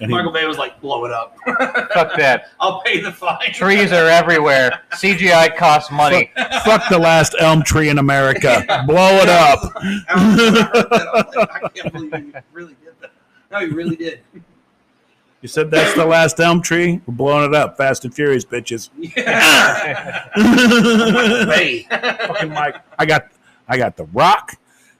And 0.00 0.10
he- 0.10 0.16
Michael 0.16 0.32
Bay 0.32 0.46
was 0.46 0.58
like, 0.58 0.80
"Blow 0.80 1.04
it 1.04 1.12
up. 1.12 1.36
Fuck 1.94 2.16
that. 2.16 2.50
I'll 2.60 2.80
pay 2.82 3.00
the 3.00 3.12
fine." 3.12 3.52
Trees 3.52 3.92
are 3.92 4.08
everywhere. 4.08 4.80
CGI 4.94 5.56
costs 5.56 5.90
money. 5.92 6.30
Fuck 6.64 6.88
the 6.88 6.98
last 6.98 7.34
elm 7.38 7.62
tree 7.62 7.88
in 7.88 7.98
America. 7.98 8.64
Blow 8.86 9.16
it 9.22 9.28
up. 9.28 9.60
I 9.76 11.24
was 11.26 11.36
like, 11.36 11.64
I 11.64 11.68
can't 11.68 11.92
believe 11.92 12.12
he 12.14 12.32
really 12.52 12.74
did 12.82 12.94
that. 13.00 13.12
No, 13.52 13.60
he 13.60 13.66
really 13.66 13.94
did. 13.96 14.20
You 15.40 15.48
said 15.48 15.70
that's 15.72 15.94
the 15.94 16.04
last 16.06 16.38
elm 16.40 16.62
tree. 16.62 17.00
We're 17.06 17.14
blowing 17.14 17.48
it 17.48 17.54
up. 17.54 17.76
Fast 17.76 18.04
and 18.04 18.14
Furious, 18.14 18.44
bitches. 18.44 18.90
Yeah. 18.96 20.28
Bay. 21.46 21.86
Fucking 21.90 22.50
Mike. 22.50 22.76
I 22.98 23.06
got, 23.06 23.28
I 23.68 23.76
got 23.76 23.96
the 23.96 24.04
Rock. 24.06 24.52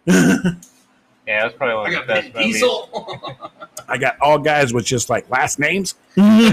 Yeah, 0.06 1.44
that's 1.44 1.54
probably 1.56 1.76
one 1.76 1.86
I 1.86 1.88
of 1.88 1.92
the 1.92 1.96
got 1.98 2.06
best 2.08 2.32
Vin 2.32 2.42
movies. 2.42 2.54
Diesel. 2.54 3.51
I 3.92 3.98
got 3.98 4.16
all 4.22 4.38
guys 4.38 4.72
with 4.72 4.86
just 4.86 5.10
like 5.10 5.28
last 5.28 5.58
names. 5.58 5.96
DJ 6.16 6.48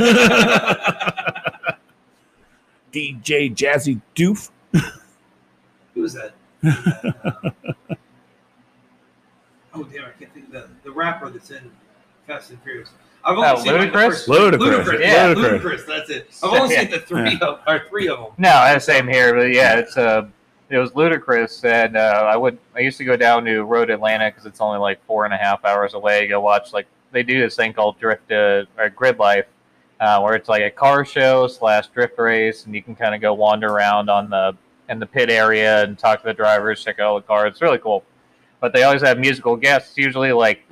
Jazzy 3.56 4.02
Doof. 4.16 4.50
Who 5.94 6.04
is 6.04 6.14
that? 6.14 6.34
Uh, 6.66 6.74
oh 9.74 9.84
damn! 9.86 10.04
I 10.06 10.10
can't 10.20 10.34
think 10.34 10.48
of 10.48 10.52
the 10.52 10.68
the 10.84 10.92
rapper 10.92 11.30
that's 11.30 11.50
in 11.52 11.72
Fast 12.28 12.50
and 12.50 12.62
Furious. 12.62 12.90
I've 13.24 13.38
only 13.38 13.50
Oh, 13.50 13.64
seen 13.64 13.74
like, 13.74 13.92
the 13.92 13.98
Ludacris? 13.98 14.10
first- 14.10 14.28
Ludacris. 14.28 14.84
Ludacris. 14.84 15.00
Yeah. 15.00 15.30
Yeah, 15.30 15.34
Ludacris. 15.34 15.62
Ludacris. 15.62 15.86
That's 15.86 16.10
it. 16.10 16.30
I've 16.44 16.62
only 16.62 16.76
seen 16.76 16.92
the 16.92 17.00
three 17.00 17.40
of 17.42 17.60
or 17.68 17.84
three 17.90 18.08
of 18.10 18.18
them. 18.20 18.32
No, 18.38 18.74
the 18.74 18.80
same 18.80 19.08
here, 19.08 19.34
but 19.34 19.54
yeah, 19.54 19.80
it's 19.80 19.96
uh, 19.98 20.28
it 20.70 20.78
was 20.78 20.94
ludicrous, 20.96 21.64
and 21.64 21.96
uh, 21.96 22.26
I 22.28 22.36
would 22.36 22.58
I 22.76 22.80
used 22.80 22.98
to 22.98 23.06
go 23.06 23.16
down 23.16 23.46
to 23.46 23.64
Road 23.64 23.90
Atlanta 23.90 24.30
because 24.30 24.46
it's 24.46 24.60
only 24.62 24.80
like 24.80 25.04
four 25.06 25.24
and 25.26 25.34
a 25.34 25.38
half 25.38 25.64
hours 25.64 25.94
away. 25.94 26.28
Go 26.28 26.42
watch 26.42 26.74
like 26.74 26.88
they 27.12 27.24
do 27.24 27.40
this 27.40 27.56
thing 27.56 27.74
called 27.74 28.00
Drift 28.00 28.32
uh, 28.32 28.66
or 28.78 28.90
Grid 28.90 29.20
Life, 29.20 29.46
uh, 30.00 30.20
where 30.22 30.36
it's 30.36 30.50
like 30.50 30.64
a 30.64 30.72
car 30.72 31.06
show 31.06 31.48
slash 31.48 31.88
drift 31.88 32.18
race, 32.18 32.66
and 32.66 32.74
you 32.74 32.82
can 32.82 32.96
kind 32.96 33.16
of 33.16 33.22
go 33.22 33.34
wander 33.34 33.68
around 33.68 34.10
on 34.10 34.30
the 34.30 34.56
in 34.90 35.00
the 35.00 35.06
pit 35.06 35.30
area 35.30 35.84
and 35.84 35.98
talk 35.98 36.22
to 36.22 36.28
the 36.28 36.34
drivers, 36.34 36.84
check 36.84 37.00
out 37.00 37.08
all 37.08 37.16
the 37.16 37.26
cars. 37.26 37.52
It's 37.52 37.62
really 37.62 37.78
cool. 37.78 38.04
But 38.60 38.74
they 38.74 38.84
always 38.84 39.02
have 39.04 39.20
musical 39.20 39.56
guests, 39.56 39.98
usually 39.98 40.32
like 40.32 40.64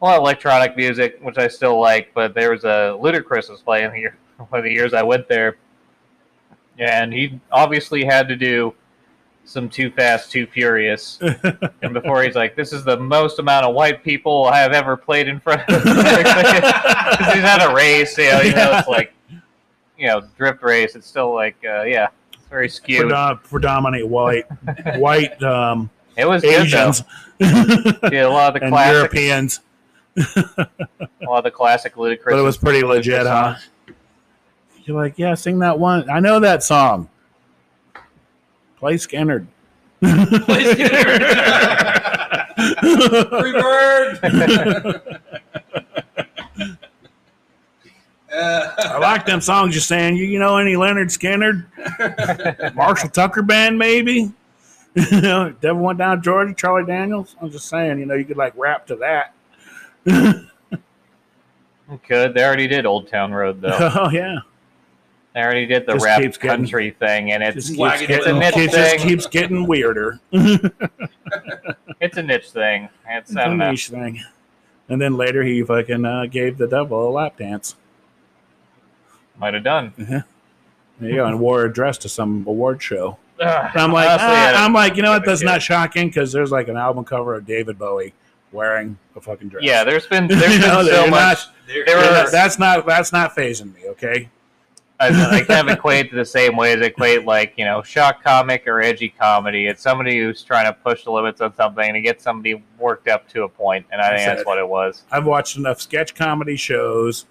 a 0.00 0.04
lot 0.04 0.16
of 0.16 0.22
electronic 0.22 0.76
music, 0.76 1.18
which 1.20 1.36
I 1.36 1.48
still 1.48 1.78
like. 1.78 2.14
But 2.14 2.34
there 2.34 2.52
was 2.52 2.64
a 2.64 2.96
Ludacris 3.00 3.50
was 3.50 3.60
playing 3.60 3.92
here 3.92 4.16
one 4.48 4.58
of 4.58 4.64
the 4.64 4.72
years 4.72 4.94
I 4.94 5.02
went 5.02 5.28
there, 5.28 5.56
and 6.78 7.12
he 7.12 7.40
obviously 7.50 8.04
had 8.04 8.28
to 8.28 8.36
do 8.36 8.74
some 9.44 9.68
Too 9.68 9.90
Fast, 9.90 10.30
Too 10.30 10.46
Furious. 10.46 11.18
and 11.82 11.92
before 11.92 12.22
he's 12.22 12.34
like, 12.34 12.56
"This 12.56 12.72
is 12.72 12.84
the 12.84 12.98
most 12.98 13.38
amount 13.38 13.66
of 13.66 13.74
white 13.74 14.04
people 14.04 14.46
I 14.46 14.58
have 14.58 14.72
ever 14.72 14.96
played 14.96 15.28
in 15.28 15.40
front 15.40 15.62
of." 15.68 15.82
He's 15.84 15.94
at 17.44 17.68
a 17.68 17.74
race, 17.74 18.16
you 18.16 18.24
know, 18.30 18.40
you 18.40 18.54
know, 18.54 18.78
it's 18.78 18.88
like, 18.88 19.12
you 19.98 20.06
know, 20.06 20.22
drift 20.36 20.62
race. 20.62 20.94
It's 20.94 21.06
still 21.06 21.34
like, 21.34 21.56
uh, 21.64 21.82
yeah, 21.82 22.08
it's 22.32 22.46
very 22.48 22.68
skewed. 22.68 23.10
Predom- 23.10 23.42
predominantly 23.42 24.08
white, 24.08 24.46
white 24.96 25.42
um, 25.42 25.90
It 26.16 26.26
was 26.26 26.44
Asians 26.44 27.02
good. 27.40 27.98
Yeah, 28.12 28.26
a 28.26 28.28
lot 28.28 28.54
of 28.54 28.62
the 28.62 28.68
classic, 28.68 28.94
Europeans. 28.94 29.60
a 30.16 30.66
lot 31.22 31.38
of 31.38 31.44
the 31.44 31.50
classic 31.50 31.96
ludicrous. 31.96 32.34
But 32.34 32.38
it 32.38 32.42
was 32.42 32.56
pretty 32.56 32.82
legit, 32.82 33.26
huh? 33.26 33.56
You're 34.84 34.96
like, 34.96 35.18
yeah, 35.18 35.34
sing 35.34 35.58
that 35.60 35.78
one. 35.78 36.08
I 36.10 36.20
know 36.20 36.40
that 36.40 36.62
song. 36.62 37.08
Play 38.80 38.94
Skynyrd. 38.94 39.46
Play 40.00 40.74
Free 43.28 43.52
bird. 43.52 44.20
Uh, 48.32 48.72
I 48.78 48.98
like 48.98 49.26
them 49.26 49.40
songs 49.40 49.74
you're 49.74 49.82
saying. 49.82 50.16
You, 50.16 50.24
you 50.24 50.38
know 50.38 50.56
any 50.56 50.74
Lynyrd 50.74 51.10
Skynyrd? 51.10 52.74
Marshall 52.74 53.10
Tucker 53.10 53.42
Band, 53.42 53.78
maybe? 53.78 54.32
you 54.94 55.20
know, 55.20 55.50
Devil 55.60 55.82
went 55.82 55.98
down 55.98 56.22
Georgia, 56.22 56.54
Charlie 56.54 56.86
Daniels. 56.86 57.36
I'm 57.40 57.50
just 57.50 57.68
saying, 57.68 57.98
you 57.98 58.06
know, 58.06 58.14
you 58.14 58.24
could 58.24 58.36
like 58.36 58.54
rap 58.56 58.86
to 58.86 58.96
that. 58.96 59.34
Could 62.06 62.34
they 62.34 62.44
already 62.44 62.68
did 62.68 62.86
Old 62.86 63.08
Town 63.08 63.32
Road 63.32 63.60
though? 63.60 63.76
oh 63.96 64.10
yeah, 64.10 64.38
They 65.34 65.40
already 65.42 65.66
did 65.66 65.86
the 65.86 65.92
Just 65.92 66.04
rap 66.04 66.20
keeps 66.22 66.36
getting- 66.38 66.56
country 66.64 66.90
thing, 66.90 67.30
and 67.32 67.42
it's 67.42 67.54
just 67.54 67.68
keeps 67.68 67.78
wagging 67.78 68.10
it's 68.10 68.26
a 68.26 68.32
getting, 68.32 68.38
niche 68.40 68.56
it 68.56 68.70
just 68.72 68.96
keeps 69.06 69.26
getting 69.26 69.66
weirder. 69.66 70.18
it's 72.00 72.16
a 72.16 72.22
niche 72.22 72.50
thing. 72.50 72.88
It's 73.08 73.30
It's 73.30 73.36
I 73.36 73.42
a 73.42 73.46
don't 73.46 73.58
know. 73.58 73.70
niche 73.70 73.88
thing. 73.88 74.20
And 74.88 75.00
then 75.00 75.16
later 75.16 75.42
he 75.44 75.62
fucking 75.62 76.04
uh, 76.04 76.26
gave 76.26 76.58
the 76.58 76.66
devil 76.66 77.08
a 77.08 77.10
lap 77.10 77.36
dance. 77.36 77.76
Might 79.38 79.54
have 79.54 79.62
done. 79.64 79.92
There 79.96 80.24
you 81.08 81.14
go, 81.14 81.26
and 81.26 81.38
wore 81.40 81.64
a 81.64 81.72
dress 81.72 81.96
to 81.98 82.08
some 82.08 82.44
award 82.46 82.82
show. 82.82 83.16
Ugh, 83.40 83.70
And 83.72 83.80
I'm 83.82 83.92
like, 83.92 84.08
honestly, 84.10 84.28
ah, 84.28 84.64
I'm 84.64 84.72
like, 84.74 84.96
you 84.96 85.02
know 85.02 85.12
what? 85.12 85.24
That's 85.24 85.40
shit. 85.40 85.46
not 85.46 85.62
shocking 85.62 86.08
because 86.08 86.32
there's 86.32 86.50
like 86.50 86.68
an 86.68 86.76
album 86.76 87.04
cover 87.04 87.36
of 87.36 87.46
David 87.46 87.78
Bowie 87.78 88.12
wearing 88.52 88.98
a 89.16 89.20
fucking 89.20 89.48
dress. 89.48 89.62
Yeah, 89.64 89.84
there's 89.84 90.06
been 90.08 90.26
there's 90.28 90.42
You 90.54 90.58
been 90.60 90.68
know, 90.68 90.82
so 90.84 91.02
much. 91.06 91.12
not- 91.38 91.54
There, 91.68 91.84
There 91.86 92.00
Yeah, 92.04 92.26
that's 92.30 92.58
not 92.58 92.84
that's 92.84 93.12
not 93.12 93.34
phasing 93.34 93.72
me. 93.74 93.88
Okay. 93.90 94.28
I, 95.00 95.38
I 95.38 95.40
kind 95.42 95.68
of 95.68 95.76
equate 95.78 96.10
to 96.10 96.16
the 96.16 96.24
same 96.24 96.56
way 96.56 96.74
as 96.74 96.82
I 96.82 96.86
equate 96.86 97.24
like 97.24 97.54
you 97.56 97.64
know 97.64 97.82
shock 97.82 98.22
comic 98.22 98.66
or 98.66 98.82
edgy 98.82 99.08
comedy. 99.08 99.66
It's 99.66 99.82
somebody 99.82 100.18
who's 100.20 100.42
trying 100.42 100.66
to 100.66 100.74
push 100.74 101.04
the 101.04 101.10
limits 101.10 101.40
on 101.40 101.54
something 101.56 101.84
and 101.84 101.94
to 101.94 102.00
get 102.02 102.20
somebody 102.20 102.62
worked 102.78 103.08
up 103.08 103.28
to 103.30 103.44
a 103.44 103.48
point, 103.48 103.86
and 103.90 104.00
I 104.00 104.10
think 104.10 104.26
That's 104.26 104.38
that's 104.40 104.46
what 104.46 104.58
it 104.58 104.68
was. 104.68 105.04
I've 105.10 105.24
watched 105.24 105.56
enough 105.56 105.80
sketch 105.80 106.14
comedy 106.14 106.56
shows 106.56 107.24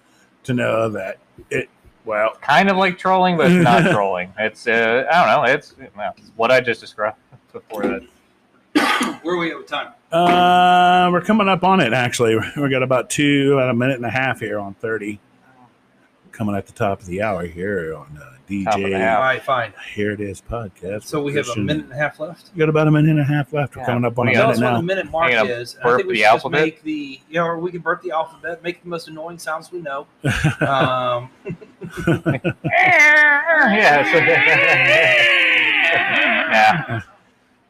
to 0.44 0.54
know 0.54 0.90
that 0.90 1.20
it. 1.50 1.70
Well, 2.06 2.34
Kind 2.42 2.70
of 2.72 2.78
like 2.78 2.98
trolling, 2.98 3.38
but 3.38 3.52
it's 3.52 3.64
not 3.64 3.92
trolling. 3.92 4.34
It's 4.40 4.68
uh, 4.68 5.06
I 5.12 5.26
don't 5.26 5.46
know. 5.46 5.54
It's, 5.54 5.76
well, 5.96 6.16
it's 6.18 6.32
what 6.36 6.50
I 6.52 6.60
just 6.62 6.82
described 6.82 7.18
before 7.54 7.84
that. 7.84 9.20
where 9.22 9.36
are 9.36 9.38
we 9.38 9.52
at 9.52 9.58
with 9.58 9.68
time? 9.68 9.94
uh, 10.12 11.10
we're 11.12 11.22
coming 11.22 11.48
up 11.48 11.64
on 11.64 11.82
it. 11.82 11.94
Actually, 11.94 12.36
we 12.58 12.70
got 12.70 12.82
about 12.82 13.12
two, 13.12 13.54
about 13.54 13.70
a 13.70 13.76
minute 13.76 13.98
and 13.98 14.06
a 14.06 14.10
half 14.10 14.40
here 14.40 14.60
on 14.60 14.74
thirty. 14.76 15.20
Coming 16.40 16.56
at 16.56 16.66
the 16.68 16.72
top 16.74 17.02
of 17.02 17.06
the 17.06 17.22
hour 17.22 17.46
here 17.46 17.94
on 17.94 18.18
uh, 18.18 18.22
Top 18.22 18.30
of 18.30 18.48
the 18.48 18.64
DJ. 18.92 19.14
All 19.14 19.20
right, 19.22 19.44
fine. 19.44 19.74
Here 19.94 20.12
it 20.12 20.22
is, 20.22 20.42
podcast. 20.42 21.04
So 21.04 21.22
we 21.22 21.34
have 21.34 21.50
a 21.50 21.60
minute 21.60 21.84
and 21.84 21.92
a 21.92 21.98
half 21.98 22.18
left. 22.18 22.52
We 22.56 22.60
got 22.60 22.70
about 22.70 22.88
a 22.88 22.92
minute 22.92 23.12
and 23.12 23.20
a 23.20 23.26
half 23.26 23.52
left. 23.52 23.76
We're 23.76 23.82
Yeah. 23.82 23.88
coming 23.88 24.06
up 24.06 24.18
on 24.18 24.28
We 24.28 24.36
a 24.36 24.38
minute 24.38 24.50
us 24.52 24.58
what 24.62 24.70
now. 24.72 24.78
the 24.78 24.84
minute 24.84 25.12
mark 25.12 25.34
Hang 25.34 25.48
is. 25.48 25.76
I 25.84 25.98
think 25.98 26.08
we 26.08 26.16
should 26.16 26.24
just 26.32 26.50
make 26.50 26.82
the 26.84 27.20
you 27.28 27.36
know, 27.36 27.46
or 27.46 27.60
we 27.60 27.72
can 27.72 27.82
burp 27.82 28.02
the 28.04 28.12
alphabet, 28.12 28.64
make 28.64 28.82
the 28.82 28.88
most 28.88 29.10
annoying 29.10 29.38
sounds 29.38 29.70
we 29.70 29.82
know. 29.82 30.08
Um, 30.62 31.30
yeah. 32.08 32.50
yeah. 36.52 37.02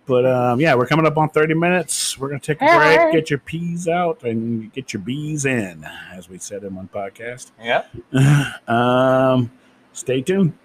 But 0.09 0.25
um, 0.25 0.59
yeah, 0.59 0.73
we're 0.73 0.87
coming 0.87 1.05
up 1.05 1.19
on 1.19 1.29
30 1.29 1.53
minutes. 1.53 2.17
We're 2.17 2.29
going 2.29 2.39
to 2.39 2.45
take 2.55 2.59
a 2.63 2.65
break, 2.65 3.13
get 3.13 3.29
your 3.29 3.37
peas 3.37 3.87
out, 3.87 4.23
and 4.23 4.73
get 4.73 4.91
your 4.91 5.03
bees 5.03 5.45
in, 5.45 5.85
as 6.11 6.27
we 6.27 6.39
said 6.39 6.63
in 6.63 6.73
one 6.73 6.89
podcast. 6.91 7.51
Yeah. 7.61 7.85
um, 8.67 9.51
stay 9.93 10.23
tuned. 10.23 10.57